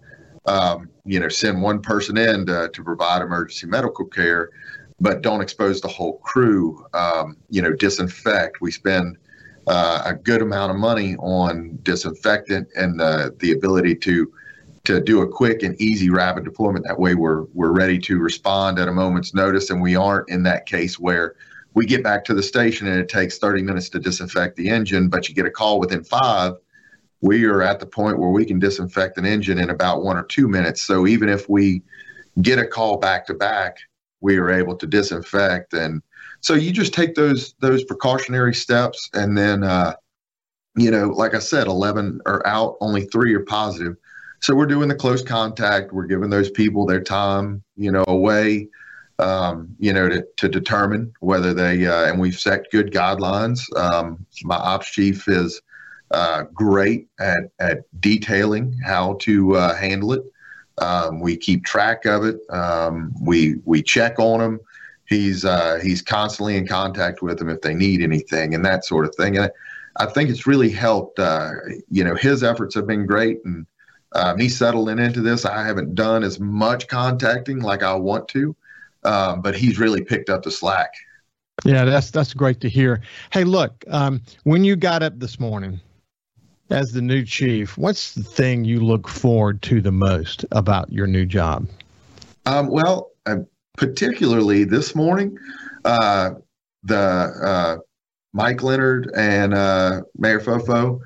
Um, 0.46 0.90
you 1.04 1.20
know, 1.20 1.28
send 1.28 1.62
one 1.62 1.80
person 1.80 2.16
in 2.16 2.44
to, 2.46 2.70
to 2.70 2.82
provide 2.82 3.22
emergency 3.22 3.66
medical 3.66 4.04
care 4.04 4.50
but 5.00 5.22
don't 5.22 5.40
expose 5.40 5.80
the 5.80 5.88
whole 5.88 6.18
crew. 6.18 6.84
Um, 6.94 7.36
you 7.50 7.62
know, 7.62 7.72
disinfect. 7.72 8.60
We 8.60 8.70
spend 8.70 9.18
uh, 9.66 10.02
a 10.04 10.14
good 10.14 10.42
amount 10.42 10.70
of 10.70 10.76
money 10.76 11.16
on 11.16 11.78
disinfectant 11.82 12.68
and 12.76 12.98
the 12.98 13.34
the 13.38 13.52
ability 13.52 13.96
to 13.96 14.32
to 14.84 15.00
do 15.00 15.22
a 15.22 15.28
quick 15.28 15.62
and 15.62 15.80
easy 15.80 16.10
rapid 16.10 16.44
deployment. 16.44 16.84
That 16.86 16.98
way, 16.98 17.14
we're 17.14 17.44
we're 17.54 17.72
ready 17.72 17.98
to 18.00 18.18
respond 18.18 18.78
at 18.78 18.88
a 18.88 18.92
moment's 18.92 19.34
notice, 19.34 19.70
and 19.70 19.82
we 19.82 19.96
aren't 19.96 20.28
in 20.28 20.42
that 20.44 20.66
case 20.66 20.98
where 20.98 21.34
we 21.74 21.86
get 21.86 22.02
back 22.02 22.24
to 22.24 22.34
the 22.34 22.42
station 22.42 22.86
and 22.86 22.98
it 23.00 23.08
takes 23.08 23.38
30 23.38 23.62
minutes 23.62 23.88
to 23.90 23.98
disinfect 23.98 24.56
the 24.56 24.70
engine, 24.70 25.08
but 25.08 25.28
you 25.28 25.34
get 25.34 25.44
a 25.44 25.50
call 25.50 25.80
within 25.80 26.04
five. 26.04 26.54
We 27.20 27.44
are 27.46 27.62
at 27.62 27.80
the 27.80 27.86
point 27.86 28.18
where 28.18 28.30
we 28.30 28.44
can 28.44 28.60
disinfect 28.60 29.18
an 29.18 29.26
engine 29.26 29.58
in 29.58 29.70
about 29.70 30.04
one 30.04 30.16
or 30.16 30.22
two 30.22 30.46
minutes. 30.46 30.82
So 30.82 31.06
even 31.06 31.28
if 31.28 31.48
we 31.48 31.82
get 32.40 32.58
a 32.58 32.66
call 32.66 32.98
back 32.98 33.26
to 33.26 33.34
back, 33.34 33.78
we 34.24 34.40
were 34.40 34.50
able 34.50 34.74
to 34.74 34.86
disinfect. 34.86 35.74
And 35.74 36.02
so 36.40 36.54
you 36.54 36.72
just 36.72 36.94
take 36.94 37.14
those 37.14 37.54
those 37.60 37.84
precautionary 37.84 38.54
steps 38.54 39.10
and 39.12 39.36
then 39.36 39.62
uh, 39.62 39.94
you 40.76 40.90
know 40.90 41.08
like 41.08 41.34
i 41.34 41.38
said 41.38 41.66
11 41.66 42.20
are 42.26 42.44
out 42.46 42.76
only 42.80 43.04
three 43.04 43.34
are 43.34 43.44
positive. 43.44 43.96
So 44.40 44.54
we're 44.54 44.66
doing 44.66 44.88
the 44.88 44.94
close 44.94 45.22
contact. 45.22 45.92
We're 45.92 46.06
giving 46.06 46.30
those 46.30 46.50
people 46.50 46.86
their 46.86 47.02
time 47.02 47.62
you 47.76 47.92
know 47.92 48.04
away 48.08 48.68
um, 49.18 49.76
you 49.78 49.92
know 49.92 50.08
to, 50.08 50.26
to 50.38 50.48
determine 50.48 51.12
whether 51.20 51.52
they 51.52 51.86
uh, 51.86 52.06
and 52.06 52.18
we've 52.18 52.40
set 52.40 52.70
good 52.72 52.92
guidelines. 52.92 53.60
Um, 53.76 54.24
my 54.42 54.56
ops 54.56 54.90
chief 54.90 55.28
is 55.28 55.60
uh, 56.10 56.44
great 56.54 57.08
at, 57.20 57.44
at 57.58 57.78
detailing 58.00 58.78
how 58.84 59.14
to 59.20 59.56
uh, 59.56 59.74
handle 59.74 60.14
it 60.14 60.22
um, 60.78 61.20
we 61.20 61.36
keep 61.36 61.64
track 61.64 62.04
of 62.04 62.24
it. 62.24 62.40
Um, 62.50 63.12
we 63.20 63.56
we 63.64 63.82
check 63.82 64.18
on 64.18 64.40
him. 64.40 64.60
He's 65.06 65.44
uh, 65.44 65.80
he's 65.82 66.02
constantly 66.02 66.56
in 66.56 66.66
contact 66.66 67.22
with 67.22 67.38
them 67.38 67.48
if 67.48 67.60
they 67.60 67.74
need 67.74 68.02
anything 68.02 68.54
and 68.54 68.64
that 68.64 68.84
sort 68.84 69.06
of 69.06 69.14
thing. 69.14 69.36
And 69.36 69.46
I, 69.46 70.04
I 70.04 70.06
think 70.06 70.30
it's 70.30 70.46
really 70.46 70.70
helped. 70.70 71.18
Uh, 71.18 71.52
you 71.90 72.02
know, 72.02 72.14
his 72.14 72.42
efforts 72.42 72.74
have 72.74 72.86
been 72.86 73.06
great, 73.06 73.38
and 73.44 73.66
uh, 74.12 74.34
me 74.34 74.48
settling 74.48 74.98
into 74.98 75.20
this, 75.20 75.44
I 75.44 75.64
haven't 75.64 75.94
done 75.94 76.22
as 76.22 76.40
much 76.40 76.88
contacting 76.88 77.60
like 77.60 77.82
I 77.82 77.94
want 77.94 78.28
to, 78.28 78.56
um, 79.04 79.42
but 79.42 79.56
he's 79.56 79.78
really 79.78 80.02
picked 80.02 80.30
up 80.30 80.42
the 80.42 80.50
slack. 80.50 80.92
Yeah, 81.64 81.84
that's 81.84 82.10
that's 82.10 82.34
great 82.34 82.60
to 82.60 82.68
hear. 82.68 83.00
Hey, 83.32 83.44
look, 83.44 83.84
um, 83.88 84.22
when 84.42 84.64
you 84.64 84.74
got 84.74 85.02
up 85.02 85.18
this 85.20 85.38
morning, 85.38 85.80
as 86.70 86.92
the 86.92 87.02
new 87.02 87.24
chief, 87.24 87.76
what's 87.76 88.14
the 88.14 88.22
thing 88.22 88.64
you 88.64 88.80
look 88.80 89.08
forward 89.08 89.62
to 89.62 89.80
the 89.80 89.92
most 89.92 90.44
about 90.52 90.92
your 90.92 91.06
new 91.06 91.26
job? 91.26 91.68
Um, 92.46 92.68
well, 92.68 93.10
uh, 93.26 93.36
particularly 93.76 94.64
this 94.64 94.94
morning, 94.94 95.38
uh, 95.84 96.30
the 96.82 96.96
uh, 96.98 97.76
Mike 98.32 98.62
Leonard 98.62 99.10
and 99.14 99.54
uh, 99.54 100.02
Mayor 100.16 100.40
Fofo 100.40 101.00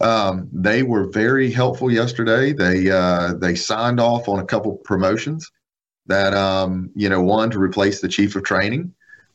um, 0.00 0.48
they 0.52 0.82
were 0.82 1.08
very 1.10 1.50
helpful 1.50 1.90
yesterday. 1.90 2.52
They 2.52 2.90
uh, 2.90 3.34
they 3.34 3.54
signed 3.54 4.00
off 4.00 4.28
on 4.28 4.38
a 4.38 4.44
couple 4.44 4.76
promotions 4.78 5.50
that 6.06 6.34
um, 6.34 6.90
you 6.94 7.08
know 7.08 7.22
one 7.22 7.50
to 7.50 7.58
replace 7.58 8.00
the 8.00 8.08
chief 8.08 8.34
of 8.36 8.42
training 8.42 8.92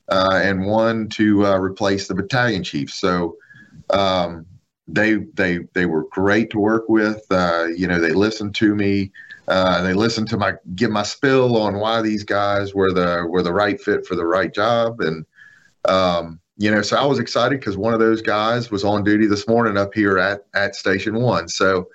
uh, 0.09 0.39
and 0.43 0.65
one 0.65 1.09
to 1.09 1.43
replace 1.43 2.07
the 2.07 2.15
battalion 2.15 2.63
chief. 2.63 2.91
So 2.91 3.37
um, 3.89 4.45
they 4.91 5.15
they 5.33 5.59
they 5.73 5.85
were 5.85 6.05
great 6.11 6.49
to 6.51 6.59
work 6.59 6.89
with. 6.89 7.23
Uh, 7.29 7.67
you 7.75 7.87
know, 7.87 7.99
they 7.99 8.11
listened 8.11 8.55
to 8.55 8.75
me. 8.75 9.11
Uh, 9.47 9.81
they 9.81 9.93
listened 9.93 10.27
to 10.29 10.37
my 10.37 10.53
give 10.75 10.91
my 10.91 11.03
spill 11.03 11.57
on 11.57 11.79
why 11.79 12.01
these 12.01 12.23
guys 12.23 12.73
were 12.73 12.91
the 12.91 13.25
were 13.27 13.43
the 13.43 13.53
right 13.53 13.79
fit 13.81 14.05
for 14.05 14.15
the 14.15 14.25
right 14.25 14.53
job, 14.53 15.01
and 15.01 15.25
um, 15.85 16.39
you 16.57 16.69
know, 16.69 16.81
so 16.81 16.97
I 16.97 17.05
was 17.05 17.19
excited 17.19 17.59
because 17.59 17.77
one 17.77 17.93
of 17.93 17.99
those 17.99 18.21
guys 18.21 18.69
was 18.69 18.83
on 18.83 19.03
duty 19.03 19.27
this 19.27 19.47
morning 19.47 19.77
up 19.77 19.93
here 19.93 20.17
at 20.17 20.45
at 20.53 20.75
Station 20.75 21.15
One. 21.21 21.47
So 21.47 21.87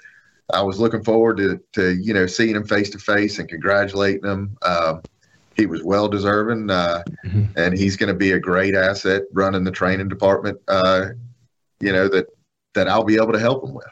I 0.52 0.62
was 0.62 0.80
looking 0.80 1.04
forward 1.04 1.36
to 1.38 1.60
to 1.72 1.94
you 1.94 2.14
know 2.14 2.26
seeing 2.26 2.56
him 2.56 2.64
face 2.64 2.90
to 2.90 2.98
face 2.98 3.38
and 3.38 3.48
congratulating 3.48 4.24
him. 4.24 4.56
Um, 4.62 5.02
he 5.56 5.66
was 5.66 5.84
well 5.84 6.08
deserving, 6.08 6.70
uh, 6.70 7.04
mm-hmm. 7.24 7.44
and 7.56 7.78
he's 7.78 7.96
going 7.96 8.08
to 8.08 8.18
be 8.18 8.32
a 8.32 8.40
great 8.40 8.74
asset 8.74 9.22
running 9.32 9.62
the 9.62 9.70
training 9.70 10.08
department. 10.08 10.58
Uh, 10.66 11.10
you 11.80 11.92
know 11.92 12.08
that 12.08 12.26
that 12.74 12.88
I'll 12.88 13.04
be 13.04 13.16
able 13.16 13.32
to 13.32 13.40
help 13.40 13.64
them 13.64 13.74
with. 13.74 13.86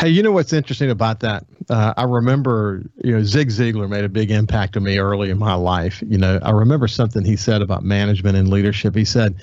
Hey, 0.00 0.08
you 0.08 0.22
know 0.22 0.32
what's 0.32 0.52
interesting 0.52 0.90
about 0.90 1.20
that? 1.20 1.44
Uh, 1.70 1.94
I 1.96 2.04
remember, 2.04 2.82
you 3.04 3.12
know, 3.12 3.22
Zig 3.22 3.48
Ziglar 3.48 3.88
made 3.88 4.04
a 4.04 4.08
big 4.08 4.30
impact 4.30 4.76
on 4.76 4.82
me 4.82 4.98
early 4.98 5.30
in 5.30 5.38
my 5.38 5.54
life. 5.54 6.02
You 6.04 6.18
know, 6.18 6.40
I 6.42 6.50
remember 6.50 6.88
something 6.88 7.24
he 7.24 7.36
said 7.36 7.62
about 7.62 7.84
management 7.84 8.36
and 8.36 8.48
leadership. 8.48 8.94
He 8.94 9.04
said, 9.04 9.36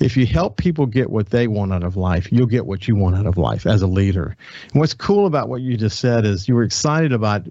if 0.00 0.16
you 0.16 0.26
help 0.26 0.56
people 0.56 0.86
get 0.86 1.10
what 1.10 1.30
they 1.30 1.46
want 1.46 1.72
out 1.72 1.84
of 1.84 1.96
life, 1.96 2.32
you'll 2.32 2.46
get 2.46 2.66
what 2.66 2.88
you 2.88 2.96
want 2.96 3.16
out 3.16 3.26
of 3.26 3.36
life 3.36 3.66
as 3.66 3.82
a 3.82 3.86
leader. 3.86 4.36
And 4.72 4.80
what's 4.80 4.94
cool 4.94 5.26
about 5.26 5.48
what 5.48 5.60
you 5.60 5.76
just 5.76 6.00
said 6.00 6.24
is 6.24 6.48
you 6.48 6.54
were 6.54 6.64
excited 6.64 7.12
about 7.12 7.46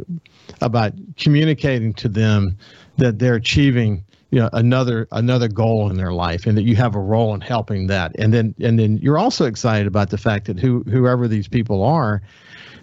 about 0.61 0.93
communicating 1.17 1.93
to 1.93 2.09
them 2.09 2.57
that 2.97 3.19
they're 3.19 3.35
achieving 3.35 4.03
you 4.35 4.41
know 4.41 4.49
another 4.51 5.07
another 5.13 5.47
goal 5.47 5.89
in 5.89 5.95
their 5.95 6.11
life 6.11 6.45
and 6.45 6.57
that 6.57 6.63
you 6.63 6.75
have 6.75 6.93
a 6.93 6.99
role 6.99 7.33
in 7.33 7.39
helping 7.39 7.87
that. 7.87 8.13
And 8.19 8.33
then 8.33 8.53
and 8.59 8.77
then 8.77 8.97
you're 8.97 9.17
also 9.17 9.45
excited 9.45 9.87
about 9.87 10.09
the 10.09 10.17
fact 10.17 10.47
that 10.47 10.59
who 10.59 10.83
whoever 10.89 11.25
these 11.29 11.47
people 11.47 11.81
are 11.81 12.21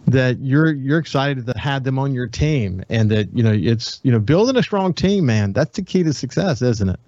that 0.06 0.38
you're 0.40 0.72
you're 0.72 0.98
excited 0.98 1.44
to 1.44 1.58
have 1.58 1.84
them 1.84 1.98
on 1.98 2.14
your 2.14 2.26
team 2.26 2.82
and 2.88 3.10
that 3.10 3.28
you 3.36 3.42
know 3.42 3.52
it's 3.52 4.00
you 4.02 4.10
know 4.10 4.18
building 4.18 4.56
a 4.56 4.62
strong 4.62 4.94
team 4.94 5.26
man 5.26 5.52
that's 5.52 5.76
the 5.76 5.82
key 5.82 6.02
to 6.02 6.14
success 6.14 6.62
isn't 6.62 6.88
it? 6.88 7.00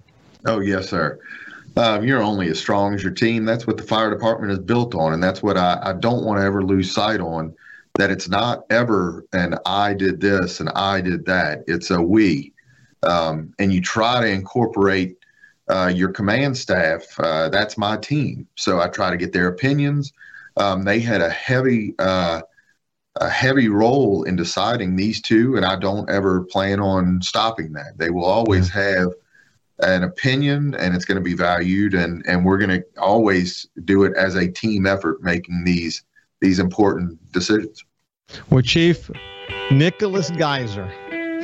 Oh 0.45 0.59
yes 0.59 0.89
sir. 0.89 1.19
Um, 1.75 2.05
you're 2.05 2.21
only 2.21 2.47
as 2.47 2.59
strong 2.59 2.93
as 2.93 3.01
your 3.01 3.13
team. 3.13 3.45
That's 3.45 3.65
what 3.65 3.77
the 3.77 3.83
fire 3.83 4.11
department 4.11 4.51
is 4.51 4.59
built 4.59 4.93
on 4.93 5.11
and 5.11 5.23
that's 5.23 5.41
what 5.41 5.57
i, 5.57 5.79
I 5.81 5.93
don't 5.93 6.23
want 6.23 6.39
to 6.39 6.45
ever 6.45 6.63
lose 6.63 6.93
sight 6.93 7.19
on 7.19 7.51
that 7.97 8.11
it's 8.11 8.29
not 8.29 8.63
ever 8.69 9.25
an 9.33 9.57
i 9.65 9.95
did 9.95 10.21
this 10.21 10.59
and 10.59 10.69
i 10.75 11.01
did 11.01 11.25
that. 11.25 11.63
It's 11.65 11.89
a 11.89 11.99
we 11.99 12.53
um, 13.05 13.53
and 13.59 13.73
you 13.73 13.81
try 13.81 14.21
to 14.21 14.27
incorporate 14.27 15.17
uh, 15.67 15.91
your 15.93 16.09
command 16.09 16.57
staff. 16.57 17.03
Uh, 17.19 17.49
that's 17.49 17.77
my 17.77 17.97
team, 17.97 18.47
so 18.55 18.79
I 18.79 18.87
try 18.87 19.09
to 19.09 19.17
get 19.17 19.33
their 19.33 19.47
opinions. 19.47 20.13
Um, 20.57 20.83
they 20.83 20.99
had 20.99 21.21
a 21.21 21.29
heavy 21.29 21.95
uh, 21.99 22.41
a 23.17 23.29
heavy 23.29 23.69
role 23.69 24.23
in 24.23 24.35
deciding 24.35 24.95
these 24.95 25.21
two, 25.21 25.55
and 25.55 25.65
I 25.65 25.77
don't 25.77 26.09
ever 26.09 26.43
plan 26.43 26.79
on 26.79 27.21
stopping 27.21 27.71
that. 27.73 27.97
They 27.97 28.09
will 28.09 28.25
always 28.25 28.69
have 28.71 29.13
an 29.79 30.03
opinion, 30.03 30.75
and 30.75 30.95
it's 30.95 31.05
going 31.05 31.17
to 31.17 31.23
be 31.23 31.33
valued, 31.33 31.93
and 31.93 32.23
and 32.27 32.45
we're 32.45 32.57
going 32.57 32.81
to 32.81 32.83
always 32.97 33.67
do 33.85 34.03
it 34.03 34.13
as 34.15 34.35
a 34.35 34.49
team 34.49 34.85
effort, 34.85 35.23
making 35.23 35.63
these 35.63 36.03
these 36.41 36.59
important 36.59 37.19
decisions. 37.31 37.83
Well, 38.49 38.61
Chief 38.61 39.09
Nicholas 39.71 40.29
Geyser 40.31 40.91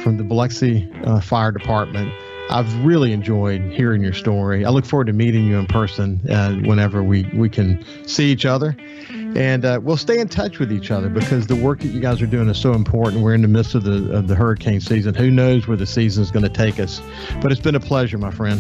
from 0.02 0.18
the 0.18 0.24
Biloxi 0.24 0.92
uh, 1.04 1.22
Fire 1.22 1.52
Department. 1.52 2.12
I've 2.50 2.84
really 2.84 3.14
enjoyed 3.14 3.62
hearing 3.72 4.04
your 4.04 4.14
story. 4.14 4.66
I 4.66 4.70
look 4.72 4.86
forward 4.86 5.08
to 5.08 5.14
meeting 5.14 5.46
you 5.46 5.58
in 5.58 5.68
person 5.68 6.20
uh, 6.30 6.56
whenever 6.56 7.02
we, 7.02 7.24
we 7.34 7.48
can 7.48 7.84
see 8.06 8.30
each 8.30 8.46
other. 8.46 8.76
And 9.10 9.64
uh, 9.64 9.80
we'll 9.82 9.96
stay 9.96 10.20
in 10.20 10.28
touch 10.28 10.60
with 10.60 10.74
each 10.74 10.92
other 10.92 11.08
because 11.08 11.48
the 11.48 11.56
work 11.56 11.80
that 11.80 11.88
you 11.88 12.02
guys 12.02 12.22
are 12.22 12.28
doing 12.28 12.50
is 12.50 12.58
so 12.58 12.74
important. 12.74 13.24
We're 13.24 13.36
in 13.36 13.42
the 13.42 13.48
midst 13.48 13.76
of 13.76 13.84
the, 13.86 14.12
of 14.12 14.28
the 14.28 14.36
hurricane 14.36 14.82
season. 14.82 15.16
Who 15.16 15.32
knows 15.32 15.68
where 15.68 15.78
the 15.78 15.86
season 15.86 16.24
is 16.24 16.32
going 16.32 16.44
to 16.44 16.50
take 16.50 16.78
us? 16.78 17.02
But 17.42 17.54
it's 17.54 17.62
been 17.62 17.76
a 17.76 17.80
pleasure, 17.80 18.18
my 18.18 18.32
friend. 18.32 18.60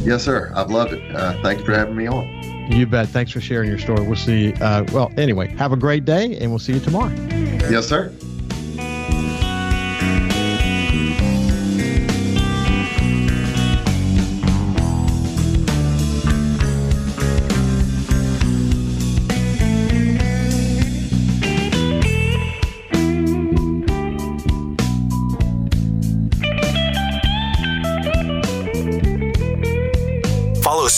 Yes, 0.00 0.24
sir. 0.24 0.50
I've 0.56 0.70
loved 0.70 0.94
it. 0.94 1.14
Uh, 1.14 1.34
thank 1.42 1.58
you 1.58 1.66
for 1.66 1.74
having 1.74 1.96
me 1.96 2.06
on. 2.06 2.70
You 2.72 2.86
bet. 2.86 3.08
Thanks 3.08 3.32
for 3.32 3.40
sharing 3.42 3.68
your 3.68 3.78
story. 3.78 4.00
We'll 4.06 4.16
see. 4.16 4.54
Uh, 4.54 4.84
well, 4.92 5.12
anyway, 5.18 5.48
have 5.56 5.72
a 5.72 5.76
great 5.76 6.06
day, 6.06 6.38
and 6.38 6.50
we'll 6.50 6.58
see 6.58 6.72
you 6.72 6.80
tomorrow. 6.80 7.12
Yes, 7.68 7.86
sir. 7.86 8.12